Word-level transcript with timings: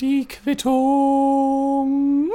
Die 0.00 0.26
Quittung. 0.26 2.30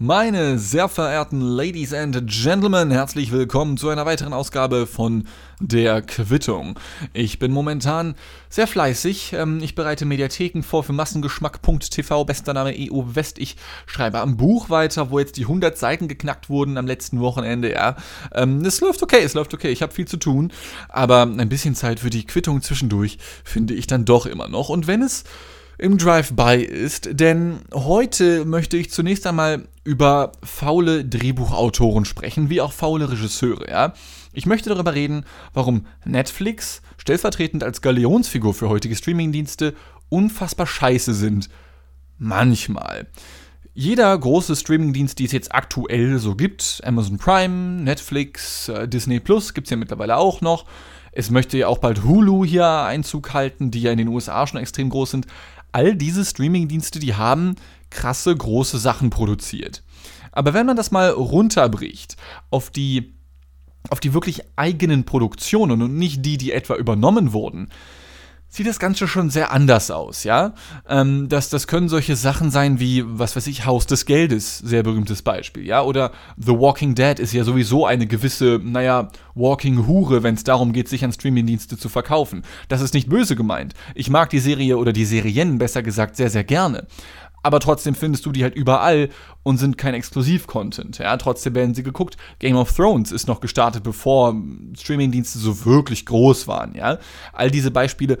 Meine 0.00 0.60
sehr 0.60 0.88
verehrten 0.88 1.40
Ladies 1.40 1.92
and 1.92 2.22
Gentlemen, 2.28 2.92
herzlich 2.92 3.32
willkommen 3.32 3.76
zu 3.76 3.88
einer 3.88 4.06
weiteren 4.06 4.32
Ausgabe 4.32 4.86
von 4.86 5.26
der 5.58 6.02
Quittung. 6.02 6.78
Ich 7.14 7.40
bin 7.40 7.50
momentan 7.50 8.14
sehr 8.48 8.68
fleißig. 8.68 9.32
Ähm, 9.32 9.58
ich 9.60 9.74
bereite 9.74 10.04
Mediatheken 10.04 10.62
vor 10.62 10.84
für 10.84 10.92
Massengeschmack.tv, 10.92 12.24
bester 12.26 12.54
Name 12.54 12.76
EU 12.78 13.02
West. 13.14 13.40
Ich 13.40 13.56
schreibe 13.86 14.20
am 14.20 14.36
Buch 14.36 14.70
weiter, 14.70 15.10
wo 15.10 15.18
jetzt 15.18 15.36
die 15.36 15.42
100 15.42 15.76
Seiten 15.76 16.06
geknackt 16.06 16.48
wurden 16.48 16.78
am 16.78 16.86
letzten 16.86 17.18
Wochenende. 17.18 17.72
Ja, 17.72 17.96
ähm, 18.32 18.64
es 18.64 18.80
läuft 18.80 19.02
okay, 19.02 19.22
es 19.24 19.34
läuft 19.34 19.52
okay. 19.52 19.70
Ich 19.70 19.82
habe 19.82 19.92
viel 19.92 20.06
zu 20.06 20.18
tun, 20.18 20.52
aber 20.88 21.22
ein 21.22 21.48
bisschen 21.48 21.74
Zeit 21.74 21.98
für 21.98 22.10
die 22.10 22.24
Quittung 22.24 22.62
zwischendurch 22.62 23.18
finde 23.42 23.74
ich 23.74 23.88
dann 23.88 24.04
doch 24.04 24.26
immer 24.26 24.46
noch. 24.46 24.68
Und 24.68 24.86
wenn 24.86 25.02
es 25.02 25.24
im 25.78 25.96
Drive-By 25.96 26.56
ist, 26.56 27.08
denn 27.12 27.60
heute 27.72 28.44
möchte 28.44 28.76
ich 28.76 28.90
zunächst 28.90 29.26
einmal 29.28 29.68
über 29.84 30.32
faule 30.42 31.04
Drehbuchautoren 31.04 32.04
sprechen, 32.04 32.50
wie 32.50 32.60
auch 32.60 32.72
faule 32.72 33.10
Regisseure, 33.10 33.70
ja. 33.70 33.94
Ich 34.32 34.44
möchte 34.44 34.70
darüber 34.70 34.94
reden, 34.94 35.24
warum 35.54 35.86
Netflix, 36.04 36.82
stellvertretend 36.98 37.62
als 37.62 37.80
Galeonsfigur 37.80 38.54
für 38.54 38.68
heutige 38.68 38.96
Streamingdienste, 38.96 39.74
unfassbar 40.08 40.66
scheiße 40.66 41.14
sind. 41.14 41.48
Manchmal. 42.18 43.06
Jeder 43.72 44.18
große 44.18 44.56
Streamingdienst, 44.56 45.18
die 45.20 45.26
es 45.26 45.32
jetzt 45.32 45.54
aktuell 45.54 46.18
so 46.18 46.34
gibt, 46.34 46.80
Amazon 46.84 47.18
Prime, 47.18 47.82
Netflix, 47.82 48.68
äh, 48.68 48.88
Disney 48.88 49.20
Plus, 49.20 49.54
gibt 49.54 49.68
es 49.68 49.70
ja 49.70 49.76
mittlerweile 49.76 50.16
auch 50.16 50.40
noch. 50.40 50.66
Es 51.12 51.30
möchte 51.30 51.56
ja 51.58 51.68
auch 51.68 51.78
bald 51.78 52.04
Hulu 52.04 52.44
hier 52.44 52.66
Einzug 52.66 53.32
halten, 53.32 53.70
die 53.70 53.82
ja 53.82 53.92
in 53.92 53.98
den 53.98 54.08
USA 54.08 54.46
schon 54.46 54.60
extrem 54.60 54.90
groß 54.90 55.12
sind 55.12 55.26
all 55.72 55.94
diese 55.94 56.24
Streaming-Dienste, 56.24 56.98
die 56.98 57.14
haben 57.14 57.56
krasse, 57.90 58.34
große 58.36 58.78
Sachen 58.78 59.10
produziert. 59.10 59.82
Aber 60.32 60.54
wenn 60.54 60.66
man 60.66 60.76
das 60.76 60.90
mal 60.90 61.10
runterbricht 61.10 62.16
auf 62.50 62.70
die, 62.70 63.14
auf 63.90 64.00
die 64.00 64.14
wirklich 64.14 64.42
eigenen 64.56 65.04
Produktionen 65.04 65.82
und 65.82 65.96
nicht 65.96 66.24
die, 66.24 66.36
die 66.38 66.52
etwa 66.52 66.76
übernommen 66.76 67.32
wurden, 67.32 67.68
sieht 68.48 68.66
das 68.66 68.78
Ganze 68.78 69.06
schon 69.06 69.30
sehr 69.30 69.52
anders 69.52 69.90
aus, 69.90 70.24
ja. 70.24 70.54
Ähm, 70.88 71.28
das, 71.28 71.50
das 71.50 71.66
können 71.66 71.88
solche 71.88 72.16
Sachen 72.16 72.50
sein 72.50 72.80
wie, 72.80 73.04
was 73.06 73.36
weiß 73.36 73.46
ich, 73.46 73.66
Haus 73.66 73.86
des 73.86 74.06
Geldes, 74.06 74.58
sehr 74.58 74.82
berühmtes 74.82 75.22
Beispiel, 75.22 75.66
ja. 75.66 75.82
Oder 75.82 76.12
The 76.36 76.52
Walking 76.52 76.94
Dead 76.94 77.18
ist 77.18 77.32
ja 77.32 77.44
sowieso 77.44 77.86
eine 77.86 78.06
gewisse, 78.06 78.60
naja, 78.62 79.08
Walking 79.34 79.86
Hure, 79.86 80.22
wenn 80.22 80.34
es 80.34 80.44
darum 80.44 80.72
geht, 80.72 80.88
sich 80.88 81.04
an 81.04 81.12
Streamingdienste 81.12 81.76
zu 81.76 81.88
verkaufen. 81.88 82.42
Das 82.68 82.80
ist 82.80 82.94
nicht 82.94 83.08
böse 83.08 83.36
gemeint. 83.36 83.74
Ich 83.94 84.10
mag 84.10 84.30
die 84.30 84.40
Serie 84.40 84.78
oder 84.78 84.92
die 84.92 85.04
Serien, 85.04 85.58
besser 85.58 85.82
gesagt, 85.82 86.16
sehr, 86.16 86.30
sehr 86.30 86.44
gerne 86.44 86.86
aber 87.42 87.60
trotzdem 87.60 87.94
findest 87.94 88.26
du 88.26 88.32
die 88.32 88.42
halt 88.42 88.54
überall 88.54 89.10
und 89.42 89.58
sind 89.58 89.78
kein 89.78 89.94
Exklusiv-Content. 89.94 90.98
Ja, 90.98 91.16
trotzdem 91.16 91.54
werden 91.54 91.74
sie 91.74 91.82
geguckt. 91.82 92.16
Game 92.38 92.56
of 92.56 92.72
Thrones 92.72 93.12
ist 93.12 93.28
noch 93.28 93.40
gestartet, 93.40 93.82
bevor 93.82 94.34
Streamingdienste 94.76 95.38
so 95.38 95.64
wirklich 95.64 96.06
groß 96.06 96.46
waren. 96.48 96.74
Ja, 96.74 96.98
all 97.32 97.50
diese 97.50 97.70
Beispiele. 97.70 98.18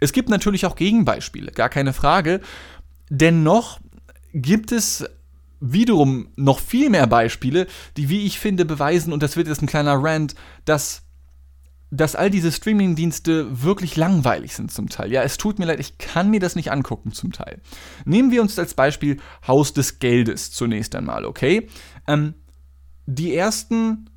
Es 0.00 0.12
gibt 0.12 0.28
natürlich 0.28 0.66
auch 0.66 0.76
Gegenbeispiele, 0.76 1.52
gar 1.52 1.68
keine 1.68 1.92
Frage. 1.92 2.40
Dennoch 3.08 3.80
gibt 4.32 4.72
es 4.72 5.04
wiederum 5.60 6.28
noch 6.36 6.60
viel 6.60 6.90
mehr 6.90 7.06
Beispiele, 7.06 7.66
die, 7.96 8.08
wie 8.10 8.26
ich 8.26 8.38
finde, 8.38 8.64
beweisen, 8.64 9.12
und 9.12 9.22
das 9.22 9.36
wird 9.36 9.48
jetzt 9.48 9.62
ein 9.62 9.66
kleiner 9.66 10.02
Rant, 10.02 10.34
dass 10.66 11.05
dass 11.90 12.16
all 12.16 12.30
diese 12.30 12.50
Streaming-Dienste 12.50 13.62
wirklich 13.62 13.96
langweilig 13.96 14.54
sind 14.54 14.72
zum 14.72 14.88
Teil. 14.88 15.12
Ja, 15.12 15.22
es 15.22 15.36
tut 15.36 15.58
mir 15.58 15.66
leid, 15.66 15.80
ich 15.80 15.98
kann 15.98 16.30
mir 16.30 16.40
das 16.40 16.56
nicht 16.56 16.72
angucken 16.72 17.12
zum 17.12 17.32
Teil. 17.32 17.60
Nehmen 18.04 18.30
wir 18.30 18.42
uns 18.42 18.58
als 18.58 18.74
Beispiel 18.74 19.18
Haus 19.46 19.72
des 19.72 19.98
Geldes 19.98 20.50
zunächst 20.50 20.94
einmal, 20.94 21.24
okay? 21.24 21.68
Ähm, 22.08 22.34
die 23.06 23.34
ersten 23.34 24.10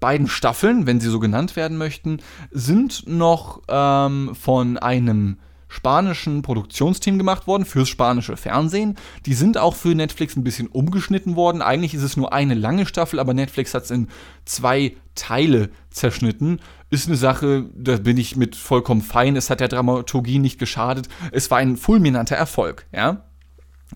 beiden 0.00 0.26
Staffeln, 0.26 0.86
wenn 0.86 1.00
sie 1.00 1.10
so 1.10 1.20
genannt 1.20 1.54
werden 1.54 1.76
möchten, 1.76 2.18
sind 2.50 3.06
noch 3.06 3.62
ähm, 3.68 4.34
von 4.34 4.78
einem 4.78 5.38
spanischen 5.72 6.42
Produktionsteam 6.42 7.16
gemacht 7.16 7.46
worden 7.46 7.64
fürs 7.64 7.88
spanische 7.88 8.36
Fernsehen. 8.36 8.96
Die 9.24 9.32
sind 9.32 9.56
auch 9.56 9.74
für 9.74 9.94
Netflix 9.94 10.36
ein 10.36 10.44
bisschen 10.44 10.68
umgeschnitten 10.68 11.34
worden. 11.34 11.62
Eigentlich 11.62 11.94
ist 11.94 12.02
es 12.02 12.16
nur 12.16 12.32
eine 12.32 12.54
lange 12.54 12.84
Staffel, 12.84 13.18
aber 13.18 13.32
Netflix 13.32 13.72
hat 13.72 13.84
es 13.84 13.90
in 13.90 14.08
zwei 14.44 14.94
Teile 15.14 15.70
zerschnitten. 15.90 16.60
Ist 16.90 17.08
eine 17.08 17.16
Sache, 17.16 17.70
da 17.74 17.96
bin 17.96 18.18
ich 18.18 18.36
mit 18.36 18.54
vollkommen 18.54 19.00
fein. 19.00 19.34
Es 19.34 19.48
hat 19.48 19.60
der 19.60 19.68
Dramaturgie 19.68 20.38
nicht 20.38 20.58
geschadet. 20.58 21.08
Es 21.32 21.50
war 21.50 21.58
ein 21.58 21.78
fulminanter 21.78 22.36
Erfolg, 22.36 22.86
ja. 22.92 23.24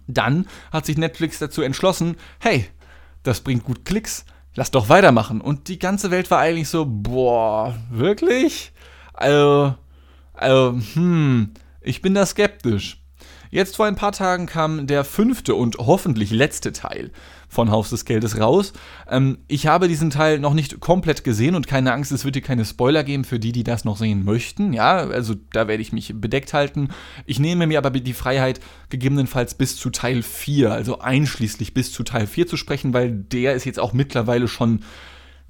Dann 0.07 0.47
hat 0.73 0.87
sich 0.87 0.97
Netflix 0.97 1.39
dazu 1.39 1.61
entschlossen, 1.61 2.17
hey, 2.39 2.67
das 3.23 3.41
bringt 3.41 3.65
gut 3.65 3.85
Klicks, 3.85 4.25
lass 4.55 4.71
doch 4.71 4.89
weitermachen. 4.89 5.43
Und 5.43 5.69
die 5.69 5.79
ganze 5.79 6.11
Welt 6.11 6.31
war 6.31 6.39
eigentlich 6.39 6.69
so, 6.69 6.87
boah, 6.89 7.75
wirklich? 7.91 8.73
Also, 9.13 9.75
also, 10.33 10.79
hm, 10.95 11.51
ich 11.87 12.03
bin 12.03 12.15
da 12.15 12.27
skeptisch. 12.27 13.03
Jetzt 13.51 13.77
vor 13.77 13.87
ein 13.87 13.95
paar 13.95 14.13
Tagen 14.13 14.47
kam 14.47 14.87
der 14.87 15.05
fünfte 15.05 15.55
und 15.55 15.79
hoffentlich 15.79 16.31
letzte 16.31 16.73
Teil 16.73 17.13
von 17.49 17.71
Haus 17.71 17.91
des 17.91 18.05
Geldes 18.05 18.41
raus. 18.41 18.73
Ähm, 19.09 19.39
ich 19.47 19.69
habe 19.69 19.87
diesen 19.87 20.11
Teil 20.11 20.41
noch 20.41 20.53
nicht 20.53 20.81
komplett 20.81 21.23
gesehen 21.23 21.55
und 21.55 21.69
keine 21.69 21.93
Angst, 21.93 22.11
es 22.11 22.25
wird 22.25 22.35
hier 22.35 22.43
keine 22.43 22.65
Spoiler 22.65 23.05
geben 23.05 23.25
für 23.25 23.39
die, 23.39 23.53
die 23.53 23.65
das 23.65 23.85
noch 23.85 23.97
sehen 23.97 24.25
möchten. 24.25 24.73
Ja, 24.73 24.97
also 24.97 25.35
da 25.53 25.69
werde 25.69 25.81
ich 25.81 25.93
mich 25.93 26.13
bedeckt 26.21 26.53
halten. 26.55 26.89
Ich 27.25 27.39
nehme 27.39 27.69
mir 27.69 27.79
aber 27.79 27.91
die 27.91 28.13
Freiheit, 28.13 28.61
gegebenenfalls 28.89 29.55
bis 29.55 29.77
zu 29.77 29.91
Teil 29.91 30.23
4, 30.23 30.73
also 30.73 30.99
einschließlich 30.99 31.73
bis 31.73 31.93
zu 31.93 32.03
Teil 32.03 32.27
4 32.27 32.49
zu 32.49 32.57
sprechen, 32.57 32.93
weil 32.93 33.13
der 33.13 33.55
ist 33.55 33.65
jetzt 33.65 33.79
auch 33.79 33.93
mittlerweile 33.93 34.49
schon 34.49 34.81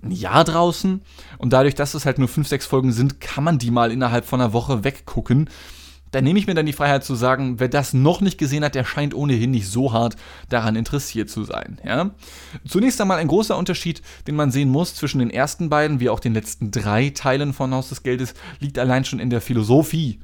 ein 0.03 0.11
Jahr 0.11 0.45
draußen. 0.45 1.01
Und 1.39 1.53
dadurch, 1.53 1.75
dass 1.75 1.95
es 1.95 2.05
halt 2.05 2.19
nur 2.19 2.29
5, 2.29 2.47
6 2.47 2.67
Folgen 2.67 2.93
sind, 2.93 3.21
kann 3.21 3.43
man 3.43 3.59
die 3.59 3.71
mal 3.71 3.91
innerhalb 3.91 4.27
von 4.27 4.41
einer 4.41 4.53
Woche 4.53 4.85
weggucken. 4.85 5.49
Da 6.13 6.21
nehme 6.21 6.39
ich 6.39 6.47
mir 6.47 6.55
dann 6.55 6.67
die 6.67 6.73
Freiheit 6.73 7.05
zu 7.05 7.15
sagen, 7.15 7.59
wer 7.59 7.69
das 7.69 7.93
noch 7.93 8.21
nicht 8.21 8.39
gesehen 8.39 8.65
hat, 8.65 8.75
der 8.75 8.85
scheint 8.85 9.15
ohnehin 9.15 9.51
nicht 9.51 9.69
so 9.69 9.93
hart 9.93 10.17
daran 10.49 10.77
interessiert 10.77 11.29
zu 11.29 11.45
sein. 11.45 11.81
Ja? 11.85 12.11
Zunächst 12.67 13.01
einmal 13.01 13.19
ein 13.19 13.29
großer 13.29 13.57
Unterschied, 13.57 14.03
den 14.27 14.37
man 14.37 14.51
sehen 14.51 14.69
muss 14.69 14.95
zwischen 14.95 15.19
den 15.19 15.31
ersten 15.31 15.69
beiden, 15.69 16.01
wie 16.01 16.09
auch 16.09 16.21
den 16.21 16.35
letzten 16.35 16.71
drei 16.71 17.11
Teilen 17.11 17.53
von 17.53 17.75
Haus 17.75 17.89
des 17.89 18.03
Geldes, 18.03 18.35
liegt 18.61 18.79
allein 18.79 19.05
schon 19.05 19.19
in 19.19 19.31
der 19.31 19.41
Philosophie. 19.41 20.21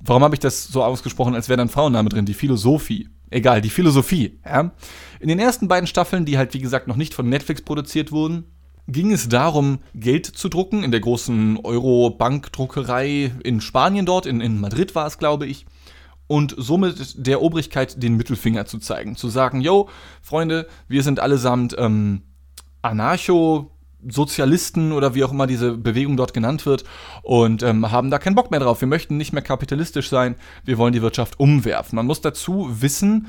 Warum 0.00 0.22
habe 0.22 0.34
ich 0.34 0.40
das 0.40 0.64
so 0.64 0.84
ausgesprochen, 0.84 1.34
als 1.34 1.48
wäre 1.48 1.56
da 1.56 1.62
ein 1.62 1.68
Frauenname 1.70 2.10
drin? 2.10 2.26
Die 2.26 2.34
Philosophie. 2.34 3.08
Egal, 3.30 3.60
die 3.60 3.70
Philosophie. 3.70 4.38
Ja? 4.44 4.72
In 5.18 5.28
den 5.28 5.38
ersten 5.38 5.66
beiden 5.66 5.86
Staffeln, 5.86 6.26
die 6.26 6.38
halt 6.38 6.54
wie 6.54 6.60
gesagt 6.60 6.86
noch 6.86 6.96
nicht 6.96 7.14
von 7.14 7.28
Netflix 7.28 7.62
produziert 7.62 8.12
wurden, 8.12 8.44
ging 8.88 9.12
es 9.12 9.28
darum, 9.28 9.78
Geld 9.94 10.26
zu 10.26 10.48
drucken 10.48 10.82
in 10.82 10.90
der 10.90 11.00
großen 11.00 11.58
Euro-Bankdruckerei 11.62 13.32
in 13.42 13.60
Spanien 13.60 14.06
dort, 14.06 14.26
in, 14.26 14.40
in 14.40 14.60
Madrid 14.60 14.94
war 14.94 15.06
es, 15.06 15.18
glaube 15.18 15.46
ich. 15.46 15.66
Und 16.28 16.54
somit 16.58 17.26
der 17.26 17.40
Obrigkeit 17.40 18.02
den 18.02 18.16
Mittelfinger 18.16 18.66
zu 18.66 18.78
zeigen. 18.78 19.16
Zu 19.16 19.28
sagen, 19.28 19.60
yo, 19.60 19.88
Freunde, 20.22 20.66
wir 20.88 21.02
sind 21.04 21.20
allesamt 21.20 21.76
ähm, 21.78 22.22
Anarcho, 22.82 23.70
Sozialisten 24.08 24.92
oder 24.92 25.14
wie 25.14 25.24
auch 25.24 25.32
immer 25.32 25.46
diese 25.46 25.76
Bewegung 25.76 26.16
dort 26.16 26.34
genannt 26.34 26.66
wird 26.66 26.84
und 27.22 27.62
ähm, 27.62 27.90
haben 27.90 28.10
da 28.10 28.18
keinen 28.18 28.34
Bock 28.34 28.50
mehr 28.50 28.60
drauf. 28.60 28.80
Wir 28.80 28.88
möchten 28.88 29.16
nicht 29.16 29.32
mehr 29.32 29.42
kapitalistisch 29.42 30.08
sein, 30.08 30.36
wir 30.64 30.78
wollen 30.78 30.92
die 30.92 31.02
Wirtschaft 31.02 31.40
umwerfen. 31.40 31.96
Man 31.96 32.06
muss 32.06 32.20
dazu 32.20 32.68
wissen, 32.80 33.26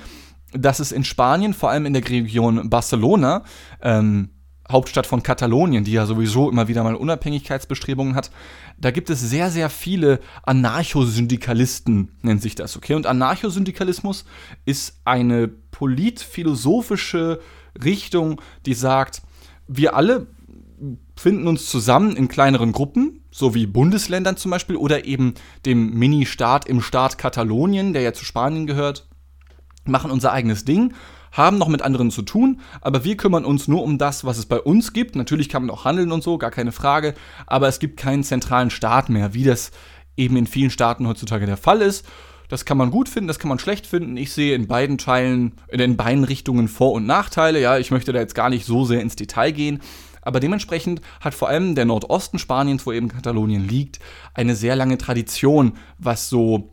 dass 0.51 0.79
es 0.79 0.91
in 0.91 1.03
Spanien, 1.03 1.53
vor 1.53 1.69
allem 1.69 1.85
in 1.85 1.93
der 1.93 2.07
Region 2.07 2.69
Barcelona, 2.69 3.43
ähm, 3.81 4.29
Hauptstadt 4.71 5.07
von 5.07 5.23
Katalonien, 5.23 5.83
die 5.83 5.93
ja 5.93 6.05
sowieso 6.05 6.49
immer 6.49 6.67
wieder 6.67 6.83
mal 6.83 6.95
Unabhängigkeitsbestrebungen 6.95 8.15
hat, 8.15 8.31
da 8.77 8.91
gibt 8.91 9.09
es 9.09 9.21
sehr, 9.21 9.49
sehr 9.49 9.69
viele 9.69 10.19
Anarchosyndikalisten, 10.43 12.09
nennt 12.21 12.41
sich 12.41 12.55
das, 12.55 12.75
okay? 12.75 12.93
Und 12.93 13.07
Anarchosyndikalismus 13.07 14.25
ist 14.65 14.99
eine 15.05 15.47
politphilosophische 15.47 17.39
Richtung, 17.83 18.41
die 18.65 18.73
sagt, 18.73 19.21
wir 19.67 19.95
alle 19.95 20.27
finden 21.15 21.47
uns 21.47 21.69
zusammen 21.69 22.15
in 22.15 22.27
kleineren 22.27 22.71
Gruppen, 22.71 23.21
so 23.31 23.55
wie 23.55 23.65
Bundesländern 23.65 24.37
zum 24.37 24.51
Beispiel, 24.51 24.75
oder 24.75 25.05
eben 25.05 25.33
dem 25.65 25.93
Mini-Staat 25.93 26.67
im 26.67 26.81
Staat 26.81 27.17
Katalonien, 27.17 27.93
der 27.93 28.03
ja 28.03 28.13
zu 28.13 28.25
Spanien 28.25 28.67
gehört, 28.67 29.07
machen 29.85 30.11
unser 30.11 30.31
eigenes 30.33 30.65
Ding 30.65 30.93
haben 31.37 31.57
noch 31.57 31.67
mit 31.67 31.81
anderen 31.81 32.11
zu 32.11 32.23
tun, 32.23 32.61
aber 32.81 33.03
wir 33.03 33.15
kümmern 33.15 33.45
uns 33.45 33.67
nur 33.67 33.83
um 33.83 33.97
das, 33.97 34.25
was 34.25 34.37
es 34.37 34.47
bei 34.47 34.59
uns 34.59 34.91
gibt. 34.91 35.15
Natürlich 35.15 35.49
kann 35.49 35.65
man 35.65 35.75
auch 35.75 35.85
handeln 35.85 36.11
und 36.11 36.23
so, 36.23 36.37
gar 36.37 36.51
keine 36.51 36.71
Frage, 36.71 37.13
aber 37.45 37.67
es 37.67 37.79
gibt 37.79 37.97
keinen 37.97 38.23
zentralen 38.23 38.69
Staat 38.69 39.09
mehr, 39.09 39.33
wie 39.33 39.43
das 39.43 39.71
eben 40.17 40.35
in 40.35 40.47
vielen 40.47 40.71
Staaten 40.71 41.07
heutzutage 41.07 41.45
der 41.45 41.57
Fall 41.57 41.81
ist. 41.81 42.05
Das 42.49 42.65
kann 42.65 42.77
man 42.77 42.91
gut 42.91 43.09
finden, 43.09 43.27
das 43.27 43.39
kann 43.39 43.49
man 43.49 43.59
schlecht 43.59 43.85
finden. 43.85 44.15
Ich 44.17 44.31
sehe 44.31 44.55
in 44.55 44.67
beiden 44.67 44.97
Teilen, 44.97 45.53
in 45.67 45.97
beiden 45.97 46.23
Richtungen 46.23 46.67
Vor- 46.67 46.93
und 46.93 47.05
Nachteile. 47.05 47.59
Ja, 47.59 47.77
ich 47.77 47.91
möchte 47.91 48.13
da 48.13 48.19
jetzt 48.19 48.35
gar 48.35 48.49
nicht 48.49 48.65
so 48.65 48.85
sehr 48.85 49.01
ins 49.01 49.17
Detail 49.17 49.51
gehen. 49.51 49.81
Aber 50.21 50.39
dementsprechend 50.39 51.01
hat 51.21 51.33
vor 51.33 51.49
allem 51.49 51.75
der 51.75 51.85
Nordosten 51.85 52.39
Spaniens, 52.39 52.85
wo 52.85 52.91
eben 52.91 53.09
Katalonien 53.09 53.67
liegt, 53.67 53.99
eine 54.33 54.55
sehr 54.55 54.75
lange 54.75 54.97
Tradition, 54.97 55.73
was 55.99 56.29
so 56.29 56.71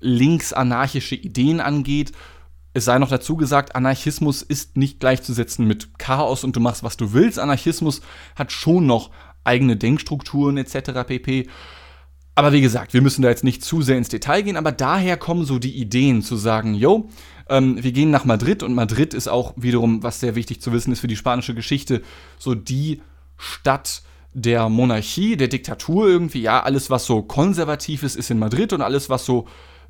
links-anarchische 0.00 1.14
Ideen 1.14 1.60
angeht. 1.60 2.12
Es 2.74 2.86
sei 2.86 2.98
noch 2.98 3.10
dazu 3.10 3.36
gesagt, 3.36 3.76
Anarchismus 3.76 4.42
ist 4.42 4.76
nicht 4.76 5.00
gleichzusetzen 5.00 5.66
mit 5.66 5.98
Chaos 5.98 6.42
und 6.44 6.56
du 6.56 6.60
machst, 6.60 6.82
was 6.82 6.96
du 6.96 7.12
willst. 7.12 7.38
Anarchismus 7.38 8.00
hat 8.34 8.50
schon 8.50 8.86
noch 8.86 9.10
eigene 9.44 9.76
Denkstrukturen 9.76 10.56
etc. 10.56 11.06
pp. 11.06 11.48
Aber 12.34 12.52
wie 12.52 12.62
gesagt, 12.62 12.94
wir 12.94 13.02
müssen 13.02 13.20
da 13.20 13.28
jetzt 13.28 13.44
nicht 13.44 13.62
zu 13.62 13.82
sehr 13.82 13.98
ins 13.98 14.08
Detail 14.08 14.42
gehen, 14.42 14.56
aber 14.56 14.72
daher 14.72 15.18
kommen 15.18 15.44
so 15.44 15.58
die 15.58 15.76
Ideen 15.76 16.22
zu 16.22 16.36
sagen, 16.36 16.74
yo, 16.74 17.10
ähm, 17.50 17.82
wir 17.82 17.92
gehen 17.92 18.10
nach 18.10 18.24
Madrid 18.24 18.62
und 18.62 18.74
Madrid 18.74 19.12
ist 19.12 19.28
auch 19.28 19.52
wiederum, 19.56 20.02
was 20.02 20.20
sehr 20.20 20.34
wichtig 20.34 20.62
zu 20.62 20.72
wissen 20.72 20.92
ist 20.92 21.00
für 21.00 21.08
die 21.08 21.16
spanische 21.16 21.54
Geschichte, 21.54 22.00
so 22.38 22.54
die 22.54 23.02
Stadt 23.36 24.02
der 24.32 24.70
Monarchie, 24.70 25.36
der 25.36 25.48
Diktatur 25.48 26.08
irgendwie. 26.08 26.40
Ja, 26.40 26.62
alles, 26.62 26.88
was 26.88 27.04
so 27.04 27.22
konservativ 27.22 28.02
ist, 28.02 28.16
ist 28.16 28.30
in 28.30 28.38
Madrid 28.38 28.72
und 28.72 28.80
alles, 28.80 29.10
was 29.10 29.26
so 29.26 29.46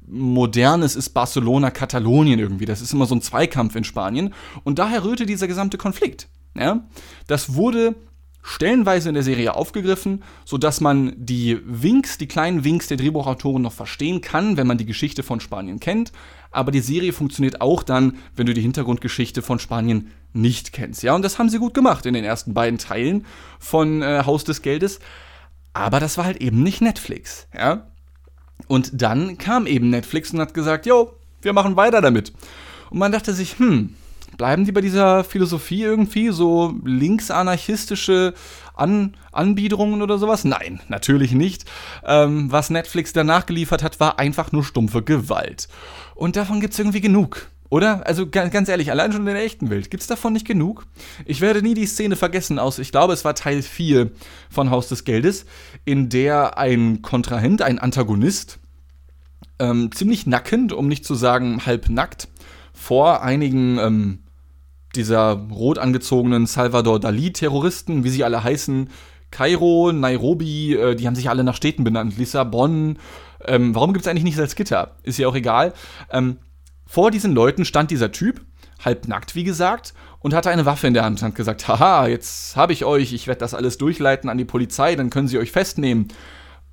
modernes 0.06 0.96
ist 0.96 1.10
Barcelona, 1.10 1.70
Katalonien 1.70 2.38
irgendwie. 2.38 2.66
Das 2.66 2.80
ist 2.80 2.92
immer 2.92 3.06
so 3.06 3.14
ein 3.14 3.22
Zweikampf 3.22 3.76
in 3.76 3.84
Spanien. 3.84 4.34
Und 4.64 4.78
daher 4.78 5.04
rührte 5.04 5.26
dieser 5.26 5.48
gesamte 5.48 5.78
Konflikt. 5.78 6.28
Ja? 6.54 6.84
Das 7.26 7.54
wurde 7.54 7.94
stellenweise 8.42 9.08
in 9.08 9.14
der 9.14 9.22
Serie 9.22 9.54
aufgegriffen, 9.54 10.24
sodass 10.44 10.80
man 10.80 11.14
die 11.16 11.60
Winks, 11.64 12.18
die 12.18 12.26
kleinen 12.26 12.64
Winks 12.64 12.88
der 12.88 12.96
Drehbuchautoren 12.96 13.62
noch 13.62 13.72
verstehen 13.72 14.20
kann, 14.20 14.56
wenn 14.56 14.66
man 14.66 14.78
die 14.78 14.86
Geschichte 14.86 15.22
von 15.22 15.40
Spanien 15.40 15.80
kennt. 15.80 16.12
Aber 16.50 16.72
die 16.72 16.80
Serie 16.80 17.12
funktioniert 17.12 17.60
auch 17.60 17.82
dann, 17.82 18.16
wenn 18.34 18.46
du 18.46 18.52
die 18.52 18.60
Hintergrundgeschichte 18.60 19.42
von 19.42 19.58
Spanien 19.58 20.10
nicht 20.32 20.72
kennst. 20.72 21.02
Ja, 21.02 21.14
und 21.14 21.22
das 21.22 21.38
haben 21.38 21.48
sie 21.48 21.58
gut 21.58 21.72
gemacht 21.72 22.04
in 22.04 22.14
den 22.14 22.24
ersten 22.24 22.52
beiden 22.52 22.78
Teilen 22.78 23.26
von 23.58 24.02
äh, 24.02 24.24
Haus 24.26 24.44
des 24.44 24.60
Geldes. 24.60 24.98
Aber 25.72 26.00
das 26.00 26.18
war 26.18 26.24
halt 26.24 26.38
eben 26.42 26.62
nicht 26.62 26.82
Netflix. 26.82 27.46
Ja. 27.56 27.91
Und 28.68 29.02
dann 29.02 29.38
kam 29.38 29.66
eben 29.66 29.90
Netflix 29.90 30.32
und 30.32 30.40
hat 30.40 30.54
gesagt, 30.54 30.86
jo, 30.86 31.12
wir 31.42 31.52
machen 31.52 31.76
weiter 31.76 32.00
damit. 32.00 32.32
Und 32.90 32.98
man 32.98 33.12
dachte 33.12 33.32
sich, 33.32 33.58
hm, 33.58 33.94
bleiben 34.36 34.64
die 34.64 34.72
bei 34.72 34.80
dieser 34.80 35.24
Philosophie 35.24 35.82
irgendwie, 35.82 36.30
so 36.30 36.74
linksanarchistische 36.84 38.34
An 38.74 39.16
Anbiederungen 39.32 40.02
oder 40.02 40.18
sowas? 40.18 40.44
Nein, 40.44 40.80
natürlich 40.88 41.32
nicht. 41.32 41.64
Ähm, 42.04 42.52
was 42.52 42.70
Netflix 42.70 43.12
danach 43.12 43.46
geliefert 43.46 43.82
hat, 43.82 43.98
war 44.00 44.18
einfach 44.18 44.52
nur 44.52 44.64
stumpfe 44.64 45.02
Gewalt. 45.02 45.68
Und 46.14 46.36
davon 46.36 46.60
gibt 46.60 46.74
es 46.74 46.78
irgendwie 46.78 47.00
genug. 47.00 47.48
Oder? 47.72 48.06
Also 48.06 48.28
ganz 48.28 48.68
ehrlich, 48.68 48.90
allein 48.90 49.12
schon 49.12 49.26
in 49.26 49.32
der 49.32 49.42
echten 49.42 49.70
Welt. 49.70 49.90
Gibt 49.90 50.02
es 50.02 50.06
davon 50.06 50.34
nicht 50.34 50.46
genug? 50.46 50.84
Ich 51.24 51.40
werde 51.40 51.62
nie 51.62 51.72
die 51.72 51.86
Szene 51.86 52.16
vergessen 52.16 52.58
aus, 52.58 52.78
ich 52.78 52.90
glaube, 52.90 53.14
es 53.14 53.24
war 53.24 53.34
Teil 53.34 53.62
4 53.62 54.10
von 54.50 54.68
Haus 54.68 54.88
des 54.88 55.04
Geldes, 55.04 55.46
in 55.86 56.10
der 56.10 56.58
ein 56.58 57.00
Kontrahent, 57.00 57.62
ein 57.62 57.78
Antagonist, 57.78 58.58
ähm, 59.58 59.90
ziemlich 59.90 60.26
nackend, 60.26 60.74
um 60.74 60.86
nicht 60.86 61.06
zu 61.06 61.14
sagen 61.14 61.64
halb 61.64 61.88
nackt, 61.88 62.28
vor 62.74 63.22
einigen 63.22 63.78
ähm, 63.78 64.18
dieser 64.94 65.32
rot 65.32 65.78
angezogenen 65.78 66.44
Salvador 66.44 67.00
Dali-Terroristen, 67.00 68.04
wie 68.04 68.10
sie 68.10 68.22
alle 68.22 68.44
heißen, 68.44 68.90
Kairo, 69.30 69.92
Nairobi, 69.92 70.74
äh, 70.74 70.94
die 70.94 71.06
haben 71.06 71.14
sich 71.14 71.30
alle 71.30 71.42
nach 71.42 71.56
Städten 71.56 71.84
benannt, 71.84 72.18
Lissabon. 72.18 72.98
Ähm, 73.46 73.74
warum 73.74 73.94
gibt 73.94 74.04
es 74.04 74.10
eigentlich 74.10 74.24
nicht 74.24 74.36
Salzgitter? 74.36 74.96
Ist 75.04 75.18
ja 75.18 75.26
auch 75.26 75.34
egal. 75.34 75.72
Ähm, 76.10 76.36
vor 76.92 77.10
diesen 77.10 77.32
Leuten 77.32 77.64
stand 77.64 77.90
dieser 77.90 78.12
Typ, 78.12 78.44
halbnackt 78.84 79.34
wie 79.34 79.44
gesagt, 79.44 79.94
und 80.18 80.34
hatte 80.34 80.50
eine 80.50 80.66
Waffe 80.66 80.86
in 80.86 80.92
der 80.92 81.04
Hand 81.04 81.22
und 81.22 81.28
hat 81.28 81.34
gesagt, 81.34 81.66
haha, 81.66 82.06
jetzt 82.06 82.54
habe 82.54 82.74
ich 82.74 82.84
euch, 82.84 83.14
ich 83.14 83.26
werde 83.26 83.38
das 83.38 83.54
alles 83.54 83.78
durchleiten 83.78 84.28
an 84.28 84.36
die 84.36 84.44
Polizei, 84.44 84.94
dann 84.94 85.08
können 85.08 85.26
sie 85.26 85.38
euch 85.38 85.52
festnehmen. 85.52 86.08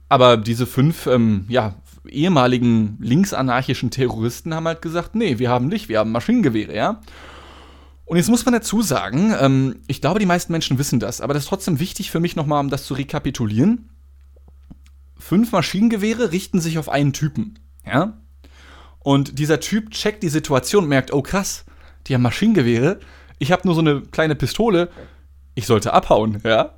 Aber 0.10 0.36
diese 0.36 0.68
fünf, 0.68 1.08
ähm, 1.08 1.46
ja, 1.48 1.76
ehemaligen 2.06 2.98
linksanarchischen 3.00 3.92
Terroristen 3.92 4.54
haben 4.54 4.68
halt 4.68 4.82
gesagt, 4.82 5.16
nee, 5.16 5.40
wir 5.40 5.50
haben 5.50 5.70
nicht, 5.70 5.88
wir 5.88 6.00
haben 6.00 6.12
Maschinengewehre, 6.12 6.76
ja. 6.76 7.00
Und 8.04 8.18
jetzt 8.18 8.30
muss 8.30 8.44
man 8.44 8.54
dazu 8.54 8.82
sagen, 8.82 9.34
ähm, 9.40 9.78
ich 9.88 10.02
glaube, 10.02 10.20
die 10.20 10.26
meisten 10.26 10.52
Menschen 10.52 10.80
wissen 10.80 11.00
das, 11.00 11.22
aber 11.22 11.34
das 11.34 11.44
ist 11.44 11.50
trotzdem 11.50 11.80
wichtig 11.80 12.12
für 12.12 12.20
mich 12.20 12.36
nochmal, 12.36 12.60
um 12.60 12.70
das 12.70 12.86
zu 12.86 12.94
rekapitulieren. 12.94 13.88
Fünf 15.18 15.54
Maschinengewehre 15.54 16.34
richten 16.34 16.60
sich 16.60 16.78
auf 16.78 16.90
einen 16.90 17.14
Typen, 17.14 17.58
ja. 17.86 18.18
Und 19.02 19.40
dieser 19.40 19.60
Typ 19.60 19.92
checkt 19.92 20.24
die 20.24 20.30
Situation 20.30 20.84
und 20.84 20.90
merkt, 20.90 21.14
oh 21.14 21.22
krass, 21.22 21.66
die 22.08 22.14
haben 22.14 22.22
Maschinengewehre, 22.22 23.00
ich 23.38 23.52
habe 23.52 23.62
nur 23.66 23.76
so 23.76 23.82
eine 23.82 24.02
kleine 24.02 24.36
Pistole, 24.36 24.90
ich 25.56 25.66
sollte 25.66 25.94
abhauen, 25.94 26.42
ja. 26.44 26.76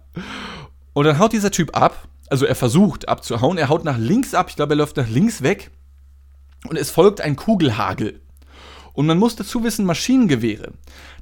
Und 0.93 1.05
dann 1.05 1.19
haut 1.19 1.33
dieser 1.33 1.51
Typ 1.51 1.75
ab, 1.75 2.07
also 2.29 2.45
er 2.45 2.55
versucht 2.55 3.09
abzuhauen, 3.09 3.57
er 3.57 3.69
haut 3.69 3.83
nach 3.83 3.97
links 3.97 4.33
ab, 4.33 4.47
ich 4.49 4.55
glaube, 4.55 4.73
er 4.73 4.77
läuft 4.77 4.97
nach 4.97 5.09
links 5.09 5.41
weg 5.41 5.71
und 6.67 6.77
es 6.77 6.91
folgt 6.91 7.21
ein 7.21 7.35
Kugelhagel. 7.35 8.21
Und 8.93 9.05
man 9.05 9.17
muss 9.17 9.37
dazu 9.37 9.63
wissen, 9.63 9.85
Maschinengewehre. 9.85 10.73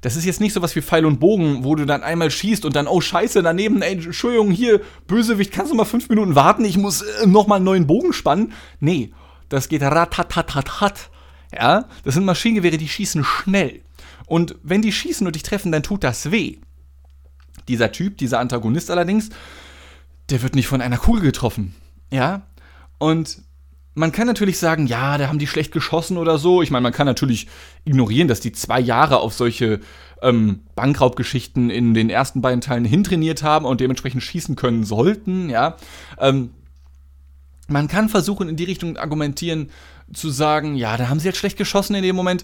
Das 0.02 0.16
ist 0.16 0.26
jetzt 0.26 0.42
nicht 0.42 0.54
so 0.54 0.62
was 0.62 0.76
wie 0.76 0.82
Pfeil 0.82 1.06
und 1.06 1.20
Bogen, 1.20 1.64
wo 1.64 1.76
du 1.76 1.86
dann 1.86 2.02
einmal 2.02 2.32
schießt 2.32 2.66
und 2.66 2.76
dann, 2.76 2.88
oh 2.88 3.00
Scheiße, 3.00 3.44
daneben, 3.44 3.82
ey, 3.82 3.94
Entschuldigung, 3.94 4.50
hier, 4.50 4.82
Bösewicht, 5.06 5.52
kannst 5.52 5.72
du 5.72 5.76
mal 5.76 5.86
fünf 5.86 6.10
Minuten 6.10 6.36
warten, 6.36 6.66
ich 6.66 6.78
muss 6.78 7.02
äh, 7.02 7.28
nochmal 7.28 7.58
einen 7.58 7.66
neuen 7.66 7.88
Bogen 7.88 8.12
spannen. 8.12 8.54
Nee, 8.80 9.12
das 9.50 9.70
geht 9.70 9.82
ratatatatat. 9.82 11.10
Ja, 11.54 11.86
das 12.04 12.14
sind 12.14 12.26
Maschinengewehre, 12.26 12.78
die 12.78 12.88
schießen 12.88 13.24
schnell. 13.24 13.82
Und 14.28 14.56
wenn 14.62 14.84
die 14.84 14.92
schießen 14.92 15.26
und 15.26 15.36
dich 15.36 15.44
treffen, 15.44 15.72
dann 15.72 15.84
tut 15.84 16.04
das 16.04 16.32
weh. 16.32 16.58
Dieser 17.68 17.92
Typ, 17.92 18.18
dieser 18.18 18.40
Antagonist 18.40 18.92
allerdings, 18.92 19.30
der 20.30 20.44
wird 20.44 20.56
nicht 20.56 20.68
von 20.68 20.82
einer 20.82 20.98
Kugel 20.98 21.24
getroffen. 21.24 21.74
Ja? 22.12 22.44
Und 23.00 23.42
man 23.96 24.12
kann 24.12 24.28
natürlich 24.28 24.60
sagen, 24.60 24.88
ja, 24.88 25.18
da 25.18 25.28
haben 25.28 25.40
die 25.40 25.48
schlecht 25.48 25.72
geschossen 25.72 26.18
oder 26.18 26.38
so. 26.38 26.62
Ich 26.62 26.72
meine, 26.72 26.84
man 26.84 26.94
kann 26.94 27.08
natürlich 27.08 27.48
ignorieren, 27.86 28.28
dass 28.28 28.40
die 28.40 28.52
zwei 28.52 28.80
Jahre 28.80 29.20
auf 29.20 29.34
solche 29.34 29.80
ähm, 30.22 30.62
Bankraubgeschichten 30.76 31.70
in 31.70 31.94
den 31.94 32.10
ersten 32.10 32.42
beiden 32.42 32.62
Teilen 32.62 32.86
hintrainiert 32.86 33.44
haben 33.44 33.66
und 33.66 33.82
dementsprechend 33.82 34.24
schießen 34.24 34.56
können 34.56 34.84
sollten, 34.84 35.50
ja. 35.50 35.76
Ähm, 36.20 36.52
man 37.70 37.88
kann 37.88 38.10
versuchen, 38.10 38.50
in 38.50 38.56
die 38.56 38.64
Richtung 38.64 38.98
argumentieren, 38.98 39.70
zu 40.14 40.30
sagen, 40.30 40.76
ja, 40.76 40.98
da 40.98 41.10
haben 41.10 41.20
sie 41.20 41.28
jetzt 41.28 41.38
schlecht 41.38 41.58
geschossen 41.58 41.96
in 41.96 42.04
dem 42.04 42.16
Moment. 42.16 42.44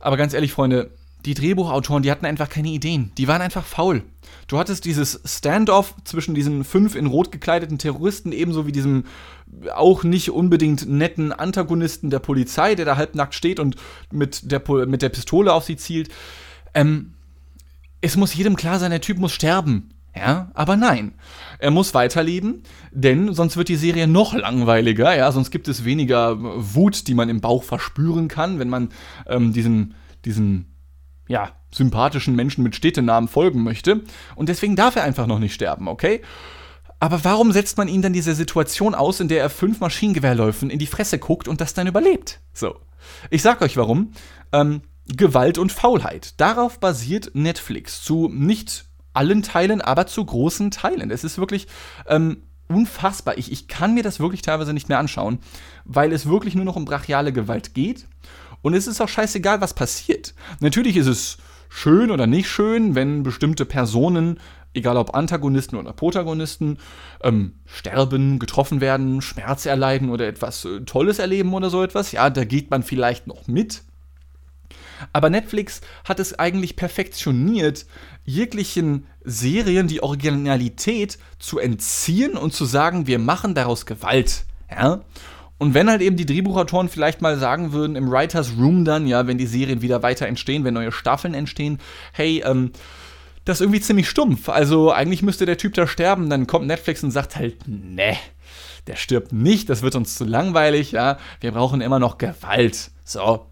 Aber 0.00 0.16
ganz 0.16 0.34
ehrlich, 0.34 0.52
Freunde, 0.52 0.90
die 1.24 1.34
Drehbuchautoren, 1.34 2.02
die 2.02 2.10
hatten 2.10 2.26
einfach 2.26 2.48
keine 2.48 2.68
Ideen. 2.68 3.12
Die 3.18 3.28
waren 3.28 3.42
einfach 3.42 3.64
faul. 3.64 4.02
Du 4.46 4.58
hattest 4.58 4.84
dieses 4.84 5.20
Standoff 5.24 5.94
zwischen 6.04 6.34
diesen 6.34 6.64
fünf 6.64 6.94
in 6.94 7.06
rot 7.06 7.32
gekleideten 7.32 7.78
Terroristen, 7.78 8.32
ebenso 8.32 8.66
wie 8.66 8.72
diesem 8.72 9.04
auch 9.74 10.04
nicht 10.04 10.30
unbedingt 10.30 10.88
netten 10.88 11.32
Antagonisten 11.32 12.10
der 12.10 12.18
Polizei, 12.20 12.74
der 12.74 12.84
da 12.84 12.96
halbnackt 12.96 13.34
steht 13.34 13.58
und 13.60 13.76
mit 14.12 14.50
der, 14.50 14.62
mit 14.86 15.02
der 15.02 15.08
Pistole 15.08 15.52
auf 15.52 15.64
sie 15.64 15.76
zielt. 15.76 16.10
Ähm, 16.74 17.14
es 18.00 18.16
muss 18.16 18.34
jedem 18.34 18.56
klar 18.56 18.78
sein, 18.78 18.90
der 18.90 19.00
Typ 19.00 19.18
muss 19.18 19.32
sterben. 19.32 19.90
Ja, 20.16 20.50
aber 20.54 20.76
nein. 20.76 21.14
Er 21.58 21.70
muss 21.70 21.94
weiterleben, 21.94 22.62
denn 22.90 23.34
sonst 23.34 23.56
wird 23.56 23.68
die 23.68 23.76
Serie 23.76 24.06
noch 24.06 24.34
langweiliger, 24.34 25.14
ja, 25.16 25.30
sonst 25.32 25.50
gibt 25.50 25.68
es 25.68 25.84
weniger 25.84 26.36
Wut, 26.38 27.06
die 27.06 27.14
man 27.14 27.28
im 27.28 27.40
Bauch 27.40 27.62
verspüren 27.62 28.28
kann, 28.28 28.58
wenn 28.58 28.68
man 28.68 28.88
ähm, 29.26 29.52
diesen, 29.52 29.94
diesen, 30.24 30.74
ja, 31.28 31.52
sympathischen 31.72 32.34
Menschen 32.34 32.64
mit 32.64 32.74
Städtenamen 32.74 33.28
folgen 33.28 33.62
möchte. 33.62 34.02
Und 34.34 34.48
deswegen 34.48 34.76
darf 34.76 34.96
er 34.96 35.04
einfach 35.04 35.26
noch 35.26 35.38
nicht 35.38 35.54
sterben, 35.54 35.86
okay? 35.86 36.22
Aber 37.00 37.22
warum 37.24 37.52
setzt 37.52 37.76
man 37.78 37.88
ihn 37.88 38.02
dann 38.02 38.12
dieser 38.12 38.34
Situation 38.34 38.94
aus, 38.94 39.20
in 39.20 39.28
der 39.28 39.40
er 39.40 39.50
fünf 39.50 39.80
Maschinengewehrläufen 39.80 40.70
in 40.70 40.78
die 40.78 40.86
Fresse 40.86 41.18
guckt 41.18 41.46
und 41.46 41.60
das 41.60 41.74
dann 41.74 41.86
überlebt? 41.86 42.40
So. 42.52 42.76
Ich 43.30 43.42
sag 43.42 43.62
euch 43.62 43.76
warum. 43.76 44.12
Ähm, 44.52 44.82
Gewalt 45.06 45.58
und 45.58 45.72
Faulheit. 45.72 46.34
Darauf 46.40 46.80
basiert 46.80 47.30
Netflix 47.34 48.02
zu 48.02 48.28
nicht 48.28 48.87
allen 49.18 49.42
Teilen, 49.42 49.80
aber 49.80 50.06
zu 50.06 50.24
großen 50.24 50.70
Teilen. 50.70 51.10
Es 51.10 51.24
ist 51.24 51.38
wirklich 51.38 51.66
ähm, 52.06 52.44
unfassbar. 52.68 53.36
Ich, 53.36 53.50
ich 53.50 53.66
kann 53.66 53.94
mir 53.94 54.02
das 54.02 54.20
wirklich 54.20 54.42
teilweise 54.42 54.72
nicht 54.72 54.88
mehr 54.88 54.98
anschauen, 54.98 55.40
weil 55.84 56.12
es 56.12 56.26
wirklich 56.26 56.54
nur 56.54 56.64
noch 56.64 56.76
um 56.76 56.84
brachiale 56.84 57.32
Gewalt 57.32 57.74
geht. 57.74 58.06
Und 58.62 58.74
es 58.74 58.86
ist 58.86 59.00
auch 59.00 59.08
scheißegal, 59.08 59.60
was 59.60 59.74
passiert. 59.74 60.34
Natürlich 60.60 60.96
ist 60.96 61.06
es 61.06 61.38
schön 61.68 62.10
oder 62.10 62.26
nicht 62.26 62.48
schön, 62.48 62.94
wenn 62.94 63.22
bestimmte 63.22 63.64
Personen, 63.64 64.38
egal 64.72 64.96
ob 64.96 65.14
Antagonisten 65.14 65.76
oder 65.76 65.92
Protagonisten, 65.92 66.78
ähm, 67.22 67.54
sterben, 67.66 68.38
getroffen 68.38 68.80
werden, 68.80 69.20
Schmerz 69.20 69.66
erleiden 69.66 70.10
oder 70.10 70.28
etwas 70.28 70.64
äh, 70.64 70.80
Tolles 70.80 71.18
erleben 71.18 71.54
oder 71.54 71.70
so 71.70 71.82
etwas. 71.82 72.12
Ja, 72.12 72.30
da 72.30 72.44
geht 72.44 72.70
man 72.70 72.82
vielleicht 72.82 73.26
noch 73.26 73.46
mit. 73.48 73.82
Aber 75.12 75.30
Netflix 75.30 75.80
hat 76.04 76.20
es 76.20 76.38
eigentlich 76.38 76.76
perfektioniert, 76.76 77.86
jeglichen 78.24 79.06
Serien 79.24 79.88
die 79.88 80.02
Originalität 80.02 81.18
zu 81.38 81.58
entziehen 81.58 82.36
und 82.36 82.52
zu 82.52 82.64
sagen, 82.64 83.06
wir 83.06 83.18
machen 83.18 83.54
daraus 83.54 83.86
Gewalt. 83.86 84.44
Ja? 84.70 85.00
Und 85.58 85.74
wenn 85.74 85.90
halt 85.90 86.02
eben 86.02 86.16
die 86.16 86.26
Drehbuchautoren 86.26 86.88
vielleicht 86.88 87.20
mal 87.20 87.38
sagen 87.38 87.72
würden, 87.72 87.96
im 87.96 88.10
Writers 88.10 88.52
Room 88.58 88.84
dann, 88.84 89.06
ja, 89.06 89.26
wenn 89.26 89.38
die 89.38 89.46
Serien 89.46 89.82
wieder 89.82 90.02
weiter 90.02 90.26
entstehen, 90.26 90.64
wenn 90.64 90.74
neue 90.74 90.92
Staffeln 90.92 91.34
entstehen, 91.34 91.78
hey, 92.12 92.42
ähm, 92.44 92.70
das 93.44 93.56
ist 93.56 93.62
irgendwie 93.62 93.80
ziemlich 93.80 94.08
stumpf. 94.08 94.48
Also 94.48 94.92
eigentlich 94.92 95.22
müsste 95.22 95.46
der 95.46 95.56
Typ 95.56 95.74
da 95.74 95.86
sterben, 95.86 96.30
dann 96.30 96.46
kommt 96.46 96.66
Netflix 96.66 97.02
und 97.02 97.10
sagt 97.10 97.34
halt, 97.34 97.66
ne, 97.66 98.16
der 98.86 98.96
stirbt 98.96 99.32
nicht, 99.32 99.68
das 99.68 99.82
wird 99.82 99.96
uns 99.96 100.14
zu 100.14 100.24
langweilig, 100.24 100.92
ja, 100.92 101.18
wir 101.40 101.52
brauchen 101.52 101.80
immer 101.80 101.98
noch 101.98 102.18
Gewalt. 102.18 102.90
So. 103.04 103.46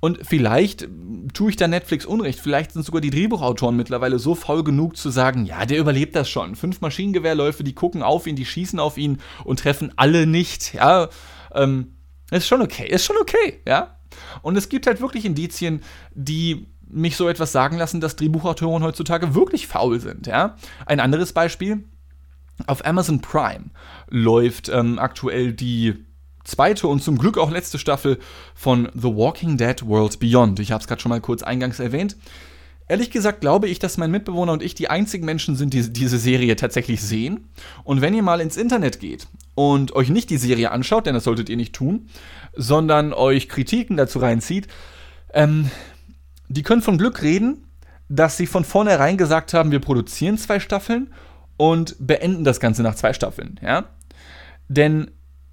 Und 0.00 0.20
vielleicht 0.22 0.88
tue 1.34 1.50
ich 1.50 1.56
da 1.56 1.66
Netflix 1.66 2.06
Unrecht. 2.06 2.38
Vielleicht 2.38 2.72
sind 2.72 2.84
sogar 2.84 3.00
die 3.00 3.10
Drehbuchautoren 3.10 3.76
mittlerweile 3.76 4.18
so 4.18 4.34
faul 4.34 4.62
genug 4.62 4.96
zu 4.96 5.10
sagen, 5.10 5.44
ja, 5.44 5.66
der 5.66 5.78
überlebt 5.78 6.14
das 6.14 6.30
schon. 6.30 6.54
Fünf 6.54 6.80
Maschinengewehrläufe, 6.80 7.64
die 7.64 7.74
gucken 7.74 8.02
auf 8.02 8.26
ihn, 8.26 8.36
die 8.36 8.44
schießen 8.44 8.78
auf 8.78 8.96
ihn 8.96 9.18
und 9.44 9.58
treffen 9.60 9.92
alle 9.96 10.26
nicht. 10.26 10.74
Ja, 10.74 11.08
ähm, 11.52 11.96
ist 12.30 12.46
schon 12.46 12.62
okay, 12.62 12.86
ist 12.86 13.04
schon 13.04 13.16
okay, 13.20 13.60
ja. 13.66 13.96
Und 14.42 14.56
es 14.56 14.68
gibt 14.68 14.86
halt 14.86 15.00
wirklich 15.00 15.24
Indizien, 15.24 15.82
die 16.14 16.68
mich 16.86 17.16
so 17.16 17.28
etwas 17.28 17.52
sagen 17.52 17.76
lassen, 17.76 18.00
dass 18.00 18.16
Drehbuchautoren 18.16 18.82
heutzutage 18.82 19.34
wirklich 19.34 19.66
faul 19.66 20.00
sind, 20.00 20.26
ja. 20.26 20.56
Ein 20.86 21.00
anderes 21.00 21.32
Beispiel, 21.32 21.84
auf 22.66 22.84
Amazon 22.84 23.20
Prime 23.20 23.70
läuft 24.08 24.68
ähm, 24.68 24.98
aktuell 24.98 25.52
die 25.52 26.04
zweite 26.48 26.88
und 26.88 27.02
zum 27.02 27.18
Glück 27.18 27.38
auch 27.38 27.50
letzte 27.50 27.78
Staffel 27.78 28.18
von 28.54 28.88
The 28.94 29.14
Walking 29.14 29.56
Dead 29.56 29.86
World 29.86 30.18
Beyond. 30.18 30.58
Ich 30.60 30.72
habe 30.72 30.80
es 30.80 30.88
gerade 30.88 31.00
schon 31.00 31.10
mal 31.10 31.20
kurz 31.20 31.42
eingangs 31.42 31.78
erwähnt. 31.78 32.16
Ehrlich 32.88 33.10
gesagt 33.10 33.42
glaube 33.42 33.68
ich, 33.68 33.78
dass 33.78 33.98
mein 33.98 34.10
Mitbewohner 34.10 34.52
und 34.52 34.62
ich 34.62 34.74
die 34.74 34.88
einzigen 34.88 35.26
Menschen 35.26 35.56
sind, 35.56 35.74
die 35.74 35.92
diese 35.92 36.18
Serie 36.18 36.56
tatsächlich 36.56 37.02
sehen. 37.02 37.50
Und 37.84 38.00
wenn 38.00 38.14
ihr 38.14 38.22
mal 38.22 38.40
ins 38.40 38.56
Internet 38.56 38.98
geht 38.98 39.28
und 39.54 39.92
euch 39.92 40.08
nicht 40.08 40.30
die 40.30 40.38
Serie 40.38 40.70
anschaut, 40.70 41.06
denn 41.06 41.14
das 41.14 41.24
solltet 41.24 41.50
ihr 41.50 41.56
nicht 41.58 41.74
tun, 41.74 42.08
sondern 42.56 43.12
euch 43.12 43.50
Kritiken 43.50 43.98
dazu 43.98 44.18
reinzieht, 44.18 44.68
ähm, 45.34 45.70
die 46.48 46.62
können 46.62 46.80
von 46.80 46.96
Glück 46.96 47.22
reden, 47.22 47.66
dass 48.08 48.38
sie 48.38 48.46
von 48.46 48.64
vornherein 48.64 49.18
gesagt 49.18 49.52
haben, 49.52 49.70
wir 49.70 49.80
produzieren 49.80 50.38
zwei 50.38 50.58
Staffeln 50.58 51.12
und 51.58 51.94
beenden 51.98 52.44
das 52.44 52.58
Ganze 52.58 52.82
nach 52.82 52.94
zwei 52.94 53.12
Staffeln, 53.12 53.60
ja? 53.62 53.84
Denn 54.68 55.10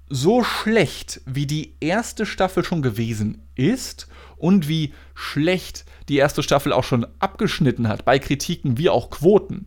so 0.08 0.44
schlecht 0.44 1.20
wie 1.26 1.46
die 1.46 1.74
erste 1.80 2.26
Staffel 2.26 2.64
schon 2.64 2.82
gewesen 2.82 3.42
ist 3.54 4.08
und 4.36 4.68
wie 4.68 4.92
schlecht 5.14 5.84
die 6.08 6.16
erste 6.16 6.42
Staffel 6.42 6.72
auch 6.72 6.84
schon 6.84 7.06
abgeschnitten 7.18 7.88
hat, 7.88 8.04
bei 8.04 8.18
Kritiken 8.18 8.78
wie 8.78 8.88
auch 8.88 9.10
Quoten, 9.10 9.66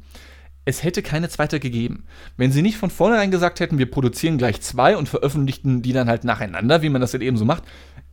es 0.66 0.84
hätte 0.84 1.02
keine 1.02 1.30
zweite 1.30 1.60
gegeben. 1.60 2.06
Wenn 2.38 2.52
sie 2.52 2.62
nicht 2.62 2.78
von 2.78 2.92
vornherein 2.92 3.32
gesagt 3.32 3.60
hätten, 3.60 3.80
wir 3.80 3.90
produzieren 3.90 4.38
gleich 4.38 4.62
zwei 4.62 4.96
und 4.96 5.10
veröffentlichten 5.10 5.82
die 5.82 5.94
dann 5.94 6.08
halt 6.08 6.24
nacheinander, 6.24 6.82
wie 6.82 6.90
man 6.90 7.02
das 7.02 7.12
dann 7.12 7.22
eben 7.22 7.38
so 7.38 7.46
macht, 7.46 7.64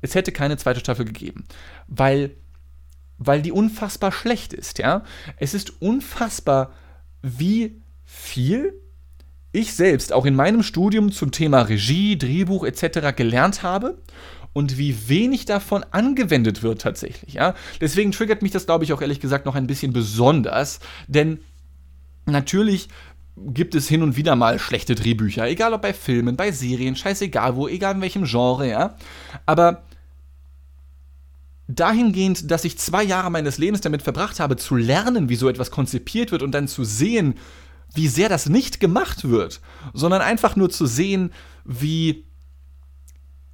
es 0.00 0.14
hätte 0.14 0.32
keine 0.32 0.56
zweite 0.56 0.80
Staffel 0.80 1.04
gegeben. 1.04 1.44
Weil, 1.86 2.36
weil 3.18 3.42
die 3.42 3.52
unfassbar 3.52 4.10
schlecht 4.10 4.52
ist, 4.52 4.78
ja. 4.78 5.04
Es 5.36 5.54
ist 5.54 5.82
unfassbar, 5.82 6.72
wie 7.22 7.82
viel 8.04 8.80
ich 9.56 9.74
selbst 9.74 10.12
auch 10.12 10.26
in 10.26 10.34
meinem 10.34 10.62
Studium 10.62 11.10
zum 11.12 11.30
Thema 11.30 11.62
Regie, 11.62 12.18
Drehbuch 12.18 12.64
etc. 12.64 13.16
gelernt 13.16 13.62
habe 13.62 13.98
und 14.52 14.78
wie 14.78 15.08
wenig 15.08 15.46
davon 15.46 15.84
angewendet 15.90 16.62
wird 16.62 16.80
tatsächlich. 16.80 17.34
Ja? 17.34 17.54
Deswegen 17.80 18.12
triggert 18.12 18.42
mich 18.42 18.52
das, 18.52 18.66
glaube 18.66 18.84
ich, 18.84 18.92
auch 18.92 19.00
ehrlich 19.00 19.20
gesagt 19.20 19.46
noch 19.46 19.54
ein 19.54 19.66
bisschen 19.66 19.92
besonders, 19.92 20.80
denn 21.08 21.40
natürlich 22.26 22.88
gibt 23.36 23.74
es 23.74 23.88
hin 23.88 24.02
und 24.02 24.16
wieder 24.16 24.36
mal 24.36 24.58
schlechte 24.58 24.94
Drehbücher, 24.94 25.46
egal 25.46 25.74
ob 25.74 25.82
bei 25.82 25.92
Filmen, 25.92 26.36
bei 26.36 26.52
Serien, 26.52 26.96
scheißegal 26.96 27.56
wo, 27.56 27.68
egal 27.68 27.94
in 27.94 28.00
welchem 28.00 28.24
Genre, 28.24 28.68
ja. 28.68 28.96
Aber 29.44 29.82
dahingehend, 31.68 32.50
dass 32.50 32.64
ich 32.64 32.78
zwei 32.78 33.02
Jahre 33.02 33.30
meines 33.30 33.58
Lebens 33.58 33.80
damit 33.80 34.02
verbracht 34.02 34.40
habe, 34.40 34.56
zu 34.56 34.76
lernen, 34.76 35.28
wie 35.28 35.36
so 35.36 35.48
etwas 35.48 35.70
konzipiert 35.70 36.32
wird 36.32 36.42
und 36.42 36.52
dann 36.52 36.68
zu 36.68 36.84
sehen, 36.84 37.34
wie 37.94 38.08
sehr 38.08 38.28
das 38.28 38.48
nicht 38.48 38.80
gemacht 38.80 39.28
wird, 39.28 39.60
sondern 39.94 40.22
einfach 40.22 40.56
nur 40.56 40.70
zu 40.70 40.86
sehen, 40.86 41.32
wie, 41.64 42.26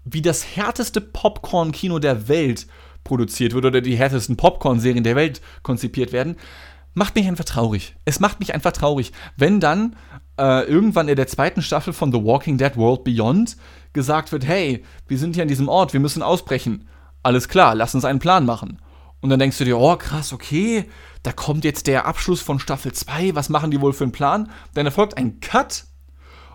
wie 0.05 0.23
das 0.23 0.57
härteste 0.57 1.01
Popcorn-Kino 1.01 1.99
der 1.99 2.29
Welt 2.29 2.67
produziert 3.05 3.55
wird 3.55 3.65
oder 3.65 3.81
die 3.81 3.97
härtesten 3.97 4.37
Popcorn-Serien 4.37 5.05
der 5.05 5.17
Welt 5.17 5.41
konzipiert 5.63 6.13
werden, 6.13 6.37
macht 6.95 7.15
mich 7.15 7.27
einfach 7.27 7.45
traurig. 7.45 7.97
Es 8.05 8.21
macht 8.21 8.41
mich 8.41 8.55
einfach 8.55 8.73
traurig, 8.73 9.13
wenn 9.37 9.61
dann 9.61 9.97
äh, 10.39 10.65
irgendwann 10.65 11.09
in 11.09 11.17
der 11.17 11.27
zweiten 11.27 11.63
Staffel 11.63 11.93
von 11.93 12.13
The 12.13 12.23
Walking 12.23 12.59
Dead 12.59 12.77
World 12.77 13.05
Beyond 13.05 13.57
gesagt 13.93 14.33
wird, 14.33 14.47
hey, 14.47 14.85
wir 15.09 15.19
sind 15.19 15.35
hier 15.35 15.43
an 15.43 15.49
diesem 15.49 15.69
Ort, 15.69 15.93
wir 15.93 16.01
müssen 16.01 16.23
ausbrechen. 16.23 16.89
Alles 17.23 17.49
klar, 17.49 17.75
lass 17.75 17.95
uns 17.95 18.05
einen 18.05 18.19
Plan 18.19 18.45
machen. 18.45 18.79
Und 19.23 19.31
dann 19.31 19.39
denkst 19.39 19.57
du 19.57 19.65
dir, 19.65 19.79
oh 19.79 19.97
krass, 19.97 20.33
okay, 20.33 20.85
da 21.23 21.33
kommt 21.33 21.65
jetzt 21.65 21.87
der 21.87 22.07
Abschluss 22.07 22.43
von 22.43 22.59
Staffel 22.59 22.93
2, 22.93 23.35
was 23.35 23.49
machen 23.49 23.71
die 23.71 23.81
wohl 23.81 23.93
für 23.93 24.05
einen 24.05 24.13
Plan? 24.13 24.51
Dann 24.75 24.85
erfolgt 24.85 25.17
ein 25.17 25.41
Cut 25.41 25.85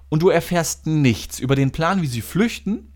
und 0.10 0.22
du 0.22 0.30
erfährst 0.30 0.86
nichts 0.86 1.40
über 1.40 1.56
den 1.56 1.72
Plan, 1.72 2.02
wie 2.02 2.08
sie 2.08 2.22
flüchten. 2.22 2.94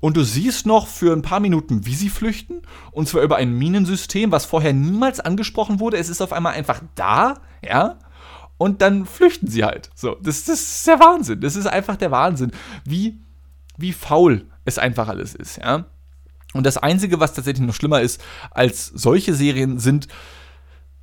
Und 0.00 0.16
du 0.16 0.22
siehst 0.22 0.66
noch 0.66 0.86
für 0.86 1.12
ein 1.12 1.22
paar 1.22 1.40
Minuten, 1.40 1.84
wie 1.84 1.94
sie 1.94 2.10
flüchten. 2.10 2.62
Und 2.92 3.08
zwar 3.08 3.22
über 3.22 3.36
ein 3.36 3.52
Minensystem, 3.58 4.30
was 4.30 4.46
vorher 4.46 4.72
niemals 4.72 5.18
angesprochen 5.18 5.80
wurde. 5.80 5.98
Es 5.98 6.08
ist 6.08 6.22
auf 6.22 6.32
einmal 6.32 6.54
einfach 6.54 6.80
da, 6.94 7.40
ja. 7.62 7.98
Und 8.56 8.82
dann 8.82 9.04
flüchten 9.04 9.48
sie 9.48 9.64
halt. 9.64 9.90
So, 9.94 10.14
das, 10.14 10.44
das 10.44 10.60
ist 10.60 10.86
der 10.86 11.00
Wahnsinn. 11.00 11.40
Das 11.40 11.56
ist 11.56 11.66
einfach 11.66 11.96
der 11.96 12.12
Wahnsinn. 12.12 12.52
Wie, 12.84 13.18
wie 13.76 13.92
faul 13.92 14.46
es 14.64 14.78
einfach 14.78 15.08
alles 15.08 15.34
ist, 15.34 15.58
ja. 15.58 15.86
Und 16.54 16.64
das 16.64 16.78
Einzige, 16.78 17.20
was 17.20 17.34
tatsächlich 17.34 17.66
noch 17.66 17.74
schlimmer 17.74 18.00
ist 18.00 18.22
als 18.50 18.86
solche 18.86 19.34
Serien, 19.34 19.78
sind 19.78 20.08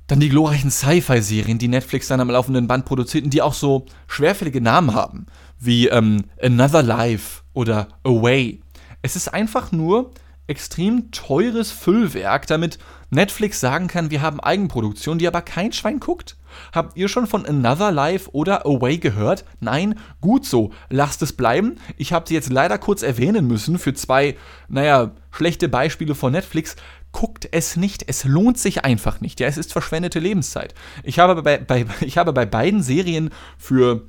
dann 0.06 0.20
die 0.20 0.28
glorreichen 0.28 0.70
Sci-Fi-Serien, 0.70 1.58
die 1.58 1.68
Netflix 1.68 2.08
dann 2.08 2.20
am 2.20 2.30
laufenden 2.30 2.68
Band 2.68 2.84
produziert 2.84 3.24
und 3.24 3.30
die 3.30 3.42
auch 3.42 3.54
so 3.54 3.86
schwerfällige 4.06 4.60
Namen 4.60 4.94
haben, 4.94 5.26
wie 5.58 5.88
ähm, 5.88 6.24
Another 6.40 6.82
Life 6.82 7.42
oder 7.52 7.88
Away. 8.04 8.60
Es 9.02 9.16
ist 9.16 9.28
einfach 9.32 9.72
nur 9.72 10.12
extrem 10.46 11.10
teures 11.10 11.72
Füllwerk, 11.72 12.46
damit 12.46 12.78
Netflix 13.10 13.60
sagen 13.60 13.88
kann, 13.88 14.10
wir 14.10 14.22
haben 14.22 14.40
Eigenproduktion, 14.40 15.18
die 15.18 15.26
aber 15.26 15.42
kein 15.42 15.72
Schwein 15.72 15.98
guckt. 16.00 16.36
Habt 16.72 16.96
ihr 16.96 17.08
schon 17.08 17.26
von 17.26 17.46
Another 17.46 17.92
Life 17.92 18.30
oder 18.32 18.66
Away 18.66 18.98
gehört? 18.98 19.44
Nein? 19.60 19.98
Gut 20.20 20.44
so. 20.44 20.70
Lasst 20.90 21.22
es 21.22 21.32
bleiben. 21.32 21.78
Ich 21.96 22.12
habe 22.12 22.26
sie 22.28 22.34
jetzt 22.34 22.50
leider 22.50 22.78
kurz 22.78 23.02
erwähnen 23.02 23.46
müssen 23.46 23.78
für 23.78 23.94
zwei, 23.94 24.36
naja, 24.68 25.12
schlechte 25.30 25.68
Beispiele 25.68 26.14
von 26.14 26.32
Netflix 26.32 26.76
guckt 27.12 27.48
es 27.50 27.76
nicht. 27.76 28.04
Es 28.08 28.24
lohnt 28.24 28.58
sich 28.58 28.84
einfach 28.84 29.22
nicht. 29.22 29.40
Ja, 29.40 29.46
es 29.46 29.56
ist 29.56 29.72
verschwendete 29.72 30.18
Lebenszeit. 30.18 30.74
Ich 31.02 31.18
habe 31.18 31.42
bei, 31.42 31.56
bei, 31.56 31.86
ich 32.00 32.18
habe 32.18 32.32
bei 32.34 32.44
beiden 32.44 32.82
Serien 32.82 33.30
für 33.56 34.02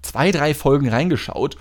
zwei, 0.00 0.30
drei 0.30 0.54
Folgen 0.54 0.88
reingeschaut 0.88 1.56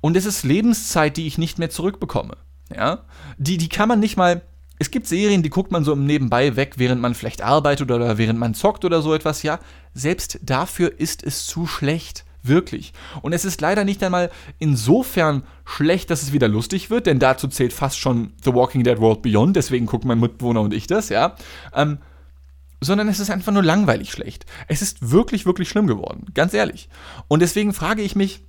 und 0.00 0.16
es 0.16 0.26
ist 0.26 0.42
Lebenszeit, 0.42 1.16
die 1.16 1.26
ich 1.26 1.38
nicht 1.38 1.58
mehr 1.58 1.70
zurückbekomme. 1.70 2.36
Ja, 2.74 3.04
die, 3.36 3.58
die 3.58 3.68
kann 3.68 3.88
man 3.88 4.00
nicht 4.00 4.16
mal. 4.16 4.42
Es 4.78 4.90
gibt 4.90 5.06
Serien, 5.06 5.42
die 5.42 5.50
guckt 5.50 5.70
man 5.70 5.84
so 5.84 5.92
im 5.92 6.04
Nebenbei 6.04 6.56
weg, 6.56 6.74
während 6.76 7.00
man 7.00 7.14
vielleicht 7.14 7.42
arbeitet 7.42 7.90
oder 7.90 8.18
während 8.18 8.38
man 8.38 8.54
zockt 8.54 8.84
oder 8.84 9.02
so 9.02 9.14
etwas. 9.14 9.42
Ja, 9.42 9.60
selbst 9.92 10.40
dafür 10.42 10.98
ist 10.98 11.22
es 11.22 11.46
zu 11.46 11.66
schlecht. 11.66 12.24
Wirklich. 12.46 12.92
Und 13.22 13.32
es 13.32 13.46
ist 13.46 13.62
leider 13.62 13.84
nicht 13.84 14.02
einmal 14.02 14.30
insofern 14.58 15.44
schlecht, 15.64 16.10
dass 16.10 16.22
es 16.22 16.34
wieder 16.34 16.46
lustig 16.46 16.90
wird, 16.90 17.06
denn 17.06 17.18
dazu 17.18 17.48
zählt 17.48 17.72
fast 17.72 17.98
schon 17.98 18.34
The 18.44 18.52
Walking 18.52 18.84
Dead 18.84 18.98
World 18.98 19.22
Beyond, 19.22 19.56
deswegen 19.56 19.86
gucken 19.86 20.08
mein 20.08 20.20
Mitbewohner 20.20 20.60
und 20.60 20.74
ich 20.74 20.86
das, 20.86 21.08
ja. 21.08 21.36
Ähm, 21.72 21.98
sondern 22.82 23.08
es 23.08 23.18
ist 23.18 23.30
einfach 23.30 23.50
nur 23.50 23.62
langweilig 23.62 24.12
schlecht. 24.12 24.44
Es 24.68 24.82
ist 24.82 25.10
wirklich, 25.10 25.46
wirklich 25.46 25.70
schlimm 25.70 25.86
geworden, 25.86 26.26
ganz 26.34 26.52
ehrlich. 26.52 26.90
Und 27.28 27.40
deswegen 27.40 27.72
frage 27.72 28.02
ich 28.02 28.14
mich, 28.14 28.44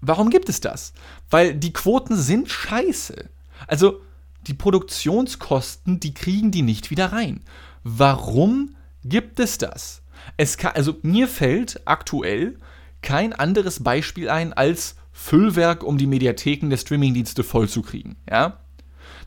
warum 0.00 0.30
gibt 0.30 0.48
es 0.48 0.60
das? 0.60 0.94
Weil 1.28 1.54
die 1.54 1.74
Quoten 1.74 2.16
sind 2.16 2.48
scheiße. 2.48 3.28
Also 3.66 4.00
die 4.46 4.54
Produktionskosten, 4.54 6.00
die 6.00 6.14
kriegen 6.14 6.50
die 6.50 6.62
nicht 6.62 6.90
wieder 6.90 7.12
rein. 7.12 7.44
Warum 7.82 8.76
gibt 9.04 9.40
es 9.40 9.58
das? 9.58 10.02
Es 10.36 10.56
kann, 10.56 10.72
also 10.74 10.96
mir 11.02 11.28
fällt 11.28 11.86
aktuell 11.86 12.58
kein 13.02 13.32
anderes 13.32 13.82
Beispiel 13.82 14.28
ein 14.28 14.52
als 14.52 14.96
Füllwerk, 15.12 15.82
um 15.82 15.98
die 15.98 16.06
Mediatheken 16.06 16.70
der 16.70 16.76
Streamingdienste 16.76 17.42
vollzukriegen. 17.42 18.16
Ja? 18.28 18.60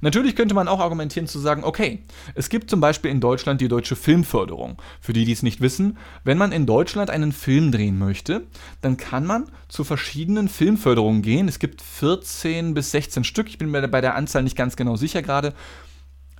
Natürlich 0.03 0.35
könnte 0.35 0.53
man 0.53 0.67
auch 0.67 0.81
argumentieren 0.81 1.27
zu 1.27 1.39
sagen, 1.39 1.63
okay, 1.63 2.03
es 2.35 2.49
gibt 2.49 2.69
zum 2.69 2.81
Beispiel 2.81 3.09
in 3.09 3.21
Deutschland 3.21 3.61
die 3.61 3.69
deutsche 3.69 3.95
Filmförderung. 3.95 4.81
Für 4.99 5.13
die, 5.13 5.23
die 5.23 5.31
es 5.31 5.43
nicht 5.43 5.61
wissen, 5.61 5.97
wenn 6.25 6.37
man 6.37 6.51
in 6.51 6.65
Deutschland 6.65 7.09
einen 7.09 7.31
Film 7.31 7.71
drehen 7.71 7.97
möchte, 7.97 8.43
dann 8.81 8.97
kann 8.97 9.25
man 9.25 9.45
zu 9.69 9.85
verschiedenen 9.85 10.49
Filmförderungen 10.49 11.21
gehen. 11.21 11.47
Es 11.47 11.57
gibt 11.57 11.81
14 11.81 12.73
bis 12.73 12.91
16 12.91 13.23
Stück, 13.23 13.47
ich 13.47 13.57
bin 13.57 13.71
mir 13.71 13.87
bei 13.87 14.01
der 14.01 14.15
Anzahl 14.15 14.43
nicht 14.43 14.57
ganz 14.57 14.75
genau 14.75 14.97
sicher 14.97 15.21
gerade. 15.21 15.53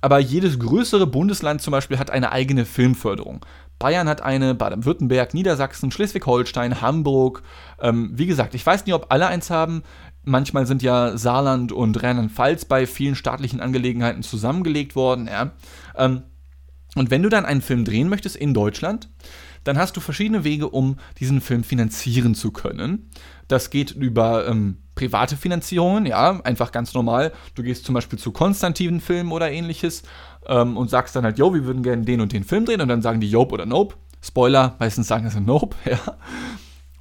Aber 0.02 0.18
jedes 0.18 0.58
größere 0.58 1.06
Bundesland 1.06 1.62
zum 1.62 1.70
Beispiel 1.70 1.98
hat 1.98 2.10
eine 2.10 2.32
eigene 2.32 2.66
Filmförderung. 2.66 3.46
Bayern 3.78 4.10
hat 4.10 4.20
eine, 4.20 4.54
Baden-Württemberg, 4.54 5.32
Niedersachsen, 5.32 5.90
Schleswig-Holstein, 5.90 6.82
Hamburg. 6.82 7.42
Ähm, 7.80 8.10
wie 8.12 8.26
gesagt, 8.26 8.54
ich 8.54 8.66
weiß 8.66 8.84
nicht, 8.84 8.94
ob 8.94 9.10
alle 9.10 9.26
eins 9.26 9.48
haben. 9.48 9.82
Manchmal 10.24 10.66
sind 10.66 10.82
ja 10.82 11.16
Saarland 11.16 11.72
und 11.72 12.02
Rheinland-Pfalz 12.02 12.64
bei 12.64 12.86
vielen 12.86 13.14
staatlichen 13.14 13.60
Angelegenheiten 13.60 14.22
zusammengelegt 14.22 14.96
worden. 14.96 15.26
Ja. 15.26 15.52
Ähm, 15.96 16.22
Und 16.96 17.10
wenn 17.10 17.22
du 17.22 17.28
dann 17.28 17.44
einen 17.44 17.60
Film 17.62 17.84
drehen 17.84 18.08
möchtest 18.08 18.36
in 18.36 18.54
Deutschland, 18.54 19.08
dann 19.64 19.78
hast 19.78 19.96
du 19.96 20.00
verschiedene 20.00 20.44
Wege, 20.44 20.68
um 20.68 20.96
diesen 21.18 21.40
Film 21.40 21.64
finanzieren 21.64 22.34
zu 22.34 22.52
können. 22.52 23.10
Das 23.48 23.70
geht 23.70 23.90
über 23.90 24.46
ähm, 24.46 24.78
private 24.94 25.36
Finanzierungen, 25.36 26.06
ja, 26.06 26.40
einfach 26.44 26.70
ganz 26.70 26.94
normal. 26.94 27.32
Du 27.54 27.62
gehst 27.62 27.84
zum 27.84 27.94
Beispiel 27.94 28.18
zu 28.18 28.30
Konstantin 28.30 29.00
Filmen 29.00 29.32
oder 29.32 29.50
ähnliches 29.50 30.02
ähm, 30.46 30.76
und 30.76 30.88
sagst 30.90 31.16
dann 31.16 31.24
halt, 31.24 31.38
yo, 31.38 31.52
wir 31.52 31.64
würden 31.64 31.82
gerne 31.82 32.04
den 32.04 32.20
und 32.20 32.32
den 32.32 32.44
Film 32.44 32.64
drehen 32.64 32.80
und 32.80 32.88
dann 32.88 33.02
sagen 33.02 33.20
die 33.20 33.30
Jope 33.30 33.54
oder 33.54 33.66
Nope. 33.66 33.96
Spoiler, 34.22 34.76
meistens 34.78 35.08
sagen 35.08 35.28
sie 35.28 35.40
Nope, 35.40 35.76
ja. 35.84 35.98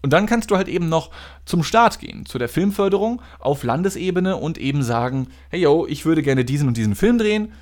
Und 0.03 0.12
dann 0.12 0.25
kannst 0.25 0.51
du 0.51 0.57
halt 0.57 0.67
eben 0.67 0.89
noch 0.89 1.12
zum 1.45 1.63
Start 1.63 2.00
gehen, 2.00 2.25
zu 2.25 2.38
der 2.38 2.50
Filmförderung 2.50 3.22
auf 3.39 3.63
Landesebene 3.63 4.36
und 4.36 4.57
eben 4.57 4.83
sagen, 4.83 5.29
hey 5.50 5.62
yo, 5.62 5.88
ich 5.88 6.05
würde 6.05 6.22
gerne 6.22 6.43
diesen 6.43 6.67
und 6.67 6.75
diesen 6.75 6.95
Film 6.95 7.17
drehen, 7.17 7.53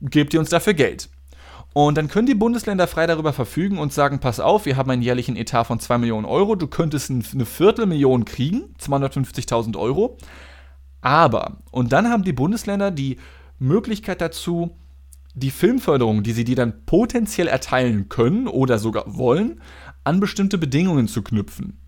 gebt 0.00 0.32
ihr 0.32 0.40
uns 0.40 0.48
dafür 0.48 0.72
Geld. 0.72 1.10
Und 1.74 1.98
dann 1.98 2.08
können 2.08 2.26
die 2.26 2.34
Bundesländer 2.34 2.86
frei 2.86 3.06
darüber 3.06 3.34
verfügen 3.34 3.78
und 3.78 3.92
sagen, 3.92 4.18
pass 4.18 4.40
auf, 4.40 4.64
wir 4.64 4.76
haben 4.76 4.90
einen 4.90 5.02
jährlichen 5.02 5.36
Etat 5.36 5.64
von 5.64 5.78
2 5.78 5.98
Millionen 5.98 6.24
Euro, 6.24 6.54
du 6.54 6.68
könntest 6.68 7.10
eine 7.10 7.44
Viertelmillion 7.44 8.24
kriegen, 8.24 8.74
250.000 8.80 9.76
Euro. 9.76 10.16
Aber, 11.02 11.58
und 11.70 11.92
dann 11.92 12.08
haben 12.08 12.24
die 12.24 12.32
Bundesländer 12.32 12.90
die 12.90 13.18
Möglichkeit 13.58 14.22
dazu, 14.22 14.78
die 15.34 15.50
Filmförderung, 15.50 16.22
die 16.22 16.32
sie 16.32 16.44
dir 16.44 16.56
dann 16.56 16.86
potenziell 16.86 17.48
erteilen 17.48 18.08
können 18.08 18.46
oder 18.46 18.78
sogar 18.78 19.04
wollen, 19.18 19.60
an 20.04 20.20
bestimmte 20.20 20.58
Bedingungen 20.58 21.08
zu 21.08 21.22
knüpfen. 21.22 21.78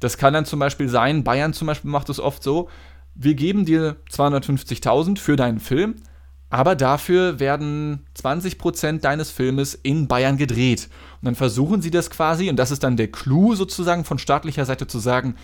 Das 0.00 0.18
kann 0.18 0.34
dann 0.34 0.44
zum 0.44 0.58
Beispiel 0.58 0.88
sein, 0.88 1.24
Bayern 1.24 1.52
zum 1.52 1.66
Beispiel 1.66 1.90
macht 1.90 2.08
es 2.08 2.20
oft 2.20 2.42
so, 2.42 2.68
wir 3.14 3.34
geben 3.34 3.64
dir 3.64 3.96
250.000 4.10 5.18
für 5.18 5.36
deinen 5.36 5.60
Film, 5.60 5.96
aber 6.48 6.74
dafür 6.74 7.38
werden 7.38 8.06
20% 8.20 9.00
deines 9.00 9.30
Filmes 9.30 9.74
in 9.74 10.08
Bayern 10.08 10.36
gedreht. 10.36 10.88
Und 11.20 11.26
dann 11.26 11.34
versuchen 11.34 11.80
sie 11.80 11.90
das 11.90 12.10
quasi, 12.10 12.50
und 12.50 12.56
das 12.56 12.70
ist 12.70 12.82
dann 12.82 12.96
der 12.96 13.10
Clou 13.10 13.54
sozusagen 13.54 14.04
von 14.04 14.18
staatlicher 14.18 14.64
Seite 14.64 14.86
zu 14.86 14.98
sagen, 14.98 15.36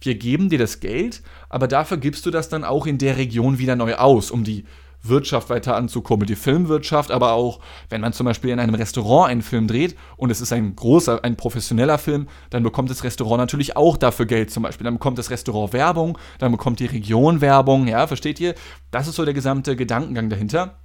wir 0.00 0.14
geben 0.16 0.48
dir 0.48 0.58
das 0.58 0.80
Geld, 0.80 1.22
aber 1.48 1.68
dafür 1.68 1.96
gibst 1.96 2.26
du 2.26 2.30
das 2.30 2.48
dann 2.48 2.64
auch 2.64 2.86
in 2.86 2.98
der 2.98 3.16
Region 3.16 3.58
wieder 3.58 3.76
neu 3.76 3.94
aus, 3.96 4.30
um 4.30 4.44
die 4.44 4.64
Wirtschaft 5.08 5.50
weiter 5.50 5.76
anzukommen, 5.76 6.26
die 6.26 6.36
Filmwirtschaft, 6.36 7.10
aber 7.10 7.32
auch, 7.32 7.60
wenn 7.88 8.00
man 8.00 8.12
zum 8.12 8.26
Beispiel 8.26 8.50
in 8.50 8.58
einem 8.58 8.74
Restaurant 8.74 9.30
einen 9.30 9.42
Film 9.42 9.66
dreht 9.66 9.96
und 10.16 10.30
es 10.30 10.40
ist 10.40 10.52
ein 10.52 10.74
großer, 10.74 11.22
ein 11.24 11.36
professioneller 11.36 11.98
Film, 11.98 12.28
dann 12.50 12.62
bekommt 12.62 12.90
das 12.90 13.04
Restaurant 13.04 13.38
natürlich 13.38 13.76
auch 13.76 13.96
dafür 13.96 14.26
Geld 14.26 14.50
zum 14.50 14.62
Beispiel. 14.62 14.84
Dann 14.84 14.94
bekommt 14.94 15.18
das 15.18 15.30
Restaurant 15.30 15.72
Werbung, 15.72 16.18
dann 16.38 16.52
bekommt 16.52 16.80
die 16.80 16.86
Region 16.86 17.40
Werbung, 17.40 17.86
ja, 17.86 18.06
versteht 18.06 18.40
ihr? 18.40 18.54
Das 18.90 19.08
ist 19.08 19.16
so 19.16 19.24
der 19.24 19.34
gesamte 19.34 19.76
Gedankengang 19.76 20.30
dahinter. 20.30 20.78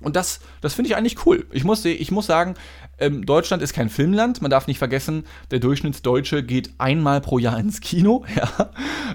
Und 0.00 0.16
das, 0.16 0.40
das 0.62 0.74
finde 0.74 0.88
ich 0.88 0.96
eigentlich 0.96 1.26
cool. 1.26 1.46
Ich 1.52 1.64
muss, 1.64 1.84
ich 1.84 2.10
muss 2.10 2.26
sagen, 2.26 2.54
ähm, 2.98 3.26
Deutschland 3.26 3.62
ist 3.62 3.74
kein 3.74 3.90
Filmland. 3.90 4.40
Man 4.40 4.50
darf 4.50 4.66
nicht 4.66 4.78
vergessen, 4.78 5.24
der 5.50 5.60
Durchschnittsdeutsche 5.60 6.42
geht 6.42 6.72
einmal 6.78 7.20
pro 7.20 7.38
Jahr 7.38 7.58
ins 7.58 7.80
Kino. 7.80 8.24
Ja. 8.34 8.70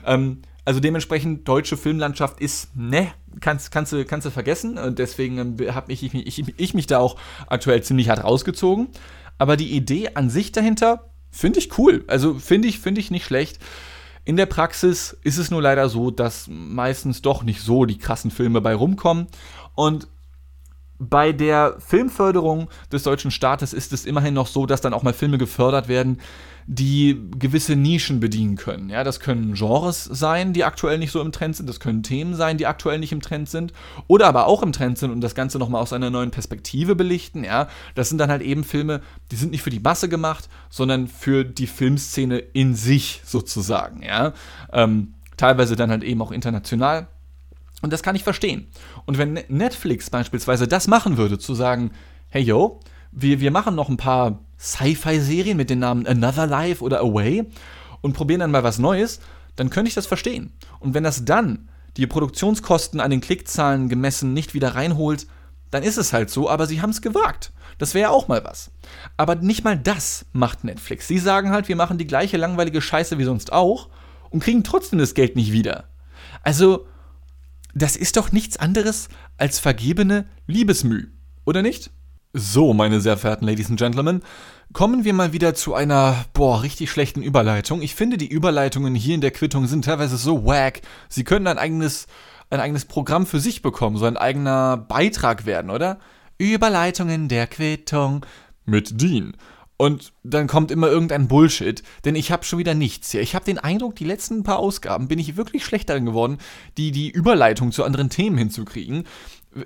Ähm, 0.05 0.41
also 0.65 0.79
dementsprechend, 0.79 1.47
deutsche 1.47 1.77
Filmlandschaft 1.77 2.41
ist, 2.41 2.75
ne, 2.75 3.11
kannst, 3.39 3.71
kannst, 3.71 3.93
du, 3.93 4.03
kannst 4.03 4.25
du 4.25 4.31
vergessen. 4.31 4.77
Und 4.79 4.97
deswegen 4.97 5.37
ähm, 5.37 5.75
habe 5.75 5.93
ich, 5.93 6.03
ich, 6.03 6.13
ich, 6.13 6.53
ich 6.57 6.73
mich 6.73 6.87
da 6.87 6.97
auch 6.97 7.17
aktuell 7.47 7.83
ziemlich 7.83 8.09
hart 8.09 8.23
rausgezogen. 8.23 8.89
Aber 9.37 9.57
die 9.57 9.71
Idee 9.75 10.09
an 10.15 10.29
sich 10.29 10.51
dahinter 10.51 11.11
finde 11.29 11.59
ich 11.59 11.77
cool. 11.77 12.03
Also 12.07 12.33
finde 12.33 12.67
ich, 12.67 12.79
finde 12.79 12.99
ich 12.99 13.11
nicht 13.11 13.25
schlecht. 13.25 13.59
In 14.23 14.37
der 14.37 14.47
Praxis 14.47 15.15
ist 15.21 15.37
es 15.37 15.51
nur 15.51 15.61
leider 15.61 15.87
so, 15.87 16.09
dass 16.09 16.47
meistens 16.49 17.21
doch 17.21 17.43
nicht 17.43 17.61
so 17.61 17.85
die 17.85 17.99
krassen 17.99 18.31
Filme 18.31 18.59
bei 18.59 18.73
rumkommen. 18.73 19.27
Und 19.75 20.07
bei 20.99 21.31
der 21.31 21.75
Filmförderung 21.79 22.69
des 22.91 23.03
deutschen 23.03 23.31
Staates 23.31 23.73
ist 23.73 23.93
es 23.93 24.05
immerhin 24.05 24.33
noch 24.33 24.47
so, 24.47 24.65
dass 24.65 24.81
dann 24.81 24.93
auch 24.93 25.03
mal 25.03 25.13
Filme 25.13 25.37
gefördert 25.37 25.87
werden, 25.87 26.19
die 26.67 27.21
gewisse 27.37 27.75
Nischen 27.75 28.19
bedienen 28.19 28.55
können. 28.55 28.89
Ja, 28.89 29.03
das 29.03 29.19
können 29.19 29.53
Genres 29.53 30.03
sein, 30.03 30.53
die 30.53 30.63
aktuell 30.63 30.97
nicht 30.97 31.11
so 31.11 31.21
im 31.21 31.31
Trend 31.31 31.55
sind, 31.55 31.69
das 31.69 31.79
können 31.79 32.01
Themen 32.01 32.33
sein, 32.33 32.57
die 32.57 32.65
aktuell 32.65 32.97
nicht 32.97 33.11
im 33.11 33.21
Trend 33.21 33.49
sind, 33.49 33.71
oder 34.07 34.27
aber 34.27 34.47
auch 34.47 34.63
im 34.63 34.71
Trend 34.71 34.97
sind 34.97 35.11
und 35.11 35.21
das 35.21 35.35
Ganze 35.35 35.59
nochmal 35.59 35.81
aus 35.81 35.93
einer 35.93 36.09
neuen 36.09 36.31
Perspektive 36.31 36.95
belichten. 36.95 37.43
Ja, 37.43 37.67
das 37.93 38.09
sind 38.09 38.17
dann 38.17 38.31
halt 38.31 38.41
eben 38.41 38.63
Filme, 38.63 39.01
die 39.31 39.35
sind 39.35 39.51
nicht 39.51 39.61
für 39.61 39.69
die 39.69 39.79
Masse 39.79 40.09
gemacht, 40.09 40.49
sondern 40.69 41.07
für 41.07 41.43
die 41.43 41.67
Filmszene 41.67 42.39
in 42.39 42.73
sich 42.73 43.21
sozusagen. 43.25 44.01
Ja, 44.01 44.33
ähm, 44.73 45.13
teilweise 45.37 45.75
dann 45.75 45.91
halt 45.91 46.03
eben 46.03 46.21
auch 46.21 46.31
international. 46.31 47.07
Und 47.81 47.93
das 47.93 48.03
kann 48.03 48.15
ich 48.15 48.23
verstehen. 48.23 48.67
Und 49.05 49.17
wenn 49.17 49.39
Netflix 49.47 50.09
beispielsweise 50.09 50.67
das 50.67 50.87
machen 50.87 51.17
würde, 51.17 51.37
zu 51.37 51.53
sagen, 51.53 51.91
hey 52.29 52.41
yo, 52.41 52.79
wir, 53.11 53.39
wir 53.39 53.51
machen 53.51 53.75
noch 53.75 53.89
ein 53.89 53.97
paar 53.97 54.39
Sci-Fi-Serien 54.59 55.57
mit 55.57 55.69
den 55.69 55.79
Namen 55.79 56.07
Another 56.07 56.47
Life 56.47 56.83
oder 56.83 56.99
Away 56.99 57.45
und 58.01 58.13
probieren 58.13 58.39
dann 58.39 58.51
mal 58.51 58.63
was 58.63 58.79
Neues, 58.79 59.19
dann 59.55 59.69
könnte 59.69 59.89
ich 59.89 59.95
das 59.95 60.07
verstehen. 60.07 60.53
Und 60.79 60.93
wenn 60.93 61.03
das 61.03 61.25
dann 61.25 61.69
die 61.97 62.07
Produktionskosten 62.07 62.99
an 62.99 63.11
den 63.11 63.21
Klickzahlen 63.21 63.89
gemessen 63.89 64.33
nicht 64.33 64.53
wieder 64.53 64.75
reinholt, 64.75 65.27
dann 65.71 65.83
ist 65.83 65.97
es 65.97 66.13
halt 66.13 66.29
so, 66.29 66.49
aber 66.49 66.67
sie 66.67 66.81
haben 66.81 66.89
es 66.89 67.01
gewagt. 67.01 67.51
Das 67.77 67.93
wäre 67.93 68.03
ja 68.03 68.09
auch 68.09 68.27
mal 68.27 68.43
was. 68.43 68.71
Aber 69.17 69.35
nicht 69.35 69.63
mal 69.63 69.77
das 69.77 70.25
macht 70.31 70.63
Netflix. 70.63 71.07
Sie 71.07 71.19
sagen 71.19 71.51
halt, 71.51 71.67
wir 71.67 71.75
machen 71.75 71.97
die 71.97 72.07
gleiche 72.07 72.37
langweilige 72.37 72.81
Scheiße 72.81 73.17
wie 73.17 73.23
sonst 73.23 73.51
auch 73.51 73.89
und 74.29 74.41
kriegen 74.41 74.63
trotzdem 74.63 74.99
das 74.99 75.13
Geld 75.13 75.35
nicht 75.35 75.51
wieder. 75.51 75.85
Also, 76.43 76.87
das 77.75 77.95
ist 77.95 78.17
doch 78.17 78.31
nichts 78.31 78.57
anderes 78.57 79.09
als 79.37 79.59
vergebene 79.59 80.25
Liebesmüh, 80.47 81.09
oder 81.45 81.61
nicht? 81.61 81.91
So, 82.33 82.73
meine 82.73 83.01
sehr 83.01 83.17
verehrten 83.17 83.47
Ladies 83.47 83.69
and 83.69 83.79
Gentlemen, 83.79 84.21
kommen 84.73 85.03
wir 85.03 85.13
mal 85.13 85.33
wieder 85.33 85.53
zu 85.53 85.73
einer, 85.73 86.25
boah, 86.33 86.63
richtig 86.63 86.89
schlechten 86.89 87.21
Überleitung. 87.21 87.81
Ich 87.81 87.93
finde, 87.93 88.17
die 88.17 88.29
Überleitungen 88.29 88.95
hier 88.95 89.15
in 89.15 89.21
der 89.21 89.31
Quittung 89.31 89.67
sind 89.67 89.85
teilweise 89.85 90.17
so 90.17 90.45
wack. 90.45 90.81
Sie 91.09 91.23
können 91.23 91.47
ein 91.47 91.57
eigenes, 91.57 92.07
ein 92.49 92.59
eigenes 92.59 92.85
Programm 92.85 93.25
für 93.25 93.39
sich 93.39 93.61
bekommen, 93.61 93.97
so 93.97 94.05
ein 94.05 94.17
eigener 94.17 94.77
Beitrag 94.77 95.45
werden, 95.45 95.69
oder? 95.69 95.99
Überleitungen 96.37 97.27
der 97.27 97.47
Quittung 97.47 98.25
mit 98.65 99.01
Dean. 99.01 99.35
Und 99.77 100.13
dann 100.23 100.47
kommt 100.47 100.71
immer 100.71 100.87
irgendein 100.87 101.27
Bullshit, 101.27 101.83
denn 102.05 102.15
ich 102.15 102.31
habe 102.31 102.45
schon 102.45 102.59
wieder 102.59 102.73
nichts 102.73 103.11
hier. 103.11 103.19
Ich 103.21 103.35
habe 103.35 103.43
den 103.43 103.59
Eindruck, 103.59 103.95
die 103.95 104.05
letzten 104.05 104.43
paar 104.43 104.59
Ausgaben 104.59 105.09
bin 105.09 105.19
ich 105.19 105.35
wirklich 105.35 105.65
schlecht 105.65 105.89
darin 105.89 106.05
geworden, 106.05 106.37
die, 106.77 106.91
die 106.91 107.09
Überleitung 107.09 107.73
zu 107.73 107.83
anderen 107.83 108.09
Themen 108.09 108.37
hinzukriegen. 108.37 109.03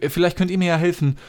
Vielleicht 0.08 0.38
könnt 0.38 0.50
ihr 0.50 0.58
mir 0.58 0.69
ja 0.69 0.78
helfen. 0.78 1.19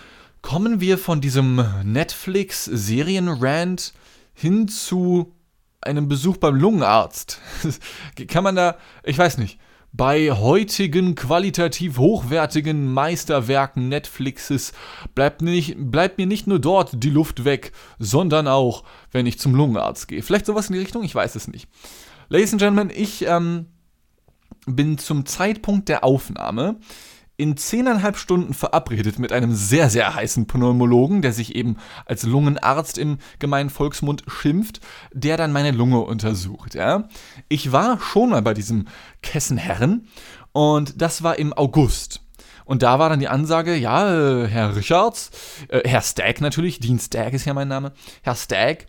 Kommen 0.40 0.81
wir 0.81 0.97
von 0.97 1.21
diesem 1.21 1.62
Netflix-Serien-Rant 1.85 3.93
hin 4.33 4.69
zu 4.69 5.35
einem 5.83 6.09
Besuch 6.09 6.38
beim 6.38 6.55
Lungenarzt? 6.55 7.38
Kann 8.29 8.45
man 8.45 8.57
da, 8.57 8.79
ich 9.05 9.19
weiß 9.19 9.37
nicht, 9.37 9.59
bei 9.92 10.31
heutigen 10.31 11.14
qualitativ 11.14 11.98
hochwertigen 11.98 12.92
Meisterwerken 12.92 13.88
Netflixes 13.88 14.72
bleibt, 15.14 15.42
nicht, 15.42 15.74
bleibt 15.79 16.18
mir 16.18 16.26
nicht 16.26 16.46
nur 16.46 16.59
dort 16.59 17.03
die 17.03 17.11
Luft 17.11 17.44
weg, 17.44 17.72
sondern 17.98 18.46
auch, 18.46 18.85
wenn 19.11 19.26
ich 19.26 19.38
zum 19.38 19.55
Lungenarzt 19.55 20.09
gehe. 20.09 20.22
Vielleicht 20.22 20.46
sowas 20.46 20.68
in 20.68 20.74
die 20.74 20.81
Richtung, 20.81 21.03
ich 21.03 21.14
weiß 21.14 21.35
es 21.35 21.48
nicht. 21.48 21.68
Ladies 22.29 22.53
and 22.53 22.62
Gentlemen, 22.62 22.92
ich 22.94 23.26
ähm, 23.26 23.66
bin 24.66 24.98
zum 24.98 25.26
Zeitpunkt 25.26 25.88
der 25.88 26.05
Aufnahme 26.05 26.76
in 27.40 27.57
zehneinhalb 27.57 28.18
Stunden 28.18 28.53
verabredet 28.53 29.18
mit 29.18 29.33
einem 29.33 29.55
sehr, 29.55 29.88
sehr 29.88 30.14
heißen 30.14 30.46
Pneumologen, 30.46 31.22
der 31.22 31.33
sich 31.33 31.55
eben 31.55 31.79
als 32.05 32.22
Lungenarzt 32.24 32.98
im 32.98 33.16
gemeinen 33.38 33.70
Volksmund 33.70 34.24
schimpft, 34.29 34.81
der 35.14 35.38
dann 35.38 35.50
meine 35.50 35.70
Lunge 35.70 36.00
untersucht. 36.00 36.74
Ja. 36.74 37.09
Ich 37.48 37.72
war 37.72 37.98
schon 37.98 38.31
mal 38.31 38.42
bei 38.42 38.53
diesem 38.53 38.88
Kessenherren 39.22 40.07
und 40.53 41.00
das 41.00 41.22
war 41.22 41.38
im 41.38 41.55
August. 41.55 42.20
Und 42.66 42.83
da 42.83 42.98
war 42.98 43.09
dann 43.09 43.20
die 43.20 43.29
Ansage, 43.29 43.74
ja, 43.74 44.42
äh, 44.42 44.46
Herr 44.46 44.76
Richards, 44.76 45.31
äh, 45.68 45.88
Herr 45.88 46.03
Stagg 46.03 46.42
natürlich, 46.42 46.79
Dean 46.79 46.98
Stagg 46.98 47.35
ist 47.35 47.46
ja 47.46 47.55
mein 47.55 47.68
Name, 47.68 47.92
Herr 48.22 48.37
Stagg, 48.37 48.87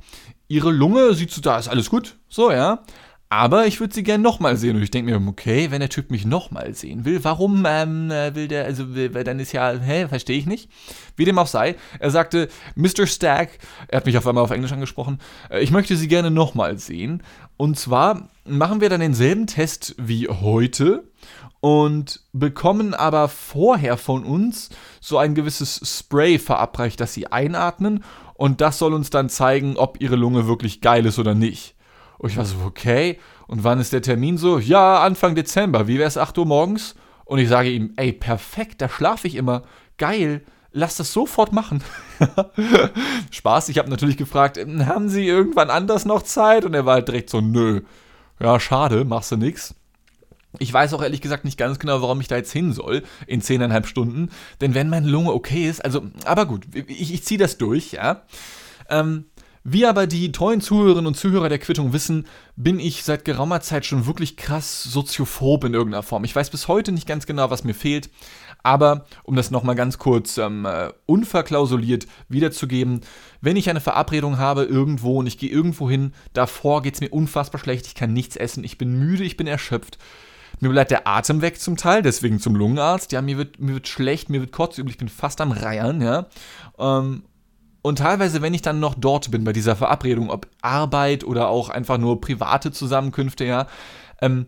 Ihre 0.50 0.72
Lunge 0.72 1.14
sieht 1.14 1.32
so, 1.32 1.40
da 1.40 1.58
ist 1.58 1.70
alles 1.70 1.90
gut, 1.90 2.18
so, 2.28 2.52
ja. 2.52 2.84
Aber 3.32 3.66
ich 3.66 3.80
würde 3.80 3.94
sie 3.94 4.04
gerne 4.04 4.22
nochmal 4.22 4.58
sehen. 4.58 4.76
Und 4.76 4.84
ich 4.84 4.92
denke 4.92 5.18
mir, 5.18 5.30
okay, 5.30 5.72
wenn 5.72 5.80
der 5.80 5.88
Typ 5.88 6.12
mich 6.12 6.26
nochmal 6.26 6.74
sehen 6.74 7.06
will, 7.06 7.24
warum 7.24 7.66
ähm, 7.66 8.12
äh, 8.12 8.36
will 8.36 8.50
der, 8.50 8.66
also 8.66 8.94
will, 8.94 9.10
dann 9.24 9.40
ist 9.40 9.54
ja, 9.54 9.72
hä, 9.72 10.10
verstehe 10.10 10.38
ich 10.38 10.46
nicht. 10.46 10.70
Wie 11.16 11.24
dem 11.24 11.40
auch 11.40 11.48
sei, 11.48 11.78
er 12.00 12.12
sagte, 12.12 12.50
Mr. 12.76 13.08
Stack, 13.08 13.60
er 13.88 13.98
hat 13.98 14.06
mich 14.06 14.18
auf 14.18 14.28
einmal 14.28 14.44
auf 14.44 14.52
Englisch 14.52 14.74
angesprochen, 14.74 15.20
äh, 15.50 15.62
ich 15.62 15.72
möchte 15.72 15.96
sie 15.96 16.10
gerne 16.10 16.30
nochmal 16.30 16.78
sehen. 16.78 17.24
Und 17.56 17.80
zwar 17.80 18.28
machen 18.44 18.82
wir 18.82 18.90
dann 18.90 19.00
denselben 19.00 19.48
Test 19.48 19.96
wie 19.98 20.28
heute 20.28 21.06
und 21.62 22.20
bekommen 22.34 22.94
aber 22.94 23.30
vorher 23.30 23.96
von 23.96 24.26
uns 24.26 24.72
so 25.00 25.18
ein 25.18 25.36
gewisses 25.36 25.80
Spray 25.86 26.38
verabreicht, 26.38 27.00
das 27.00 27.14
sie 27.14 27.28
einatmen. 27.28 28.04
Und 28.34 28.60
das 28.60 28.78
soll 28.78 28.94
uns 28.94 29.10
dann 29.10 29.30
zeigen, 29.30 29.78
ob 29.78 30.02
ihre 30.02 30.18
Lunge 30.18 30.48
wirklich 30.48 30.82
geil 30.82 31.06
ist 31.06 31.18
oder 31.18 31.34
nicht. 31.34 31.76
Und 32.22 32.30
ich 32.30 32.38
war 32.38 32.46
so, 32.46 32.58
okay. 32.68 33.18
Und 33.48 33.64
wann 33.64 33.80
ist 33.80 33.94
der 33.94 34.04
Termin 34.04 34.38
so? 34.38 34.60
Ja, 34.60 35.02
Anfang 35.02 35.34
Dezember. 35.34 35.88
Wie 35.88 35.98
wäre 35.98 36.08
es 36.08 36.20
8 36.20 36.38
Uhr 36.38 36.46
morgens? 36.46 36.94
Und 37.26 37.40
ich 37.40 37.50
sage 37.50 37.72
ihm, 37.72 37.94
ey, 37.96 38.14
perfekt, 38.14 38.80
da 38.80 38.90
schlafe 38.90 39.28
ich 39.28 39.34
immer. 39.34 39.64
Geil. 39.98 40.44
lass 40.72 40.98
das 40.98 41.12
sofort 41.14 41.52
machen. 41.52 41.84
Spaß, 43.32 43.70
ich 43.70 43.80
habe 43.80 43.90
natürlich 43.90 44.18
gefragt, 44.18 44.60
haben 44.60 45.10
Sie 45.10 45.26
irgendwann 45.26 45.72
anders 45.72 46.06
noch 46.06 46.22
Zeit? 46.22 46.64
Und 46.64 46.76
er 46.76 46.86
war 46.86 46.94
halt 46.94 47.08
direkt 47.08 47.32
so, 47.32 47.42
nö. 47.42 47.82
Ja, 48.40 48.60
schade, 48.60 49.04
machst 49.04 49.32
du 49.32 49.38
nix. 49.38 49.74
Ich 50.60 50.72
weiß 50.72 50.94
auch 50.94 51.02
ehrlich 51.02 51.22
gesagt 51.22 51.44
nicht 51.44 51.58
ganz 51.58 51.80
genau, 51.80 52.04
warum 52.04 52.22
ich 52.22 52.28
da 52.28 52.38
jetzt 52.38 52.52
hin 52.52 52.72
soll 52.72 53.02
in 53.26 53.42
zehneinhalb 53.42 53.88
Stunden. 53.88 54.30
Denn 54.62 54.76
wenn 54.76 54.90
meine 54.90 55.10
Lunge 55.10 55.34
okay 55.34 55.68
ist, 55.68 55.84
also, 55.84 56.04
aber 56.26 56.46
gut, 56.46 56.68
ich, 56.76 57.12
ich 57.16 57.24
ziehe 57.24 57.40
das 57.40 57.58
durch, 57.58 57.94
ja. 57.94 58.22
Ähm, 58.90 59.26
wie 59.64 59.86
aber 59.86 60.08
die 60.08 60.32
treuen 60.32 60.62
Zuhörerinnen 60.62 61.08
und 61.08 61.18
Zuhörer 61.18 61.50
der 61.50 61.60
Quittung 61.60 61.94
wissen, 61.94 62.26
bin 62.56 62.80
ich 62.80 63.04
seit 63.04 63.26
geraumer 63.26 63.62
Zeit 63.62 63.86
schon 63.86 64.08
wirklich 64.08 64.38
krass 64.38 64.84
soziophob 64.84 65.64
in 65.64 65.74
irgendeiner 65.74 66.04
Form. 66.04 66.24
Ich 66.24 66.36
weiß 66.36 66.50
bis 66.50 66.68
heute 66.68 66.92
nicht 66.92 67.08
ganz 67.08 67.26
genau, 67.26 67.50
was 67.52 67.64
mir 67.64 67.76
fehlt, 67.76 68.10
aber 68.64 69.06
um 69.24 69.36
das 69.36 69.52
nochmal 69.52 69.76
ganz 69.76 69.98
kurz 69.98 70.38
ähm, 70.38 70.66
äh, 70.66 70.90
unverklausuliert 71.06 72.08
wiederzugeben, 72.28 73.02
wenn 73.42 73.56
ich 73.56 73.70
eine 73.70 73.82
Verabredung 73.82 74.38
habe 74.38 74.64
irgendwo 74.64 75.20
und 75.20 75.28
ich 75.28 75.38
gehe 75.38 75.50
irgendwo 75.50 75.90
hin, 75.90 76.14
davor 76.34 76.82
geht 76.82 76.96
es 76.96 77.02
mir 77.02 77.10
unfassbar 77.10 77.60
schlecht, 77.60 77.88
ich 77.88 77.96
kann 77.96 78.14
nichts 78.14 78.36
essen, 78.36 78.64
ich 78.64 78.78
bin 78.78 78.98
müde, 78.98 79.24
ich 79.24 79.38
bin 79.38 79.48
erschöpft. 79.48 79.98
Mir 80.60 80.70
bleibt 80.70 80.92
der 80.92 81.08
Atem 81.08 81.42
weg 81.42 81.60
zum 81.60 81.76
Teil, 81.76 82.04
deswegen 82.04 82.40
zum 82.40 82.56
Lungenarzt. 82.56 83.12
Ja, 83.12 83.24
mir 83.24 83.38
wird, 83.38 83.60
mir 83.60 83.74
wird 83.74 83.88
schlecht, 83.88 84.30
mir 84.30 84.42
wird 84.42 84.52
kotzübel, 84.52 84.92
ich 84.92 84.98
bin 85.00 85.10
fast 85.10 85.42
am 85.42 85.52
Reiern, 85.52 86.02
ja. 86.02 86.28
Ähm, 86.78 87.24
und 87.82 87.98
teilweise, 87.98 88.42
wenn 88.42 88.54
ich 88.54 88.62
dann 88.62 88.80
noch 88.80 88.96
dort 88.96 89.32
bin 89.32 89.44
bei 89.44 89.54
dieser 89.54 89.76
Verabredung, 89.76 90.30
ob 90.30 90.48
Arbeit 90.62 91.24
oder 91.24 91.48
auch 91.48 91.70
einfach 91.70 91.98
nur 91.98 92.22
private 92.22 92.72
Zusammenkünfte, 92.72 93.46
ja, 93.46 93.68
ähm, 94.22 94.46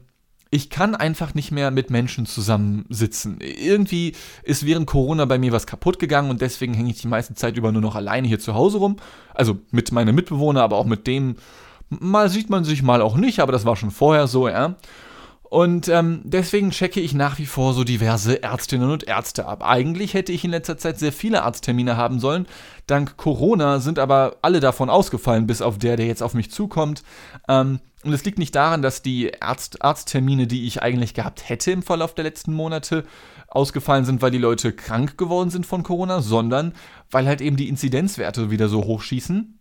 ich 0.53 0.69
kann 0.69 0.93
einfach 0.93 1.33
nicht 1.33 1.51
mehr 1.51 1.71
mit 1.71 1.89
Menschen 1.89 2.27
zusammensitzen. 2.27 3.39
Irgendwie 3.41 4.13
ist 4.43 4.67
während 4.67 4.85
Corona 4.85 5.25
bei 5.25 5.39
mir 5.39 5.51
was 5.51 5.65
kaputt 5.65 5.97
gegangen 5.97 6.29
und 6.29 6.41
deswegen 6.41 6.75
hänge 6.75 6.91
ich 6.91 7.01
die 7.01 7.07
meiste 7.07 7.33
Zeit 7.33 7.57
über 7.57 7.71
nur 7.71 7.81
noch 7.81 7.95
alleine 7.95 8.27
hier 8.27 8.39
zu 8.39 8.53
Hause 8.53 8.77
rum. 8.77 8.97
Also 9.33 9.57
mit 9.71 9.91
meinen 9.91 10.13
Mitbewohnern, 10.13 10.63
aber 10.63 10.77
auch 10.77 10.85
mit 10.85 11.07
dem. 11.07 11.37
Mal 11.89 12.29
sieht 12.29 12.51
man 12.51 12.63
sich, 12.63 12.83
mal 12.83 13.01
auch 13.01 13.17
nicht, 13.17 13.39
aber 13.39 13.51
das 13.51 13.65
war 13.65 13.75
schon 13.75 13.89
vorher 13.89 14.27
so, 14.27 14.47
ja. 14.47 14.75
Und 15.53 15.87
ähm, 15.87 16.21
deswegen 16.23 16.71
checke 16.71 16.99
ich 16.99 17.13
nach 17.13 17.37
wie 17.37 17.45
vor 17.45 17.75
so 17.75 17.83
diverse 17.83 18.41
Ärztinnen 18.41 18.89
und 18.89 19.03
Ärzte 19.03 19.45
ab. 19.45 19.63
Eigentlich 19.63 20.15
hätte 20.15 20.31
ich 20.31 20.43
in 20.43 20.49
letzter 20.49 20.79
Zeit 20.79 20.97
sehr 20.97 21.13
viele 21.13 21.43
Arzttermine 21.43 21.95
haben 21.95 22.19
sollen. 22.19 22.47
Dank 22.87 23.17
Corona 23.17 23.79
sind 23.79 23.99
aber 23.99 24.37
alle 24.41 24.61
davon 24.61 24.89
ausgefallen, 24.89 25.45
bis 25.45 25.61
auf 25.61 25.77
der, 25.77 25.95
der 25.95 26.07
jetzt 26.07 26.23
auf 26.23 26.33
mich 26.33 26.49
zukommt. 26.49 27.03
Ähm, 27.47 27.81
und 28.03 28.13
es 28.13 28.25
liegt 28.25 28.39
nicht 28.39 28.55
daran, 28.55 28.81
dass 28.81 29.03
die 29.03 29.43
Arzt 29.43 29.83
Arzttermine, 29.83 30.47
die 30.47 30.65
ich 30.65 30.81
eigentlich 30.81 31.13
gehabt 31.13 31.47
hätte 31.47 31.69
im 31.69 31.83
Verlauf 31.83 32.15
der 32.15 32.23
letzten 32.23 32.53
Monate, 32.53 33.03
ausgefallen 33.47 34.05
sind, 34.05 34.23
weil 34.23 34.31
die 34.31 34.39
Leute 34.39 34.73
krank 34.73 35.19
geworden 35.19 35.51
sind 35.51 35.67
von 35.67 35.83
Corona, 35.83 36.21
sondern 36.21 36.73
weil 37.11 37.27
halt 37.27 37.41
eben 37.41 37.57
die 37.57 37.69
Inzidenzwerte 37.69 38.49
wieder 38.49 38.69
so 38.69 38.85
hochschießen 38.85 39.59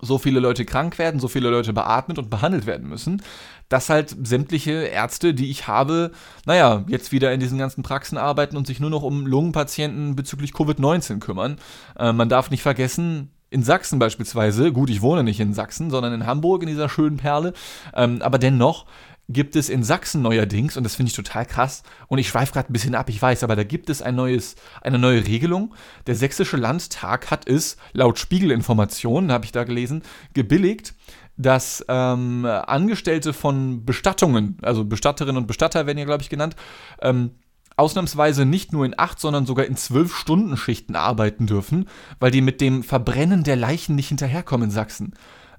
so 0.00 0.18
viele 0.18 0.40
Leute 0.40 0.64
krank 0.64 0.98
werden, 0.98 1.20
so 1.20 1.28
viele 1.28 1.50
Leute 1.50 1.72
beatmet 1.72 2.18
und 2.18 2.30
behandelt 2.30 2.66
werden 2.66 2.88
müssen, 2.88 3.22
dass 3.68 3.90
halt 3.90 4.14
sämtliche 4.26 4.72
Ärzte, 4.72 5.34
die 5.34 5.50
ich 5.50 5.66
habe, 5.66 6.10
naja, 6.46 6.84
jetzt 6.88 7.12
wieder 7.12 7.32
in 7.32 7.40
diesen 7.40 7.58
ganzen 7.58 7.82
Praxen 7.82 8.18
arbeiten 8.18 8.56
und 8.56 8.66
sich 8.66 8.80
nur 8.80 8.90
noch 8.90 9.02
um 9.02 9.26
Lungenpatienten 9.26 10.16
bezüglich 10.16 10.52
Covid-19 10.52 11.20
kümmern. 11.20 11.56
Äh, 11.98 12.12
man 12.12 12.28
darf 12.28 12.50
nicht 12.50 12.62
vergessen, 12.62 13.30
in 13.50 13.62
Sachsen 13.62 14.00
beispielsweise, 14.00 14.72
gut, 14.72 14.90
ich 14.90 15.00
wohne 15.00 15.22
nicht 15.22 15.38
in 15.38 15.54
Sachsen, 15.54 15.88
sondern 15.88 16.12
in 16.12 16.26
Hamburg, 16.26 16.62
in 16.62 16.68
dieser 16.68 16.88
schönen 16.88 17.18
Perle, 17.18 17.52
ähm, 17.94 18.20
aber 18.20 18.38
dennoch 18.38 18.86
gibt 19.28 19.56
es 19.56 19.68
in 19.68 19.82
Sachsen 19.82 20.22
neuerdings, 20.22 20.76
und 20.76 20.84
das 20.84 20.96
finde 20.96 21.10
ich 21.10 21.16
total 21.16 21.46
krass, 21.46 21.82
und 22.08 22.18
ich 22.18 22.28
schweife 22.28 22.52
gerade 22.52 22.70
ein 22.70 22.72
bisschen 22.72 22.94
ab, 22.94 23.08
ich 23.08 23.20
weiß, 23.20 23.42
aber 23.42 23.56
da 23.56 23.64
gibt 23.64 23.88
es 23.88 24.02
ein 24.02 24.14
neues, 24.14 24.56
eine 24.82 24.98
neue 24.98 25.26
Regelung. 25.26 25.74
Der 26.06 26.14
Sächsische 26.14 26.56
Landtag 26.56 27.30
hat 27.30 27.48
es, 27.48 27.76
laut 27.92 28.18
Spiegelinformationen, 28.18 29.32
habe 29.32 29.44
ich 29.44 29.52
da 29.52 29.64
gelesen, 29.64 30.02
gebilligt, 30.34 30.94
dass 31.36 31.84
ähm, 31.88 32.44
Angestellte 32.44 33.32
von 33.32 33.84
Bestattungen, 33.84 34.58
also 34.62 34.84
Bestatterinnen 34.84 35.38
und 35.38 35.46
Bestatter 35.46 35.86
werden 35.86 35.98
ja, 35.98 36.04
glaube 36.04 36.22
ich, 36.22 36.30
genannt, 36.30 36.54
ähm, 37.00 37.32
ausnahmsweise 37.76 38.44
nicht 38.44 38.72
nur 38.72 38.84
in 38.84 38.96
acht, 38.96 39.18
sondern 39.18 39.46
sogar 39.46 39.66
in 39.66 39.76
zwölf 39.76 40.14
Stunden 40.14 40.56
Schichten 40.56 40.94
arbeiten 40.94 41.46
dürfen, 41.46 41.88
weil 42.20 42.30
die 42.30 42.40
mit 42.40 42.60
dem 42.60 42.82
Verbrennen 42.82 43.42
der 43.42 43.56
Leichen 43.56 43.96
nicht 43.96 44.08
hinterherkommen 44.08 44.68
in 44.68 44.70
Sachsen. 44.70 45.14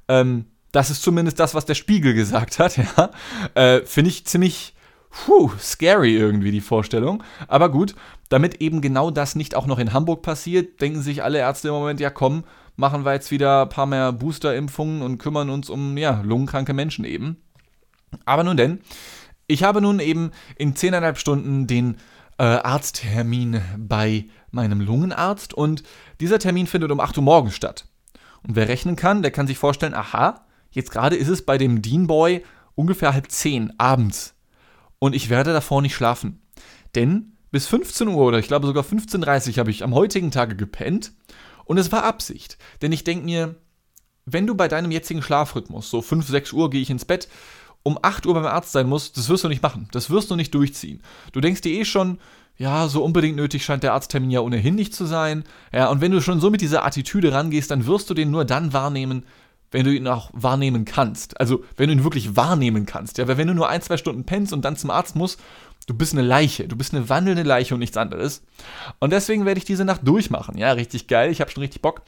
Ähm, 0.08 0.46
das 0.76 0.90
ist 0.90 1.04
zumindest 1.04 1.40
das, 1.40 1.56
was 1.56 1.66
der 1.66 1.76
Spiegel 1.76 2.14
gesagt 2.14 2.60
hat, 2.60 2.78
ja. 2.78 3.12
Äh, 3.54 3.86
Finde 3.86 4.10
ich 4.10 4.26
ziemlich 4.26 4.76
puh, 5.10 5.52
scary 5.58 6.16
irgendwie 6.16 6.52
die 6.52 6.62
Vorstellung. 6.62 7.24
Aber 7.48 7.70
gut, 7.70 7.96
damit 8.28 8.62
eben 8.62 8.82
genau 8.82 9.10
das 9.10 9.36
nicht 9.36 9.56
auch 9.56 9.68
noch 9.68 9.80
in 9.80 9.94
Hamburg 9.94 10.22
passiert, 10.22 10.82
denken 10.82 11.02
sich 11.02 11.24
alle 11.24 11.38
Ärzte 11.38 11.70
im 11.70 11.76
Moment, 11.76 12.02
ja 12.02 12.10
komm, 12.10 12.44
machen 12.76 13.06
wir 13.06 13.14
jetzt 13.14 13.32
wieder 13.32 13.64
ein 13.64 13.70
paar 13.70 13.86
mehr 13.86 14.12
Booster-Impfungen 14.12 15.02
und 15.02 15.18
kümmern 15.18 15.50
uns 15.50 15.70
um, 15.70 15.96
ja, 15.98 16.22
lungenkranke 16.22 16.74
Menschen 16.74 17.06
eben. 17.06 17.38
Aber 18.26 18.44
nun 18.44 18.58
denn, 18.58 18.82
ich 19.48 19.64
habe 19.64 19.80
nun 19.80 20.00
eben 20.00 20.32
in 20.58 20.74
10,5 20.74 21.16
Stunden 21.16 21.68
den 21.68 21.98
äh, 22.38 22.44
Arzttermin 22.44 23.62
bei 23.78 24.26
meinem 24.52 24.82
Lungenarzt 24.82 25.54
und 25.54 25.84
dieser 26.20 26.40
Termin 26.40 26.68
findet 26.68 26.92
um 26.92 27.00
8 27.00 27.18
Uhr 27.18 27.24
morgens 27.24 27.56
statt. 27.56 27.88
Und 28.46 28.56
wer 28.56 28.68
rechnen 28.68 28.96
kann, 28.98 29.22
der 29.22 29.32
kann 29.32 29.48
sich 29.48 29.58
vorstellen, 29.58 29.94
aha, 29.94 30.45
Jetzt 30.76 30.92
gerade 30.92 31.16
ist 31.16 31.30
es 31.30 31.44
bei 31.44 31.58
dem 31.58 31.82
Dean 31.82 32.06
Boy 32.06 32.44
ungefähr 32.76 33.14
halb 33.14 33.32
zehn 33.32 33.74
abends. 33.80 34.36
Und 35.00 35.16
ich 35.16 35.30
werde 35.30 35.54
davor 35.54 35.82
nicht 35.82 35.96
schlafen. 35.96 36.42
Denn 36.96 37.38
bis 37.50 37.68
15 37.68 38.10
Uhr 38.10 38.18
oder 38.18 38.40
ich 38.40 38.48
glaube 38.48 38.68
sogar 38.68 38.84
15.30 38.84 39.52
Uhr 39.52 39.58
habe 39.58 39.72
ich 39.72 39.84
am 39.84 39.96
heutigen 39.96 40.32
Tage 40.32 40.58
gepennt. 40.58 41.14
Und 41.64 41.78
es 41.78 41.92
war 41.94 42.04
Absicht. 42.04 42.58
Denn 42.82 42.92
ich 42.92 43.06
denke 43.06 43.24
mir, 43.24 43.56
wenn 44.26 44.48
du 44.48 44.56
bei 44.56 44.68
deinem 44.68 44.92
jetzigen 44.92 45.22
Schlafrhythmus, 45.22 45.90
so 45.90 46.02
5, 46.02 46.28
6 46.28 46.52
Uhr 46.52 46.70
gehe 46.70 46.82
ich 46.82 46.90
ins 46.90 47.06
Bett, 47.06 47.30
um 47.84 47.98
8 48.02 48.26
Uhr 48.26 48.34
beim 48.34 48.46
Arzt 48.46 48.74
sein 48.74 48.90
musst, 48.90 49.16
das 49.18 49.30
wirst 49.30 49.46
du 49.46 49.48
nicht 49.48 49.64
machen. 49.64 49.88
Das 49.94 50.10
wirst 50.10 50.30
du 50.30 50.36
nicht 50.36 50.54
durchziehen. 50.54 51.02
Du 51.32 51.40
denkst 51.40 51.62
dir 51.62 51.80
eh 51.80 51.86
schon, 51.86 52.20
ja, 52.58 52.88
so 52.88 53.04
unbedingt 53.04 53.36
nötig 53.36 53.64
scheint 53.64 53.84
der 53.84 53.94
Arzttermin 53.94 54.32
ja 54.32 54.42
ohnehin 54.42 54.76
nicht 54.76 54.94
zu 54.94 55.06
sein. 55.06 55.44
Ja, 55.72 55.90
und 55.90 56.02
wenn 56.02 56.12
du 56.12 56.22
schon 56.22 56.40
so 56.40 56.50
mit 56.50 56.62
dieser 56.62 56.86
Attitüde 56.86 57.32
rangehst, 57.32 57.70
dann 57.70 57.86
wirst 57.86 58.10
du 58.10 58.14
den 58.14 58.32
nur 58.32 58.44
dann 58.46 58.74
wahrnehmen, 58.74 59.26
wenn 59.72 59.86
du 59.86 59.92
ihn 59.92 60.08
auch 60.08 60.30
wahrnehmen 60.34 60.86
kannst. 60.86 61.40
Also, 61.40 61.64
wenn 61.78 61.88
du 61.88 61.96
ihn 61.96 62.04
wirklich 62.04 62.36
wahrnehmen 62.36 62.86
kannst. 62.86 63.18
Ja, 63.18 63.28
weil 63.28 63.38
wenn 63.38 63.48
du 63.48 63.54
nur 63.54 63.70
ein, 63.70 63.82
zwei 63.82 63.98
Stunden 63.98 64.26
pennst 64.26 64.54
und 64.54 64.64
dann 64.64 64.78
zum 64.78 64.90
Arzt 64.90 65.16
musst, 65.16 65.40
du 65.88 65.94
bist 65.94 66.14
eine 66.14 66.22
Leiche. 66.22 66.68
Du 66.68 66.76
bist 66.76 66.94
eine 66.94 67.10
wandelnde 67.10 67.44
Leiche 67.44 67.74
und 67.74 67.80
nichts 67.80 67.98
anderes. 67.98 68.44
Und 69.00 69.12
deswegen 69.12 69.46
werde 69.46 69.58
ich 69.58 69.66
diese 69.66 69.86
Nacht 69.86 70.02
durchmachen. 70.04 70.58
Ja, 70.58 70.72
richtig 70.72 71.08
geil. 71.08 71.32
Ich 71.32 71.42
habe 71.42 71.52
schon 71.52 71.62
richtig 71.62 71.82
Bock. 71.82 72.02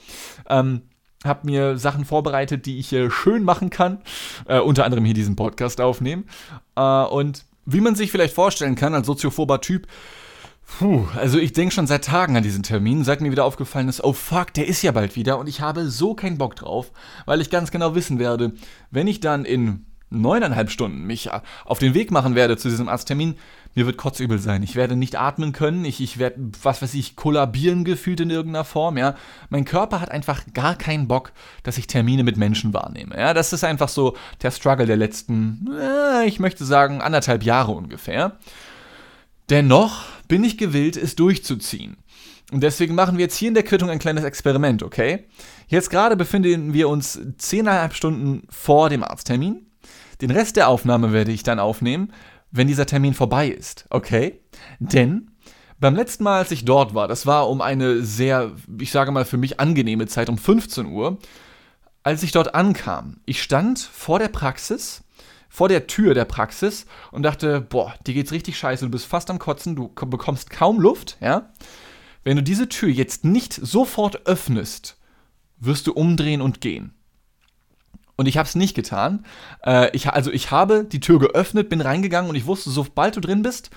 Ähm, 0.49 0.81
habe 1.23 1.45
mir 1.45 1.77
Sachen 1.77 2.05
vorbereitet, 2.05 2.65
die 2.65 2.79
ich 2.79 2.93
äh, 2.93 3.09
schön 3.09 3.43
machen 3.43 3.69
kann. 3.69 4.01
Äh, 4.47 4.59
unter 4.59 4.85
anderem 4.85 5.05
hier 5.05 5.13
diesen 5.13 5.35
Podcast 5.35 5.81
aufnehmen. 5.81 6.25
Äh, 6.75 7.03
und 7.03 7.45
wie 7.65 7.81
man 7.81 7.95
sich 7.95 8.11
vielleicht 8.11 8.33
vorstellen 8.33 8.75
kann, 8.75 8.93
als 8.93 9.07
soziophober 9.07 9.59
Typ, 9.61 9.87
Puh, 10.67 11.07
also 11.15 11.39
ich 11.39 11.53
denke 11.53 11.73
schon 11.73 11.87
seit 11.87 12.03
Tagen 12.03 12.35
an 12.37 12.43
diesen 12.43 12.61
Termin, 12.61 13.03
seit 13.03 13.21
mir 13.21 13.31
wieder 13.31 13.45
aufgefallen 13.45 13.89
ist, 13.89 14.03
oh 14.03 14.13
fuck, 14.13 14.53
der 14.53 14.67
ist 14.67 14.83
ja 14.83 14.91
bald 14.91 15.15
wieder 15.15 15.39
und 15.39 15.47
ich 15.47 15.61
habe 15.61 15.89
so 15.89 16.13
keinen 16.13 16.37
Bock 16.37 16.55
drauf, 16.55 16.91
weil 17.25 17.41
ich 17.41 17.49
ganz 17.49 17.71
genau 17.71 17.95
wissen 17.95 18.19
werde, 18.19 18.51
wenn 18.91 19.07
ich 19.07 19.19
dann 19.19 19.45
in 19.45 19.85
neuneinhalb 20.09 20.69
Stunden 20.69 21.03
mich 21.03 21.29
auf 21.65 21.79
den 21.79 21.93
Weg 21.93 22.11
machen 22.11 22.35
werde 22.35 22.57
zu 22.57 22.69
diesem 22.69 22.89
Arzttermin, 22.89 23.35
mir 23.75 23.85
wird 23.85 23.97
kotzübel 23.97 24.39
sein. 24.39 24.63
Ich 24.63 24.75
werde 24.75 24.95
nicht 24.95 25.19
atmen 25.19 25.51
können, 25.51 25.85
ich, 25.85 26.01
ich 26.01 26.17
werde, 26.17 26.37
was 26.63 26.81
weiß 26.81 26.93
ich, 26.93 27.15
kollabieren 27.15 27.83
gefühlt 27.83 28.19
in 28.19 28.29
irgendeiner 28.29 28.63
Form, 28.63 28.97
ja. 28.97 29.15
Mein 29.49 29.65
Körper 29.65 30.01
hat 30.01 30.11
einfach 30.11 30.43
gar 30.53 30.75
keinen 30.75 31.07
Bock, 31.07 31.31
dass 31.63 31.77
ich 31.77 31.87
Termine 31.87 32.23
mit 32.23 32.37
Menschen 32.37 32.73
wahrnehme, 32.73 33.17
ja. 33.17 33.33
Das 33.33 33.53
ist 33.53 33.63
einfach 33.63 33.89
so 33.89 34.15
der 34.41 34.51
Struggle 34.51 34.85
der 34.85 34.97
letzten, 34.97 35.69
äh, 35.79 36.25
ich 36.25 36.39
möchte 36.39 36.65
sagen, 36.65 37.01
anderthalb 37.01 37.43
Jahre 37.43 37.71
ungefähr. 37.73 38.37
Dennoch 39.49 40.03
bin 40.27 40.43
ich 40.43 40.57
gewillt, 40.57 40.97
es 40.97 41.15
durchzuziehen. 41.15 41.97
Und 42.51 42.61
deswegen 42.61 42.95
machen 42.95 43.17
wir 43.17 43.25
jetzt 43.25 43.37
hier 43.37 43.49
in 43.49 43.53
der 43.53 43.63
Quittung 43.63 43.89
ein 43.89 43.99
kleines 43.99 44.23
Experiment, 44.23 44.83
okay? 44.83 45.25
Jetzt 45.67 45.89
gerade 45.89 46.15
befinden 46.15 46.73
wir 46.73 46.89
uns 46.89 47.17
10,5 47.19 47.93
Stunden 47.93 48.47
vor 48.49 48.89
dem 48.89 49.03
Arzttermin. 49.03 49.65
Den 50.21 50.31
Rest 50.31 50.55
der 50.55 50.69
Aufnahme 50.69 51.11
werde 51.11 51.31
ich 51.31 51.43
dann 51.43 51.59
aufnehmen, 51.59 52.13
wenn 52.51 52.67
dieser 52.67 52.85
Termin 52.85 53.13
vorbei 53.13 53.49
ist, 53.49 53.85
okay? 53.89 54.41
Denn 54.79 55.31
beim 55.79 55.95
letzten 55.95 56.23
Mal, 56.23 56.39
als 56.39 56.51
ich 56.51 56.65
dort 56.65 56.93
war, 56.93 57.07
das 57.07 57.25
war 57.25 57.49
um 57.49 57.61
eine 57.61 58.01
sehr, 58.01 58.53
ich 58.79 58.91
sage 58.91 59.11
mal 59.11 59.25
für 59.25 59.37
mich 59.37 59.59
angenehme 59.59 60.07
Zeit, 60.07 60.29
um 60.29 60.37
15 60.37 60.87
Uhr, 60.87 61.19
als 62.03 62.23
ich 62.23 62.31
dort 62.31 62.55
ankam, 62.55 63.17
ich 63.25 63.43
stand 63.43 63.79
vor 63.79 64.19
der 64.19 64.29
Praxis 64.29 65.03
vor 65.57 65.69
der 65.69 65.87
Tür 65.87 66.13
der 66.13 66.25
Praxis 66.25 66.85
und 67.09 67.23
dachte, 67.23 67.61
boah, 67.61 67.95
dir 68.05 68.13
geht's 68.13 68.31
richtig 68.31 68.59
scheiße, 68.59 68.85
du 68.85 68.91
bist 68.91 69.07
fast 69.07 69.31
am 69.31 69.39
Kotzen, 69.39 69.75
du 69.75 69.87
bekommst 69.87 70.51
kaum 70.51 70.79
Luft, 70.79 71.17
ja. 71.19 71.49
Wenn 72.23 72.37
du 72.37 72.43
diese 72.43 72.69
Tür 72.69 72.89
jetzt 72.89 73.25
nicht 73.25 73.53
sofort 73.53 74.27
öffnest, 74.27 74.97
wirst 75.57 75.87
du 75.87 75.93
umdrehen 75.93 76.41
und 76.41 76.61
gehen. 76.61 76.93
Und 78.17 78.27
ich 78.27 78.37
habe 78.37 78.47
es 78.47 78.53
nicht 78.53 78.75
getan. 78.75 79.25
Äh, 79.65 79.89
ich, 79.95 80.07
also 80.07 80.31
ich 80.31 80.51
habe 80.51 80.83
die 80.83 80.99
Tür 80.99 81.17
geöffnet, 81.17 81.69
bin 81.69 81.81
reingegangen 81.81 82.29
und 82.29 82.35
ich 82.35 82.45
wusste, 82.45 82.69
sobald 82.69 83.15
du 83.15 83.19
drin 83.19 83.41
bist, 83.41 83.71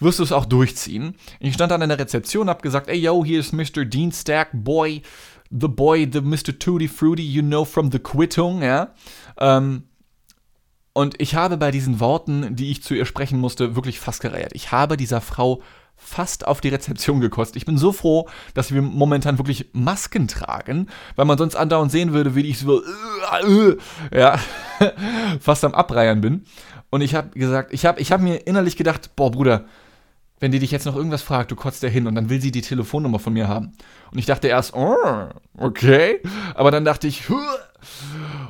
wirst 0.00 0.18
du 0.18 0.24
es 0.24 0.32
auch 0.32 0.44
durchziehen. 0.44 1.14
Ich 1.40 1.54
stand 1.54 1.72
an 1.72 1.88
der 1.88 1.98
Rezeption, 1.98 2.50
hab 2.50 2.60
gesagt, 2.60 2.86
ey 2.86 2.98
yo, 2.98 3.24
hier 3.24 3.40
ist 3.40 3.54
Mr. 3.54 3.86
Dean 3.86 4.12
Stack, 4.12 4.50
Boy, 4.52 5.00
the 5.48 5.68
boy, 5.68 6.06
the 6.12 6.20
Mr. 6.20 6.58
Tutti 6.58 6.86
Fruity, 6.86 7.24
you 7.24 7.40
know 7.40 7.64
from 7.64 7.90
the 7.90 7.98
Quittung, 7.98 8.60
ja. 8.60 8.92
Ähm, 9.38 9.84
und 10.98 11.14
ich 11.22 11.36
habe 11.36 11.56
bei 11.58 11.70
diesen 11.70 12.00
Worten, 12.00 12.56
die 12.56 12.72
ich 12.72 12.82
zu 12.82 12.92
ihr 12.92 13.04
sprechen 13.04 13.38
musste, 13.38 13.76
wirklich 13.76 14.00
fast 14.00 14.20
gereiert. 14.20 14.50
Ich 14.54 14.72
habe 14.72 14.96
dieser 14.96 15.20
Frau 15.20 15.62
fast 15.94 16.44
auf 16.44 16.60
die 16.60 16.70
Rezeption 16.70 17.20
gekostet. 17.20 17.54
Ich 17.54 17.66
bin 17.66 17.78
so 17.78 17.92
froh, 17.92 18.28
dass 18.52 18.74
wir 18.74 18.82
momentan 18.82 19.38
wirklich 19.38 19.70
Masken 19.72 20.26
tragen, 20.26 20.88
weil 21.14 21.24
man 21.24 21.38
sonst 21.38 21.54
andauernd 21.54 21.92
sehen 21.92 22.12
würde, 22.12 22.34
wie 22.34 22.40
ich 22.40 22.58
so 22.58 22.82
äh, 22.82 23.46
äh, 23.46 23.78
ja, 24.12 24.40
fast 25.40 25.62
am 25.64 25.72
Abreiern 25.72 26.20
bin. 26.20 26.44
Und 26.90 27.02
ich 27.02 27.14
habe 27.14 27.30
gesagt, 27.30 27.72
ich 27.72 27.86
habe 27.86 28.00
ich 28.00 28.10
hab 28.10 28.20
mir 28.20 28.48
innerlich 28.48 28.76
gedacht, 28.76 29.14
boah 29.14 29.30
Bruder, 29.30 29.66
wenn 30.40 30.50
die 30.50 30.58
dich 30.58 30.72
jetzt 30.72 30.84
noch 30.84 30.96
irgendwas 30.96 31.22
fragt, 31.22 31.52
du 31.52 31.54
kotzt 31.54 31.84
da 31.84 31.86
hin 31.86 32.08
und 32.08 32.16
dann 32.16 32.28
will 32.28 32.40
sie 32.40 32.50
die 32.50 32.62
Telefonnummer 32.62 33.20
von 33.20 33.34
mir 33.34 33.46
haben. 33.46 33.70
Und 34.10 34.18
ich 34.18 34.26
dachte 34.26 34.48
erst, 34.48 34.74
oh, 34.74 34.96
okay. 35.56 36.20
Aber 36.56 36.72
dann 36.72 36.84
dachte 36.84 37.06
ich! 37.06 37.22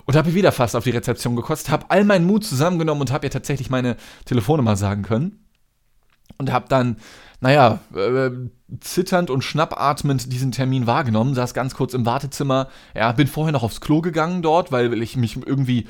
Und 0.05 0.17
habe 0.17 0.35
wieder 0.35 0.53
fast 0.53 0.77
auf 0.77 0.85
die 0.85 0.91
Rezeption 0.91 1.37
gekotzt, 1.37 1.71
habe 1.71 1.87
all 1.91 2.05
meinen 2.05 2.27
Mut 2.27 2.45
zusammengenommen 2.45 3.03
und 3.03 3.13
habe 3.13 3.27
ihr 3.27 3.31
tatsächlich 3.31 3.71
meine 3.71 3.97
Telefonnummer 4.25 4.77
sagen 4.77 5.03
können. 5.03 5.45
Und 6.37 6.53
habe 6.53 6.67
dann 6.69 6.99
naja, 7.41 7.81
äh, 7.95 8.31
zitternd 8.81 9.31
und 9.31 9.43
schnappatmend 9.45 10.33
diesen 10.33 10.51
Termin 10.51 10.87
wahrgenommen, 10.87 11.35
saß 11.35 11.55
ganz 11.55 11.75
kurz 11.75 11.95
im 11.95 12.05
Wartezimmer, 12.05 12.69
ja, 12.95 13.13
bin 13.13 13.29
vorher 13.29 13.53
noch 13.53 13.63
aufs 13.63 13.81
Klo 13.81 14.01
gegangen 14.01 14.43
dort, 14.43 14.73
weil 14.73 15.01
ich 15.03 15.17
mich 15.17 15.37
irgendwie 15.37 15.87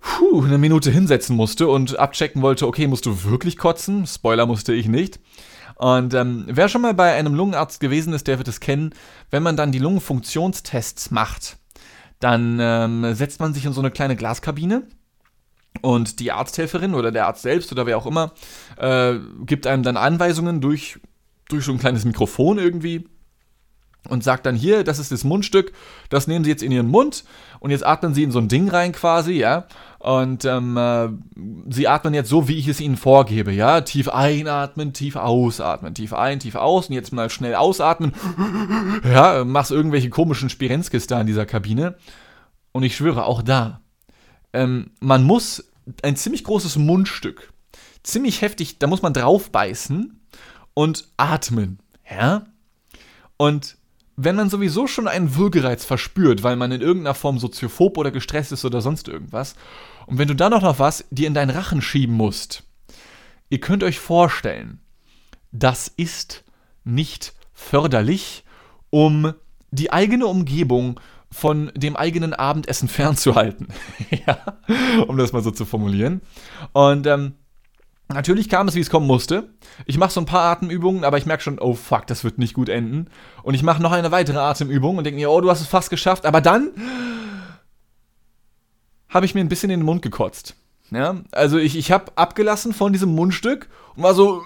puh, 0.00 0.44
eine 0.44 0.58
Minute 0.58 0.90
hinsetzen 0.90 1.36
musste 1.36 1.68
und 1.68 1.98
abchecken 1.98 2.42
wollte, 2.42 2.66
okay, 2.66 2.86
musst 2.86 3.06
du 3.06 3.24
wirklich 3.24 3.56
kotzen? 3.56 4.06
Spoiler 4.06 4.46
musste 4.46 4.72
ich 4.72 4.88
nicht. 4.88 5.20
Und 5.76 6.12
ähm, 6.14 6.44
wer 6.48 6.68
schon 6.68 6.82
mal 6.82 6.94
bei 6.94 7.14
einem 7.14 7.34
Lungenarzt 7.34 7.78
gewesen 7.78 8.12
ist, 8.12 8.26
der 8.26 8.38
wird 8.38 8.48
es 8.48 8.58
kennen, 8.58 8.92
wenn 9.30 9.44
man 9.44 9.56
dann 9.56 9.70
die 9.70 9.78
Lungenfunktionstests 9.78 11.12
macht, 11.12 11.56
dann 12.20 12.58
ähm, 12.60 13.14
setzt 13.14 13.40
man 13.40 13.54
sich 13.54 13.64
in 13.64 13.72
so 13.72 13.80
eine 13.80 13.90
kleine 13.90 14.16
Glaskabine 14.16 14.86
und 15.82 16.20
die 16.20 16.32
Arzthelferin 16.32 16.94
oder 16.94 17.12
der 17.12 17.26
Arzt 17.26 17.42
selbst 17.42 17.70
oder 17.72 17.86
wer 17.86 17.98
auch 17.98 18.06
immer 18.06 18.32
äh, 18.76 19.14
gibt 19.44 19.66
einem 19.66 19.82
dann 19.82 19.96
Anweisungen 19.96 20.60
durch, 20.60 20.98
durch 21.48 21.64
so 21.64 21.72
ein 21.72 21.78
kleines 21.78 22.04
Mikrofon 22.04 22.58
irgendwie 22.58 23.08
und 24.08 24.24
sagt 24.24 24.46
dann 24.46 24.54
hier, 24.54 24.84
das 24.84 24.98
ist 24.98 25.12
das 25.12 25.24
Mundstück, 25.24 25.72
das 26.08 26.26
nehmen 26.26 26.44
Sie 26.44 26.50
jetzt 26.50 26.62
in 26.62 26.72
Ihren 26.72 26.88
Mund 26.88 27.24
und 27.60 27.70
jetzt 27.70 27.84
atmen 27.84 28.14
Sie 28.14 28.22
in 28.22 28.30
so 28.30 28.38
ein 28.38 28.48
Ding 28.48 28.68
rein 28.68 28.92
quasi, 28.92 29.32
ja. 29.32 29.66
Und 29.98 30.44
ähm, 30.44 30.76
äh, 30.76 31.08
Sie 31.70 31.88
atmen 31.88 32.14
jetzt 32.14 32.28
so, 32.28 32.46
wie 32.46 32.56
ich 32.56 32.68
es 32.68 32.80
Ihnen 32.80 32.96
vorgebe, 32.96 33.52
ja. 33.52 33.80
Tief 33.80 34.08
einatmen, 34.08 34.92
tief 34.92 35.16
ausatmen, 35.16 35.94
tief 35.94 36.12
ein, 36.12 36.38
tief 36.38 36.54
aus 36.54 36.88
und 36.88 36.94
jetzt 36.94 37.12
mal 37.12 37.30
schnell 37.30 37.54
ausatmen. 37.54 38.12
Ja, 39.04 39.44
machst 39.44 39.70
irgendwelche 39.70 40.10
komischen 40.10 40.50
Spirenzkis 40.50 41.06
da 41.06 41.20
in 41.20 41.26
dieser 41.26 41.46
Kabine. 41.46 41.96
Und 42.72 42.82
ich 42.84 42.96
schwöre, 42.96 43.24
auch 43.24 43.42
da, 43.42 43.80
ähm, 44.52 44.92
man 45.00 45.24
muss 45.24 45.70
ein 46.02 46.16
ziemlich 46.16 46.44
großes 46.44 46.76
Mundstück, 46.76 47.52
ziemlich 48.02 48.42
heftig, 48.42 48.78
da 48.78 48.86
muss 48.86 49.02
man 49.02 49.14
drauf 49.14 49.50
beißen 49.50 50.20
und 50.74 51.08
atmen, 51.16 51.80
ja? 52.08 52.44
Und 53.36 53.77
wenn 54.20 54.34
man 54.34 54.50
sowieso 54.50 54.88
schon 54.88 55.06
einen 55.06 55.36
Würgereiz 55.36 55.84
verspürt, 55.84 56.42
weil 56.42 56.56
man 56.56 56.72
in 56.72 56.80
irgendeiner 56.80 57.14
Form 57.14 57.38
soziophob 57.38 57.96
oder 57.96 58.10
gestresst 58.10 58.50
ist 58.50 58.64
oder 58.64 58.80
sonst 58.80 59.06
irgendwas, 59.06 59.54
und 60.06 60.18
wenn 60.18 60.26
du 60.26 60.34
dann 60.34 60.52
auch 60.52 60.62
noch 60.62 60.80
was 60.80 61.04
dir 61.10 61.28
in 61.28 61.34
deinen 61.34 61.50
Rachen 61.50 61.80
schieben 61.80 62.16
musst, 62.16 62.64
ihr 63.48 63.60
könnt 63.60 63.84
euch 63.84 64.00
vorstellen, 64.00 64.80
das 65.52 65.86
ist 65.86 66.42
nicht 66.82 67.32
förderlich, 67.54 68.42
um 68.90 69.34
die 69.70 69.92
eigene 69.92 70.26
Umgebung 70.26 70.98
von 71.30 71.70
dem 71.76 71.94
eigenen 71.94 72.34
Abendessen 72.34 72.88
fernzuhalten. 72.88 73.68
ja, 74.26 74.58
um 75.06 75.16
das 75.16 75.32
mal 75.32 75.44
so 75.44 75.52
zu 75.52 75.64
formulieren. 75.64 76.22
Und 76.72 77.06
ähm, 77.06 77.34
natürlich 78.08 78.48
kam 78.48 78.68
es, 78.68 78.74
wie 78.74 78.80
es 78.80 78.90
kommen 78.90 79.06
musste. 79.06 79.48
Ich 79.86 79.98
mache 79.98 80.10
so 80.10 80.20
ein 80.20 80.26
paar 80.26 80.50
Atemübungen, 80.50 81.04
aber 81.04 81.18
ich 81.18 81.26
merke 81.26 81.42
schon, 81.42 81.58
oh 81.58 81.74
fuck, 81.74 82.06
das 82.06 82.24
wird 82.24 82.38
nicht 82.38 82.54
gut 82.54 82.68
enden. 82.68 83.08
Und 83.42 83.54
ich 83.54 83.62
mache 83.62 83.82
noch 83.82 83.92
eine 83.92 84.10
weitere 84.10 84.38
Atemübung 84.38 84.96
und 84.96 85.04
denke 85.04 85.18
mir, 85.18 85.30
oh, 85.30 85.40
du 85.40 85.50
hast 85.50 85.60
es 85.60 85.66
fast 85.66 85.90
geschafft. 85.90 86.26
Aber 86.26 86.40
dann 86.40 86.70
habe 89.08 89.26
ich 89.26 89.34
mir 89.34 89.40
ein 89.40 89.48
bisschen 89.48 89.70
in 89.70 89.80
den 89.80 89.86
Mund 89.86 90.02
gekotzt. 90.02 90.54
Ja, 90.90 91.16
also 91.32 91.58
ich, 91.58 91.76
ich 91.76 91.92
habe 91.92 92.12
abgelassen 92.16 92.72
von 92.72 92.92
diesem 92.92 93.14
Mundstück 93.14 93.68
und 93.94 94.02
war 94.02 94.14
so, 94.14 94.42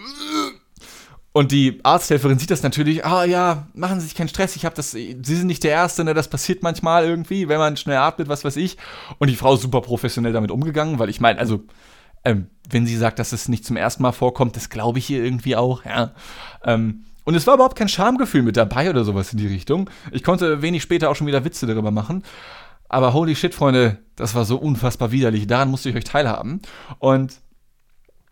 und 1.33 1.51
die 1.51 1.81
Arzthelferin 1.83 2.39
sieht 2.39 2.51
das 2.51 2.63
natürlich, 2.63 3.07
ah 3.07 3.25
ja, 3.25 3.69
machen 3.75 4.01
Sie 4.01 4.07
sich 4.07 4.15
keinen 4.15 4.29
Stress, 4.29 4.55
ich 4.55 4.65
habe 4.65 4.75
das, 4.75 4.91
Sie 4.91 5.17
sind 5.23 5.47
nicht 5.47 5.65
der 5.65 5.71
Erste, 5.71 6.05
ne, 6.05 6.13
das 6.15 6.29
passiert 6.29 6.63
manchmal 6.63 7.07
irgendwie, 7.07 7.49
wenn 7.49 7.59
man 7.59 7.77
schnell 7.77 7.97
atmet, 7.97 8.29
was 8.29 8.45
weiß 8.45 8.57
ich. 8.57 8.77
Und 9.19 9.29
die 9.29 9.37
Frau 9.37 9.55
ist 9.55 9.63
super 9.63 9.81
professionell 9.81 10.33
damit 10.33 10.51
umgegangen, 10.51 10.99
weil 10.99 11.09
ich 11.09 11.21
meine, 11.21 11.39
also, 11.39 11.61
ähm, 12.25 12.49
wenn 12.69 12.87
sie 12.87 12.97
sagt, 12.97 13.19
dass 13.19 13.33
es 13.33 13.49
nicht 13.49 13.65
zum 13.65 13.77
ersten 13.77 14.03
Mal 14.03 14.13
vorkommt, 14.13 14.57
das 14.57 14.71
glaube 14.71 14.99
ich 14.99 15.11
ihr 15.11 15.23
irgendwie 15.23 15.57
auch, 15.57 15.85
ja. 15.85 16.13
Ähm, 16.65 17.05
und 17.25 17.35
es 17.35 17.47
war 17.47 17.55
überhaupt 17.55 17.77
kein 17.77 17.89
Schamgefühl 17.89 18.43
mit 18.43 18.57
dabei 18.57 18.91
oder 18.91 19.05
sowas 19.05 19.33
in 19.33 19.39
die 19.39 19.47
Richtung. 19.47 19.89
Ich 20.11 20.25
konnte 20.25 20.61
wenig 20.61 20.83
später 20.83 21.09
auch 21.09 21.15
schon 21.15 21.27
wieder 21.27 21.45
Witze 21.45 21.67
darüber 21.67 21.91
machen. 21.91 22.25
Aber 22.89 23.15
holy 23.15 23.37
shit, 23.37 23.55
Freunde, 23.55 23.99
das 24.17 24.35
war 24.35 24.45
so 24.45 24.57
unfassbar 24.57 25.13
widerlich. 25.13 25.47
Daran 25.47 25.71
musste 25.71 25.89
ich 25.89 25.97
euch 25.97 26.05
teilhaben. 26.05 26.61
Und 26.99 27.41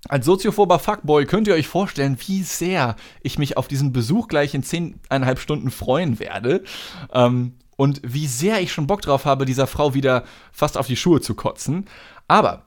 als 0.08 0.26
soziophober 0.26 0.78
Fuckboy 0.78 1.24
könnt 1.26 1.46
ihr 1.46 1.54
euch 1.54 1.68
vorstellen, 1.68 2.18
wie 2.26 2.42
sehr 2.42 2.96
ich 3.22 3.38
mich 3.38 3.56
auf 3.56 3.68
diesen 3.68 3.92
Besuch 3.92 4.28
gleich 4.28 4.54
in 4.54 4.62
zehneinhalb 4.62 5.38
Stunden 5.38 5.70
freuen 5.70 6.18
werde. 6.18 6.64
Ähm, 7.12 7.54
und 7.76 8.02
wie 8.04 8.26
sehr 8.26 8.60
ich 8.60 8.72
schon 8.72 8.86
Bock 8.86 9.00
drauf 9.00 9.24
habe, 9.24 9.46
dieser 9.46 9.66
Frau 9.66 9.94
wieder 9.94 10.24
fast 10.52 10.76
auf 10.76 10.86
die 10.86 10.96
Schuhe 10.96 11.20
zu 11.22 11.34
kotzen. 11.34 11.86
Aber 12.28 12.66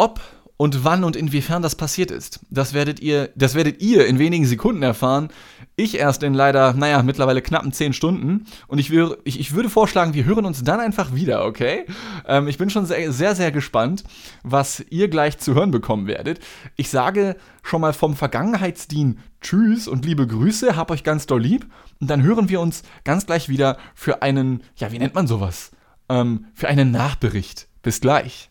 ob 0.00 0.20
und 0.56 0.82
wann 0.82 1.04
und 1.04 1.14
inwiefern 1.14 1.60
das 1.60 1.74
passiert 1.74 2.10
ist, 2.10 2.40
das 2.48 2.72
werdet 2.72 3.00
ihr, 3.00 3.30
das 3.34 3.54
werdet 3.54 3.82
ihr 3.82 4.06
in 4.06 4.18
wenigen 4.18 4.46
Sekunden 4.46 4.82
erfahren. 4.82 5.28
Ich 5.76 5.98
erst 5.98 6.22
in 6.22 6.32
leider, 6.32 6.72
naja, 6.72 7.02
mittlerweile 7.02 7.42
knappen 7.42 7.72
10 7.72 7.92
Stunden. 7.92 8.46
Und 8.66 8.78
ich, 8.78 8.90
wür, 8.90 9.18
ich, 9.24 9.38
ich 9.38 9.52
würde 9.54 9.68
vorschlagen, 9.68 10.14
wir 10.14 10.24
hören 10.24 10.46
uns 10.46 10.64
dann 10.64 10.80
einfach 10.80 11.14
wieder, 11.14 11.44
okay? 11.44 11.84
Ähm, 12.26 12.48
ich 12.48 12.56
bin 12.56 12.70
schon 12.70 12.86
sehr, 12.86 13.12
sehr, 13.12 13.34
sehr 13.34 13.52
gespannt, 13.52 14.04
was 14.42 14.82
ihr 14.88 15.08
gleich 15.08 15.38
zu 15.38 15.54
hören 15.54 15.70
bekommen 15.70 16.06
werdet. 16.06 16.40
Ich 16.76 16.88
sage 16.88 17.36
schon 17.62 17.82
mal 17.82 17.92
vom 17.92 18.16
Vergangenheitsdien 18.16 19.18
Tschüss 19.42 19.86
und 19.86 20.04
liebe 20.04 20.26
Grüße, 20.26 20.76
hab 20.76 20.90
euch 20.90 21.04
ganz 21.04 21.26
doll 21.26 21.42
lieb. 21.42 21.66
Und 22.00 22.08
dann 22.08 22.22
hören 22.22 22.48
wir 22.48 22.60
uns 22.60 22.82
ganz 23.04 23.26
gleich 23.26 23.50
wieder 23.50 23.76
für 23.94 24.22
einen, 24.22 24.62
ja, 24.76 24.92
wie 24.92 24.98
nennt 24.98 25.14
man 25.14 25.26
sowas? 25.26 25.72
Ähm, 26.08 26.46
für 26.54 26.68
einen 26.68 26.90
Nachbericht. 26.90 27.68
Bis 27.82 28.00
gleich. 28.00 28.49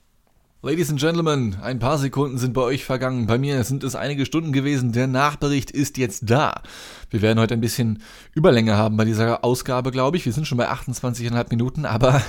Ladies 0.61 0.89
and 0.89 0.99
Gentlemen, 0.99 1.55
ein 1.61 1.79
paar 1.79 1.97
Sekunden 1.97 2.37
sind 2.37 2.51
bei 2.51 2.59
euch 2.59 2.83
vergangen. 2.83 3.27
Bei 3.27 3.37
mir 3.37 3.63
sind 3.63 3.81
es 3.85 3.95
einige 3.95 4.25
Stunden 4.25 4.51
gewesen. 4.51 4.91
Der 4.91 5.07
Nachbericht 5.07 5.71
ist 5.71 5.97
jetzt 5.97 6.29
da. 6.29 6.63
Wir 7.09 7.21
werden 7.21 7.39
heute 7.39 7.53
ein 7.53 7.61
bisschen 7.61 8.03
Überlänge 8.33 8.75
haben 8.75 8.97
bei 8.97 9.05
dieser 9.05 9.45
Ausgabe, 9.45 9.91
glaube 9.91 10.17
ich. 10.17 10.25
Wir 10.25 10.33
sind 10.33 10.47
schon 10.47 10.57
bei 10.57 10.69
28,5 10.69 11.45
Minuten, 11.51 11.85
aber 11.85 12.21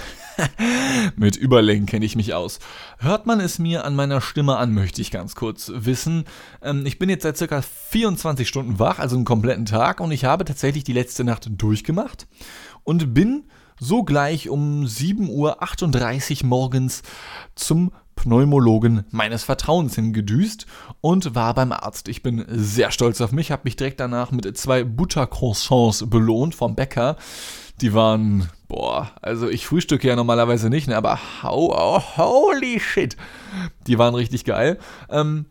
mit 1.16 1.34
Überlängen 1.34 1.86
kenne 1.86 2.04
ich 2.04 2.14
mich 2.14 2.32
aus. 2.32 2.60
Hört 2.98 3.26
man 3.26 3.40
es 3.40 3.58
mir 3.58 3.84
an 3.84 3.96
meiner 3.96 4.20
Stimme 4.20 4.58
an, 4.58 4.74
möchte 4.74 5.02
ich 5.02 5.10
ganz 5.10 5.34
kurz 5.34 5.72
wissen. 5.74 6.22
Ähm, 6.62 6.86
ich 6.86 7.00
bin 7.00 7.10
jetzt 7.10 7.24
seit 7.24 7.36
circa 7.36 7.62
24 7.62 8.46
Stunden 8.46 8.78
wach, 8.78 9.00
also 9.00 9.16
einen 9.16 9.24
kompletten 9.24 9.66
Tag, 9.66 9.98
und 9.98 10.12
ich 10.12 10.24
habe 10.24 10.44
tatsächlich 10.44 10.84
die 10.84 10.92
letzte 10.92 11.24
Nacht 11.24 11.50
durchgemacht 11.60 12.28
und 12.84 13.12
bin 13.12 13.46
so 13.80 14.04
gleich 14.04 14.48
um 14.48 14.84
7.38 14.84 16.42
Uhr 16.42 16.46
morgens 16.46 17.02
zum 17.56 17.90
Pneumologen 18.20 19.04
meines 19.11 19.44
Vertrauens 19.44 19.94
hingedüst 19.94 20.66
und 21.00 21.35
war 21.35 21.54
beim 21.54 21.72
Arzt. 21.72 22.06
Ich 22.09 22.22
bin 22.22 22.44
sehr 22.48 22.90
stolz 22.90 23.20
auf 23.22 23.33
mich, 23.33 23.50
habe 23.50 23.62
mich 23.64 23.76
direkt 23.76 23.98
danach 23.98 24.30
mit 24.30 24.59
zwei 24.59 24.85
Buttercroissants 24.85 26.04
belohnt 26.09 26.54
vom 26.54 26.74
Bäcker. 26.74 27.16
Die 27.80 27.94
waren, 27.94 28.50
boah, 28.68 29.11
also 29.22 29.48
ich 29.48 29.66
frühstücke 29.66 30.06
ja 30.06 30.16
normalerweise 30.16 30.68
nicht, 30.68 30.87
ne, 30.87 30.98
aber 30.98 31.18
how, 31.42 31.72
oh, 31.74 32.02
holy 32.18 32.78
shit, 32.78 33.16
die 33.87 33.98
waren 33.98 34.14
richtig 34.14 34.44
geil. 34.44 34.78
Ähm, 35.09 35.46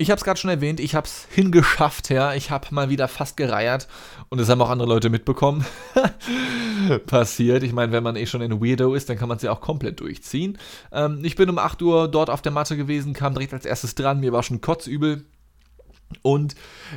ich 0.00 0.10
habe 0.10 0.18
es 0.18 0.24
gerade 0.24 0.38
schon 0.38 0.50
erwähnt, 0.50 0.78
ich 0.78 0.94
habe 0.94 1.08
es 1.08 1.26
hingeschafft, 1.28 2.08
ja. 2.08 2.32
Ich 2.34 2.52
habe 2.52 2.68
mal 2.70 2.88
wieder 2.88 3.08
fast 3.08 3.36
gereiert 3.36 3.88
und 4.28 4.38
es 4.38 4.48
haben 4.48 4.62
auch 4.62 4.70
andere 4.70 4.88
Leute 4.88 5.10
mitbekommen. 5.10 5.66
Passiert. 7.06 7.64
Ich 7.64 7.72
meine, 7.72 7.90
wenn 7.90 8.04
man 8.04 8.14
eh 8.14 8.26
schon 8.26 8.40
in 8.40 8.60
Weirdo 8.62 8.94
ist, 8.94 9.08
dann 9.08 9.18
kann 9.18 9.28
man 9.28 9.38
es 9.38 9.42
ja 9.42 9.50
auch 9.50 9.60
komplett 9.60 9.98
durchziehen. 9.98 10.56
Ähm, 10.92 11.24
ich 11.24 11.34
bin 11.34 11.50
um 11.50 11.58
8 11.58 11.82
Uhr 11.82 12.06
dort 12.06 12.30
auf 12.30 12.42
der 12.42 12.52
Matte 12.52 12.76
gewesen, 12.76 13.12
kam 13.12 13.34
direkt 13.34 13.52
als 13.52 13.64
erstes 13.64 13.96
dran. 13.96 14.20
Mir 14.20 14.32
war 14.32 14.44
schon 14.44 14.60
kotzübel. 14.60 15.24
Und 16.22 16.54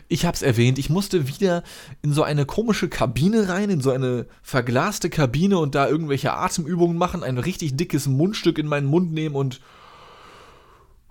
ich 0.07 0.25
habe 0.25 0.35
es 0.35 0.43
erwähnt, 0.43 0.77
ich 0.77 0.89
musste 0.89 1.27
wieder 1.27 1.63
in 2.03 2.13
so 2.13 2.21
eine 2.21 2.45
komische 2.45 2.87
Kabine 2.87 3.49
rein, 3.49 3.69
in 3.71 3.81
so 3.81 3.89
eine 3.89 4.27
verglaste 4.43 5.09
Kabine 5.09 5.57
und 5.57 5.73
da 5.73 5.89
irgendwelche 5.89 6.33
Atemübungen 6.33 6.97
machen, 6.97 7.23
ein 7.23 7.39
richtig 7.39 7.75
dickes 7.75 8.07
Mundstück 8.07 8.57
in 8.57 8.67
meinen 8.67 8.87
Mund 8.87 9.11
nehmen 9.11 9.35
und 9.35 9.59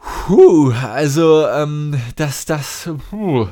Puh, 0.00 0.72
also, 0.72 1.46
ähm, 1.46 2.00
das, 2.16 2.44
das, 2.44 2.88
puh. 3.10 3.48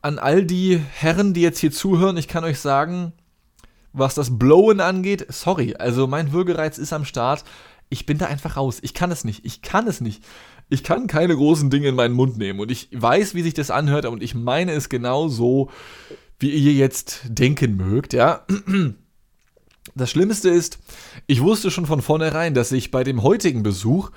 An 0.00 0.18
all 0.18 0.44
die 0.44 0.78
Herren, 0.78 1.34
die 1.34 1.42
jetzt 1.42 1.58
hier 1.58 1.72
zuhören, 1.72 2.16
ich 2.16 2.28
kann 2.28 2.44
euch 2.44 2.58
sagen, 2.58 3.12
was 3.92 4.14
das 4.14 4.38
Blowen 4.38 4.80
angeht, 4.80 5.26
sorry, 5.28 5.74
also 5.74 6.06
mein 6.06 6.32
Würgereiz 6.32 6.78
ist 6.78 6.92
am 6.92 7.04
Start. 7.04 7.44
Ich 7.88 8.06
bin 8.06 8.16
da 8.16 8.26
einfach 8.26 8.56
raus. 8.56 8.78
Ich 8.80 8.94
kann 8.94 9.10
es 9.10 9.24
nicht. 9.24 9.44
Ich 9.44 9.60
kann 9.60 9.86
es 9.86 10.00
nicht. 10.00 10.24
Ich 10.70 10.82
kann 10.82 11.06
keine 11.06 11.36
großen 11.36 11.68
Dinge 11.68 11.88
in 11.88 11.94
meinen 11.94 12.14
Mund 12.14 12.38
nehmen. 12.38 12.58
Und 12.58 12.70
ich 12.70 12.88
weiß, 12.90 13.34
wie 13.34 13.42
sich 13.42 13.52
das 13.52 13.70
anhört. 13.70 14.06
Und 14.06 14.22
ich 14.22 14.34
meine 14.34 14.72
es 14.72 14.88
genau 14.88 15.28
so, 15.28 15.68
wie 16.38 16.48
ihr 16.50 16.72
jetzt 16.72 17.20
denken 17.28 17.76
mögt, 17.76 18.14
ja. 18.14 18.46
Das 19.94 20.10
Schlimmste 20.10 20.48
ist, 20.48 20.78
ich 21.26 21.42
wusste 21.42 21.70
schon 21.70 21.84
von 21.84 22.00
vornherein, 22.00 22.54
dass 22.54 22.72
ich 22.72 22.90
bei 22.90 23.04
dem 23.04 23.22
heutigen 23.22 23.62
Besuch 23.62 24.10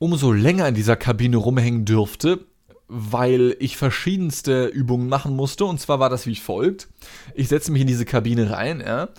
umso 0.00 0.32
länger 0.32 0.66
in 0.66 0.74
dieser 0.74 0.96
Kabine 0.96 1.36
rumhängen 1.36 1.84
dürfte, 1.84 2.46
weil 2.88 3.54
ich 3.60 3.76
verschiedenste 3.76 4.66
Übungen 4.66 5.08
machen 5.08 5.36
musste. 5.36 5.66
Und 5.66 5.78
zwar 5.78 6.00
war 6.00 6.08
das 6.08 6.26
wie 6.26 6.34
folgt. 6.34 6.88
Ich 7.34 7.46
setze 7.48 7.70
mich 7.70 7.82
in 7.82 7.86
diese 7.86 8.06
Kabine 8.06 8.50
rein, 8.50 8.82
ja, 8.84 9.10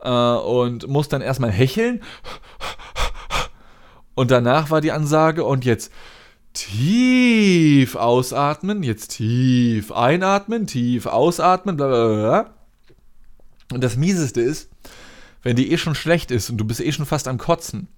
äh, 0.00 0.40
und 0.40 0.88
muss 0.88 1.08
dann 1.08 1.20
erstmal 1.20 1.52
hecheln. 1.52 2.02
Und 4.14 4.30
danach 4.30 4.70
war 4.70 4.80
die 4.80 4.92
Ansage, 4.92 5.44
und 5.44 5.64
jetzt 5.64 5.92
tief 6.52 7.94
ausatmen, 7.94 8.82
jetzt 8.82 9.08
tief 9.08 9.92
einatmen, 9.92 10.66
tief 10.66 11.06
ausatmen, 11.06 11.76
bla 11.76 11.86
bla 11.86 12.08
bla. 12.08 12.54
Und 13.72 13.84
das 13.84 13.96
Mieseste 13.96 14.40
ist, 14.40 14.70
wenn 15.42 15.54
die 15.54 15.70
eh 15.70 15.78
schon 15.78 15.94
schlecht 15.94 16.30
ist 16.30 16.50
und 16.50 16.56
du 16.56 16.64
bist 16.64 16.80
eh 16.80 16.92
schon 16.92 17.06
fast 17.06 17.28
am 17.28 17.38
Kotzen, 17.38 17.88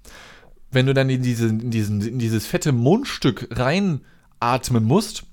wenn 0.72 0.86
du 0.86 0.94
dann 0.94 1.10
in, 1.10 1.22
diese, 1.22 1.46
in, 1.46 1.70
diesen, 1.70 2.00
in 2.00 2.18
dieses 2.18 2.46
fette 2.46 2.72
Mundstück 2.72 3.48
rein 3.50 4.00
atmen 4.40 4.84
musst, 4.84 5.24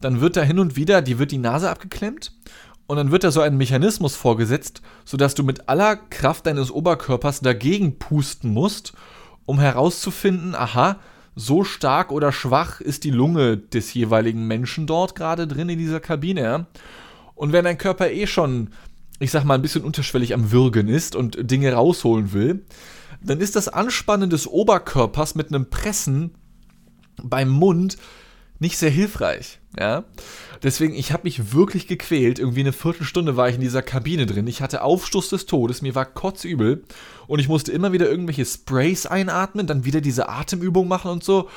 dann 0.00 0.20
wird 0.20 0.36
da 0.36 0.42
hin 0.42 0.58
und 0.58 0.76
wieder, 0.76 1.02
die 1.02 1.18
wird 1.18 1.32
die 1.32 1.38
Nase 1.38 1.70
abgeklemmt 1.70 2.32
und 2.86 2.96
dann 2.96 3.10
wird 3.10 3.24
da 3.24 3.30
so 3.30 3.40
ein 3.40 3.56
Mechanismus 3.56 4.14
vorgesetzt, 4.14 4.82
sodass 5.04 5.34
du 5.34 5.42
mit 5.42 5.68
aller 5.68 5.96
Kraft 5.96 6.46
deines 6.46 6.70
Oberkörpers 6.70 7.40
dagegen 7.40 7.98
pusten 7.98 8.52
musst, 8.52 8.92
um 9.46 9.58
herauszufinden, 9.58 10.54
aha, 10.54 10.98
so 11.34 11.64
stark 11.64 12.12
oder 12.12 12.32
schwach 12.32 12.80
ist 12.80 13.04
die 13.04 13.10
Lunge 13.10 13.56
des 13.56 13.94
jeweiligen 13.94 14.46
Menschen 14.46 14.86
dort 14.86 15.14
gerade 15.14 15.46
drin 15.46 15.70
in 15.70 15.78
dieser 15.78 16.00
Kabine. 16.00 16.66
Und 17.34 17.52
wenn 17.52 17.64
dein 17.64 17.78
Körper 17.78 18.10
eh 18.10 18.26
schon, 18.26 18.70
ich 19.18 19.30
sag 19.30 19.44
mal, 19.44 19.54
ein 19.54 19.62
bisschen 19.62 19.84
unterschwellig 19.84 20.34
am 20.34 20.52
Würgen 20.52 20.88
ist 20.88 21.16
und 21.16 21.50
Dinge 21.50 21.72
rausholen 21.72 22.34
will, 22.34 22.64
dann 23.24 23.40
ist 23.40 23.56
das 23.56 23.68
Anspannen 23.68 24.30
des 24.30 24.46
Oberkörpers 24.46 25.34
mit 25.34 25.48
einem 25.48 25.70
Pressen 25.70 26.34
beim 27.22 27.48
Mund 27.48 27.96
nicht 28.58 28.78
sehr 28.78 28.90
hilfreich. 28.90 29.58
Ja? 29.78 30.04
Deswegen, 30.62 30.94
ich 30.94 31.12
habe 31.12 31.24
mich 31.24 31.52
wirklich 31.52 31.88
gequält. 31.88 32.38
Irgendwie 32.38 32.60
eine 32.60 32.72
Viertelstunde 32.72 33.36
war 33.36 33.48
ich 33.48 33.56
in 33.56 33.60
dieser 33.60 33.82
Kabine 33.82 34.24
drin. 34.24 34.46
Ich 34.46 34.62
hatte 34.62 34.82
Aufstoß 34.82 35.30
des 35.30 35.46
Todes, 35.46 35.82
mir 35.82 35.94
war 35.94 36.06
kotzübel. 36.06 36.84
Und 37.26 37.38
ich 37.40 37.48
musste 37.48 37.72
immer 37.72 37.92
wieder 37.92 38.08
irgendwelche 38.08 38.44
Sprays 38.44 39.06
einatmen, 39.06 39.66
dann 39.66 39.84
wieder 39.84 40.00
diese 40.00 40.28
Atemübung 40.28 40.86
machen 40.88 41.10
und 41.10 41.24
so. 41.24 41.48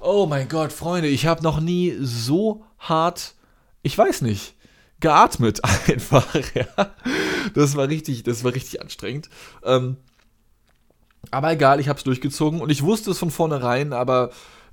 Oh 0.00 0.26
mein 0.26 0.48
Gott, 0.48 0.72
Freunde, 0.72 1.08
ich 1.08 1.26
habe 1.26 1.42
noch 1.42 1.60
nie 1.60 1.96
so 2.00 2.64
hart, 2.78 3.34
ich 3.82 3.96
weiß 3.96 4.22
nicht, 4.22 4.54
geatmet 5.00 5.60
einfach. 5.88 6.26
Ja? 6.54 6.94
Das 7.54 7.74
war 7.74 7.88
richtig, 7.88 8.22
das 8.22 8.44
war 8.44 8.54
richtig 8.54 8.80
anstrengend. 8.80 9.28
Ähm, 9.64 9.96
aber 11.30 11.52
egal, 11.52 11.80
ich 11.80 11.88
habe 11.88 11.98
es 11.98 12.04
durchgezogen 12.04 12.60
und 12.60 12.70
ich 12.70 12.82
wusste 12.82 13.10
es 13.10 13.18
von 13.18 13.30
vornherein, 13.30 13.92
aber 13.92 14.30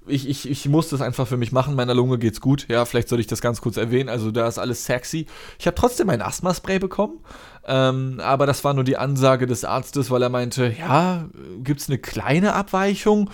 ich, 0.08 0.28
ich, 0.28 0.50
ich 0.50 0.68
muss 0.68 0.90
das 0.90 1.02
einfach 1.02 1.28
für 1.28 1.38
mich 1.38 1.52
machen. 1.52 1.76
Meiner 1.76 1.94
Lunge 1.94 2.18
geht's 2.18 2.42
gut. 2.42 2.68
Ja, 2.70 2.86
vielleicht 2.86 3.10
sollte 3.10 3.22
ich 3.22 3.28
das 3.28 3.42
ganz 3.42 3.62
kurz 3.62 3.78
erwähnen. 3.78 4.10
Also 4.10 4.32
da 4.32 4.48
ist 4.48 4.58
alles 4.58 4.86
sexy. 4.86 5.28
Ich 5.60 5.68
habe 5.68 5.76
trotzdem 5.76 6.10
ein 6.10 6.22
Asthma-Spray 6.22 6.80
bekommen. 6.80 7.20
Ähm, 7.68 8.20
aber 8.20 8.48
das 8.48 8.64
war 8.64 8.74
nur 8.74 8.84
die 8.84 8.98
Ansage 8.98 9.46
des 9.46 9.64
Arztes, 9.64 10.10
weil 10.10 10.24
er 10.24 10.30
meinte, 10.30 10.74
ja, 10.78 11.30
gibt's 11.64 11.88
eine 11.88 12.00
kleine 12.00 12.54
Abweichung? 12.54 13.30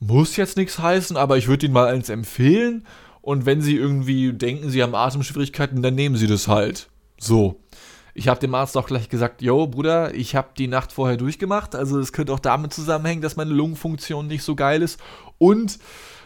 Muss 0.00 0.36
jetzt 0.36 0.56
nichts 0.56 0.78
heißen, 0.78 1.16
aber 1.16 1.38
ich 1.38 1.48
würde 1.48 1.66
Ihnen 1.66 1.74
mal 1.74 1.86
eins 1.86 2.08
empfehlen. 2.08 2.84
Und 3.20 3.46
wenn 3.46 3.60
Sie 3.60 3.76
irgendwie 3.76 4.32
denken, 4.32 4.70
Sie 4.70 4.82
haben 4.82 4.94
Atemschwierigkeiten, 4.94 5.82
dann 5.82 5.94
nehmen 5.94 6.16
Sie 6.16 6.26
das 6.26 6.48
halt. 6.48 6.88
So. 7.18 7.60
Ich 8.18 8.26
habe 8.26 8.40
dem 8.40 8.52
Arzt 8.52 8.76
auch 8.76 8.88
gleich 8.88 9.08
gesagt, 9.08 9.42
yo, 9.42 9.68
Bruder, 9.68 10.12
ich 10.12 10.34
habe 10.34 10.48
die 10.58 10.66
Nacht 10.66 10.90
vorher 10.90 11.16
durchgemacht. 11.16 11.76
Also 11.76 12.00
es 12.00 12.12
könnte 12.12 12.32
auch 12.32 12.40
damit 12.40 12.72
zusammenhängen, 12.72 13.22
dass 13.22 13.36
meine 13.36 13.52
Lungenfunktion 13.52 14.26
nicht 14.26 14.42
so 14.42 14.56
geil 14.56 14.82
ist. 14.82 14.98
Und 15.38 15.78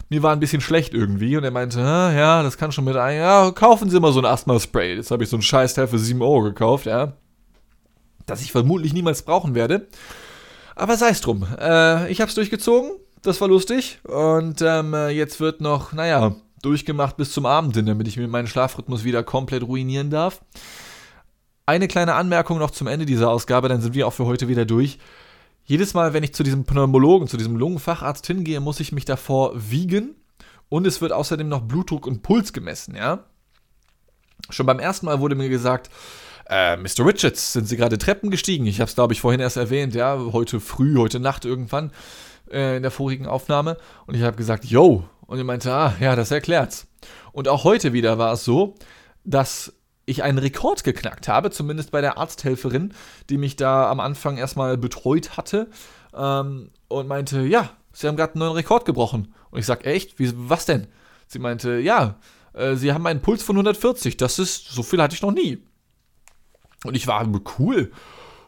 mir 0.09 0.23
war 0.23 0.33
ein 0.33 0.41
bisschen 0.41 0.63
schlecht 0.63 0.95
irgendwie. 0.95 1.37
Und 1.37 1.45
er 1.45 1.51
meinte, 1.51 1.81
ja, 1.81 2.43
das 2.43 2.57
kann 2.57 2.73
schon 2.73 2.87
mit 2.87 2.97
ein. 2.97 3.19
Ja, 3.19 3.51
kaufen 3.51 3.91
Sie 3.91 4.01
mal 4.01 4.11
so 4.11 4.21
ein 4.21 4.25
Asthma-Spray. 4.25 4.97
Jetzt 4.97 5.11
habe 5.11 5.23
ich 5.23 5.29
so 5.29 5.37
ein 5.37 5.43
Scheißteil 5.43 5.87
für 5.87 5.99
7 5.99 6.23
Euro 6.23 6.45
gekauft, 6.45 6.87
ja. 6.87 7.13
Das 8.25 8.41
ich 8.41 8.53
vermutlich 8.53 8.95
niemals 8.95 9.21
brauchen 9.21 9.55
werde. 9.55 9.87
Aber 10.75 10.97
sei 10.97 11.11
es 11.11 11.21
drum. 11.21 11.47
Äh, 11.61 12.11
ich 12.11 12.23
habe 12.23 12.31
es 12.31 12.35
durchgezogen. 12.35 12.93
Das 13.21 13.39
war 13.43 13.49
lustig. 13.49 13.99
Und 14.05 14.63
ähm, 14.63 14.95
jetzt 15.11 15.41
wird 15.41 15.61
noch, 15.61 15.93
naja, 15.93 16.37
durchgemacht 16.63 17.19
bis 17.19 17.33
zum 17.33 17.45
Abend, 17.45 17.77
damit 17.77 18.09
ich 18.09 18.17
mir 18.17 18.29
meinen 18.29 18.47
Schlafrhythmus 18.47 19.05
wieder 19.05 19.23
komplett 19.23 19.63
ruinieren 19.63 20.09
darf. 20.09 20.41
Eine 21.65 21.87
kleine 21.87 22.15
Anmerkung 22.15 22.59
noch 22.59 22.73
zum 22.73 22.89
Ende 22.89 23.07
dieser 23.07 23.31
Ausgabe, 23.31 23.69
dann 23.69 23.81
sind 23.81 23.95
wir 23.95 24.07
auch 24.07 24.13
für 24.13 24.27
heute 24.27 24.49
wieder 24.49 24.65
durch. 24.65 24.99
Jedes 25.65 25.95
Mal, 25.95 26.13
wenn 26.13 26.25
ich 26.25 26.35
zu 26.35 26.43
diesem 26.43 26.65
Pneumologen, 26.65 27.29
zu 27.29 27.37
diesem 27.37 27.57
Lungenfacharzt 27.57 28.27
hingehe, 28.27 28.59
muss 28.59 28.81
ich 28.81 28.91
mich 28.91 29.05
davor 29.05 29.53
wiegen 29.55 30.17
und 30.69 30.87
es 30.89 31.01
wird 31.01 31.13
außerdem 31.13 31.49
noch 31.49 31.61
Blutdruck 31.61 32.07
und 32.07 32.23
Puls 32.23 32.53
gemessen, 32.53 32.97
ja. 32.97 33.25
Schon 34.51 34.67
beim 34.67 34.81
ersten 34.81 35.07
Mal 35.07 35.21
wurde 35.21 35.37
mir 35.37 35.49
gesagt, 35.49 35.89
äh, 36.49 36.77
Mr. 36.77 37.07
Richards, 37.07 37.53
sind 37.53 37.69
Sie 37.69 37.77
gerade 37.77 37.97
Treppen 37.97 38.31
gestiegen? 38.31 38.67
Ich 38.67 38.81
habe 38.81 38.89
es, 38.89 38.97
glaube 38.97 39.13
ich, 39.13 39.21
vorhin 39.21 39.41
erst 39.41 39.57
erwähnt, 39.57 39.95
ja, 39.95 40.19
heute 40.33 40.59
früh, 40.59 40.97
heute 40.97 41.21
Nacht 41.21 41.45
irgendwann 41.45 41.93
äh, 42.51 42.77
in 42.77 42.83
der 42.83 42.91
vorigen 42.91 43.27
Aufnahme. 43.27 43.77
Und 44.07 44.17
ich 44.17 44.23
habe 44.23 44.37
gesagt, 44.37 44.65
yo. 44.65 45.05
Und 45.27 45.39
er 45.39 45.45
meinte, 45.45 45.73
ah, 45.73 45.95
ja, 46.01 46.17
das 46.17 46.33
erklärt's. 46.33 46.89
Und 47.31 47.47
auch 47.47 47.63
heute 47.63 47.93
wieder 47.93 48.19
war 48.19 48.33
es 48.33 48.45
so, 48.45 48.75
dass 49.25 49.73
ich 50.07 50.23
einen 50.23 50.39
Rekord 50.39 50.85
geknackt 50.85 51.29
habe, 51.29 51.51
zumindest 51.51 51.91
bei 51.91 52.01
der 52.01 52.19
Arzthelferin, 52.19 52.95
die 53.31 53.39
mich 53.39 53.57
da 53.57 53.91
am 53.91 54.01
Anfang 54.01 54.37
erstmal 54.37 54.77
betreut 54.77 55.37
hatte 55.37 55.69
ähm, 56.15 56.71
und 56.89 57.09
meinte, 57.09 57.43
ja, 57.43 57.71
Sie 57.93 58.09
haben 58.09 58.17
gerade 58.17 58.35
einen 58.35 58.41
neuen 58.41 58.55
Rekord 58.55 58.85
gebrochen. 58.85 59.35
Und 59.51 59.61
ich 59.61 59.67
sag, 59.67 59.85
echt? 59.85 60.19
Wie, 60.19 60.33
was 60.35 60.65
denn? 60.65 60.87
Sie 61.27 61.39
meinte, 61.39 61.79
ja, 61.79 62.17
äh, 62.55 62.75
Sie 62.75 62.93
haben 62.93 63.07
einen 63.07 63.21
Puls 63.21 63.43
von 63.43 63.57
140. 63.57 64.17
Das 64.17 64.39
ist, 64.39 64.69
so 64.69 64.83
viel 64.83 65.01
hatte 65.03 65.15
ich 65.15 65.23
noch 65.23 65.33
nie. 65.33 65.63
Und 66.85 66.97
ich 66.97 67.07
war 67.07 67.27
cool. 67.59 67.93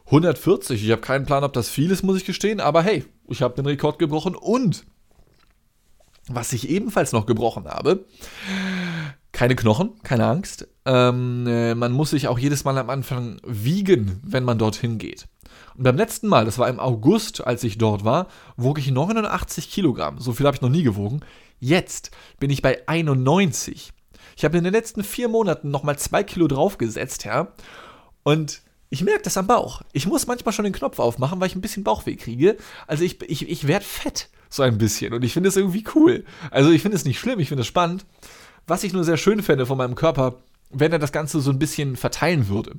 140. 0.07 0.83
Ich 0.83 0.91
habe 0.91 1.01
keinen 1.01 1.25
Plan, 1.25 1.43
ob 1.43 1.53
das 1.53 1.69
viel 1.69 1.91
ist, 1.91 2.03
muss 2.03 2.17
ich 2.17 2.25
gestehen. 2.25 2.59
Aber 2.59 2.81
hey, 2.81 3.05
ich 3.27 3.41
habe 3.41 3.55
den 3.55 3.65
Rekord 3.65 3.99
gebrochen 3.99 4.35
und 4.35 4.85
was 6.27 6.53
ich 6.53 6.69
ebenfalls 6.69 7.11
noch 7.11 7.27
gebrochen 7.27 7.67
habe, 7.67 8.05
keine 9.35 9.55
Knochen, 9.55 10.01
keine 10.01 10.25
Angst. 10.25 10.67
Ähm, 10.85 11.45
äh, 11.45 11.75
man 11.75 11.91
muss 11.91 12.11
sich 12.11 12.29
auch 12.29 12.39
jedes 12.39 12.63
Mal 12.63 12.77
am 12.77 12.89
Anfang 12.89 13.37
wiegen, 13.45 14.21
wenn 14.23 14.45
man 14.45 14.57
dorthin 14.57 14.97
geht. 14.97 15.27
Und 15.75 15.83
beim 15.83 15.97
letzten 15.97 16.27
Mal, 16.27 16.45
das 16.45 16.57
war 16.57 16.69
im 16.69 16.79
August, 16.79 17.45
als 17.45 17.63
ich 17.65 17.77
dort 17.77 18.05
war, 18.05 18.27
wog 18.55 18.79
ich 18.79 18.89
89 18.89 19.69
Kilogramm. 19.69 20.19
So 20.19 20.31
viel 20.31 20.45
habe 20.45 20.55
ich 20.55 20.61
noch 20.61 20.69
nie 20.69 20.83
gewogen. 20.83 21.19
Jetzt 21.59 22.11
bin 22.39 22.49
ich 22.49 22.61
bei 22.61 22.87
91. 22.87 23.91
Ich 24.37 24.45
habe 24.45 24.57
in 24.57 24.63
den 24.63 24.73
letzten 24.73 25.03
vier 25.03 25.27
Monaten 25.27 25.69
nochmal 25.69 25.99
zwei 25.99 26.23
Kilo 26.23 26.47
draufgesetzt, 26.47 27.25
ja. 27.25 27.49
Und 28.23 28.61
ich 28.89 29.03
merke 29.03 29.23
das 29.23 29.37
am 29.37 29.47
Bauch. 29.47 29.81
Ich 29.91 30.07
muss 30.07 30.27
manchmal 30.27 30.53
schon 30.53 30.63
den 30.63 30.73
Knopf 30.73 30.99
aufmachen, 30.99 31.41
weil 31.41 31.47
ich 31.47 31.55
ein 31.55 31.61
bisschen 31.61 31.83
Bauchweh 31.83 32.15
kriege. 32.15 32.55
Also 32.87 33.03
ich, 33.03 33.21
ich, 33.29 33.49
ich 33.49 33.67
werde 33.67 33.83
fett, 33.83 34.29
so 34.49 34.63
ein 34.63 34.77
bisschen. 34.77 35.13
Und 35.13 35.23
ich 35.25 35.33
finde 35.33 35.49
es 35.49 35.57
irgendwie 35.57 35.83
cool. 35.93 36.23
Also 36.51 36.71
ich 36.71 36.81
finde 36.81 36.95
es 36.95 37.03
nicht 37.03 37.19
schlimm, 37.19 37.39
ich 37.39 37.49
finde 37.49 37.61
es 37.61 37.67
spannend. 37.67 38.05
Was 38.67 38.83
ich 38.83 38.93
nur 38.93 39.03
sehr 39.03 39.17
schön 39.17 39.41
fände 39.41 39.65
von 39.65 39.77
meinem 39.77 39.95
Körper, 39.95 40.35
wenn 40.71 40.91
er 40.91 40.99
das 40.99 41.11
Ganze 41.11 41.39
so 41.39 41.51
ein 41.51 41.59
bisschen 41.59 41.95
verteilen 41.95 42.47
würde. 42.47 42.73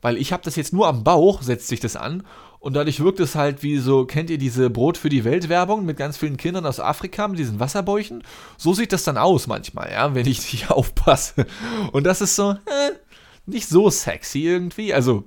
Weil 0.00 0.16
ich 0.16 0.32
habe 0.32 0.42
das 0.42 0.56
jetzt 0.56 0.72
nur 0.72 0.86
am 0.86 1.04
Bauch, 1.04 1.42
setzt 1.42 1.68
sich 1.68 1.80
das 1.80 1.96
an. 1.96 2.22
Und 2.60 2.74
dadurch 2.74 3.00
wirkt 3.00 3.20
es 3.20 3.34
halt 3.34 3.62
wie 3.62 3.76
so, 3.78 4.06
kennt 4.06 4.30
ihr 4.30 4.38
diese 4.38 4.70
Brot 4.70 4.96
für 4.96 5.10
die 5.10 5.24
Welt 5.24 5.50
Werbung 5.50 5.84
mit 5.84 5.98
ganz 5.98 6.16
vielen 6.16 6.38
Kindern 6.38 6.64
aus 6.64 6.80
Afrika 6.80 7.28
mit 7.28 7.38
diesen 7.38 7.60
Wasserbäuchen? 7.60 8.22
So 8.56 8.72
sieht 8.72 8.92
das 8.92 9.04
dann 9.04 9.18
aus 9.18 9.46
manchmal, 9.46 9.90
ja, 9.92 10.14
wenn 10.14 10.26
ich 10.26 10.52
nicht 10.52 10.70
aufpasse. 10.70 11.46
Und 11.92 12.04
das 12.04 12.20
ist 12.20 12.36
so, 12.36 12.52
äh, 12.52 12.92
nicht 13.44 13.68
so 13.68 13.90
sexy 13.90 14.40
irgendwie. 14.40 14.94
Also, 14.94 15.24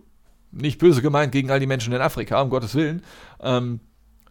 nicht 0.51 0.80
böse 0.80 1.01
gemeint 1.01 1.32
gegen 1.32 1.51
all 1.51 1.60
die 1.60 1.68
Menschen 1.68 1.93
in 1.93 2.01
Afrika, 2.01 2.41
um 2.41 2.49
Gottes 2.49 2.74
Willen. 2.74 3.03
Ähm, 3.41 3.82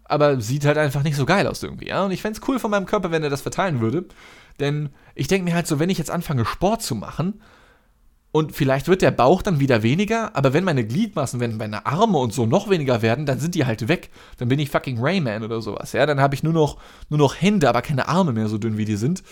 aber 0.05 0.41
sieht 0.41 0.65
halt 0.65 0.79
einfach 0.79 1.03
nicht 1.03 1.17
so 1.17 1.27
geil 1.27 1.47
aus 1.47 1.63
irgendwie, 1.63 1.89
ja. 1.89 2.05
Und 2.05 2.11
ich 2.11 2.23
fände 2.23 2.39
es 2.41 2.49
cool 2.49 2.59
von 2.59 2.71
meinem 2.71 2.87
Körper, 2.87 3.11
wenn 3.11 3.23
er 3.23 3.31
das 3.31 3.43
verteilen 3.43 3.81
würde. 3.81 4.07
Denn 4.61 4.91
ich 5.15 5.29
denke 5.29 5.45
mir 5.45 5.55
halt 5.55 5.67
so, 5.67 5.79
wenn 5.79 5.91
ich 5.91 5.99
jetzt 5.99 6.11
anfange, 6.11 6.45
Sport 6.45 6.83
zu 6.83 6.95
machen 6.95 7.41
Und 8.33 8.53
vielleicht 8.53 8.87
wird 8.87 9.01
der 9.01 9.13
Bauch 9.13 9.41
dann 9.41 9.61
wieder 9.61 9.83
weniger, 9.83 10.37
aber 10.37 10.53
wenn 10.53 10.63
meine 10.63 10.85
Gliedmaßen, 10.85 11.41
wenn 11.41 11.57
meine 11.57 11.87
Arme 11.87 12.19
und 12.19 12.35
so 12.35 12.45
noch 12.45 12.69
weniger 12.69 13.01
werden, 13.01 13.25
dann 13.25 13.39
sind 13.41 13.55
die 13.55 13.65
halt 13.65 13.89
weg. 13.89 14.11
Dann 14.37 14.49
bin 14.49 14.59
ich 14.59 14.69
fucking 14.69 14.99
Rayman 15.01 15.43
oder 15.43 15.63
sowas. 15.63 15.93
Ja, 15.95 16.05
dann 16.05 16.21
habe 16.21 16.35
ich 16.35 16.43
nur 16.43 16.53
noch, 16.53 16.77
nur 17.09 17.19
noch 17.19 17.41
Hände, 17.41 17.67
aber 17.67 17.81
keine 17.81 18.09
Arme 18.09 18.33
mehr, 18.35 18.49
so 18.49 18.59
dünn 18.59 18.77
wie 18.77 18.85
die 18.85 18.97
sind. 18.97 19.23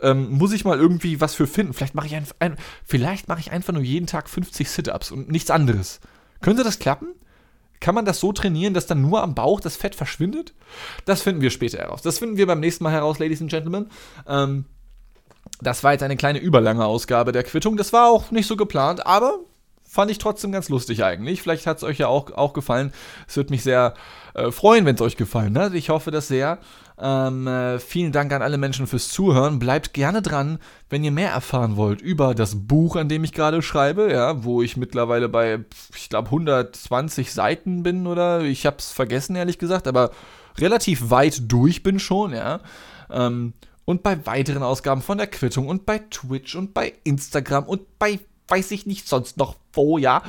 Ähm, 0.00 0.30
muss 0.30 0.52
ich 0.52 0.64
mal 0.64 0.78
irgendwie 0.78 1.20
was 1.20 1.34
für 1.34 1.46
finden. 1.46 1.74
Vielleicht 1.74 1.94
mache 1.94 2.06
ich, 2.06 2.14
ein, 2.16 2.26
ein, 2.38 2.56
mach 3.26 3.38
ich 3.38 3.52
einfach 3.52 3.74
nur 3.74 3.82
jeden 3.82 4.06
Tag 4.06 4.30
50 4.30 4.70
Sit-Ups 4.70 5.10
und 5.10 5.30
nichts 5.30 5.50
anderes. 5.50 6.00
Könnte 6.40 6.64
das 6.64 6.78
klappen? 6.78 7.08
Kann 7.80 7.94
man 7.94 8.06
das 8.06 8.18
so 8.18 8.32
trainieren, 8.32 8.72
dass 8.72 8.86
dann 8.86 9.02
nur 9.02 9.22
am 9.22 9.34
Bauch 9.34 9.60
das 9.60 9.76
Fett 9.76 9.94
verschwindet? 9.94 10.54
Das 11.04 11.20
finden 11.20 11.42
wir 11.42 11.50
später 11.50 11.78
heraus. 11.78 12.00
Das 12.00 12.18
finden 12.18 12.38
wir 12.38 12.46
beim 12.46 12.60
nächsten 12.60 12.82
Mal 12.82 12.92
heraus, 12.92 13.18
Ladies 13.18 13.42
and 13.42 13.50
Gentlemen. 13.50 13.90
Ähm, 14.26 14.64
das 15.60 15.84
war 15.84 15.92
jetzt 15.92 16.02
eine 16.02 16.16
kleine 16.16 16.38
überlange 16.38 16.84
Ausgabe 16.84 17.32
der 17.32 17.44
Quittung. 17.44 17.76
Das 17.76 17.92
war 17.92 18.08
auch 18.08 18.30
nicht 18.30 18.46
so 18.46 18.56
geplant, 18.56 19.06
aber 19.06 19.38
fand 19.94 20.10
ich 20.10 20.18
trotzdem 20.18 20.50
ganz 20.50 20.68
lustig 20.68 21.04
eigentlich. 21.04 21.40
Vielleicht 21.40 21.66
hat 21.66 21.76
es 21.76 21.84
euch 21.84 21.98
ja 21.98 22.08
auch, 22.08 22.32
auch 22.32 22.52
gefallen. 22.52 22.92
Es 23.28 23.36
würde 23.36 23.50
mich 23.50 23.62
sehr 23.62 23.94
äh, 24.34 24.50
freuen, 24.50 24.84
wenn 24.84 24.96
es 24.96 25.00
euch 25.00 25.16
gefallen 25.16 25.56
hat. 25.56 25.72
Ich 25.74 25.88
hoffe 25.88 26.10
das 26.10 26.26
sehr. 26.26 26.58
Ähm, 26.98 27.46
äh, 27.46 27.78
vielen 27.78 28.10
Dank 28.12 28.32
an 28.32 28.42
alle 28.42 28.58
Menschen 28.58 28.88
fürs 28.88 29.08
Zuhören. 29.08 29.58
Bleibt 29.60 29.94
gerne 29.94 30.20
dran, 30.20 30.58
wenn 30.90 31.04
ihr 31.04 31.12
mehr 31.12 31.30
erfahren 31.30 31.76
wollt 31.76 32.00
über 32.00 32.34
das 32.34 32.66
Buch, 32.66 32.96
an 32.96 33.08
dem 33.08 33.22
ich 33.24 33.32
gerade 33.32 33.62
schreibe, 33.62 34.12
ja, 34.12 34.42
wo 34.44 34.62
ich 34.62 34.76
mittlerweile 34.76 35.28
bei, 35.28 35.60
ich 35.94 36.08
glaube, 36.08 36.26
120 36.26 37.32
Seiten 37.32 37.82
bin 37.84 38.06
oder 38.06 38.42
ich 38.42 38.66
habe 38.66 38.76
es 38.78 38.90
vergessen, 38.90 39.36
ehrlich 39.36 39.58
gesagt, 39.58 39.86
aber 39.86 40.10
relativ 40.58 41.10
weit 41.10 41.50
durch 41.50 41.82
bin 41.82 41.98
schon, 41.98 42.32
ja. 42.32 42.60
Ähm, 43.10 43.54
und 43.84 44.02
bei 44.02 44.24
weiteren 44.26 44.62
Ausgaben 44.62 45.02
von 45.02 45.18
der 45.18 45.26
Quittung 45.26 45.68
und 45.68 45.86
bei 45.86 45.98
Twitch 45.98 46.54
und 46.54 46.74
bei 46.74 46.94
Instagram 47.04 47.64
und 47.64 47.98
bei 47.98 48.20
weiß 48.48 48.72
ich 48.72 48.84
nicht 48.86 49.08
sonst 49.08 49.38
noch 49.38 49.56
wo, 49.72 49.96
ja. 49.96 50.22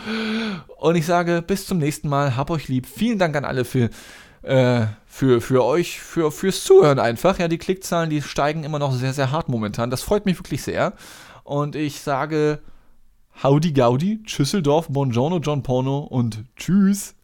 Und 0.78 0.96
ich 0.96 1.06
sage 1.06 1.44
bis 1.46 1.68
zum 1.68 1.80
nächsten 1.80 2.08
Mal, 2.08 2.38
hab 2.38 2.50
euch 2.50 2.70
lieb. 2.70 2.88
Vielen 2.88 3.20
Dank 3.20 3.36
an 3.36 3.44
alle 3.44 3.66
für 3.66 3.90
äh, 4.42 4.86
für, 5.06 5.42
für 5.42 5.64
euch, 5.64 6.00
für, 6.02 6.32
fürs 6.32 6.64
Zuhören 6.64 7.00
einfach. 7.00 7.40
Ja, 7.40 7.48
die 7.48 7.58
Klickzahlen, 7.58 8.10
die 8.10 8.22
steigen 8.22 8.64
immer 8.64 8.80
noch 8.80 8.94
sehr, 8.94 9.14
sehr 9.14 9.32
hart 9.32 9.50
momentan. 9.50 9.90
Das 9.90 10.02
freut 10.02 10.26
mich 10.26 10.38
wirklich 10.38 10.62
sehr. 10.62 10.94
Und 11.44 11.76
ich 11.76 12.02
sage 12.02 12.60
Howdy 13.44 13.74
Gaudi, 13.74 14.24
Tschüsseldorf, 14.24 14.88
Buongiorno, 14.90 15.38
John 15.40 15.64
Porno 15.64 16.00
und 16.00 16.44
Tschüss. 16.58 17.15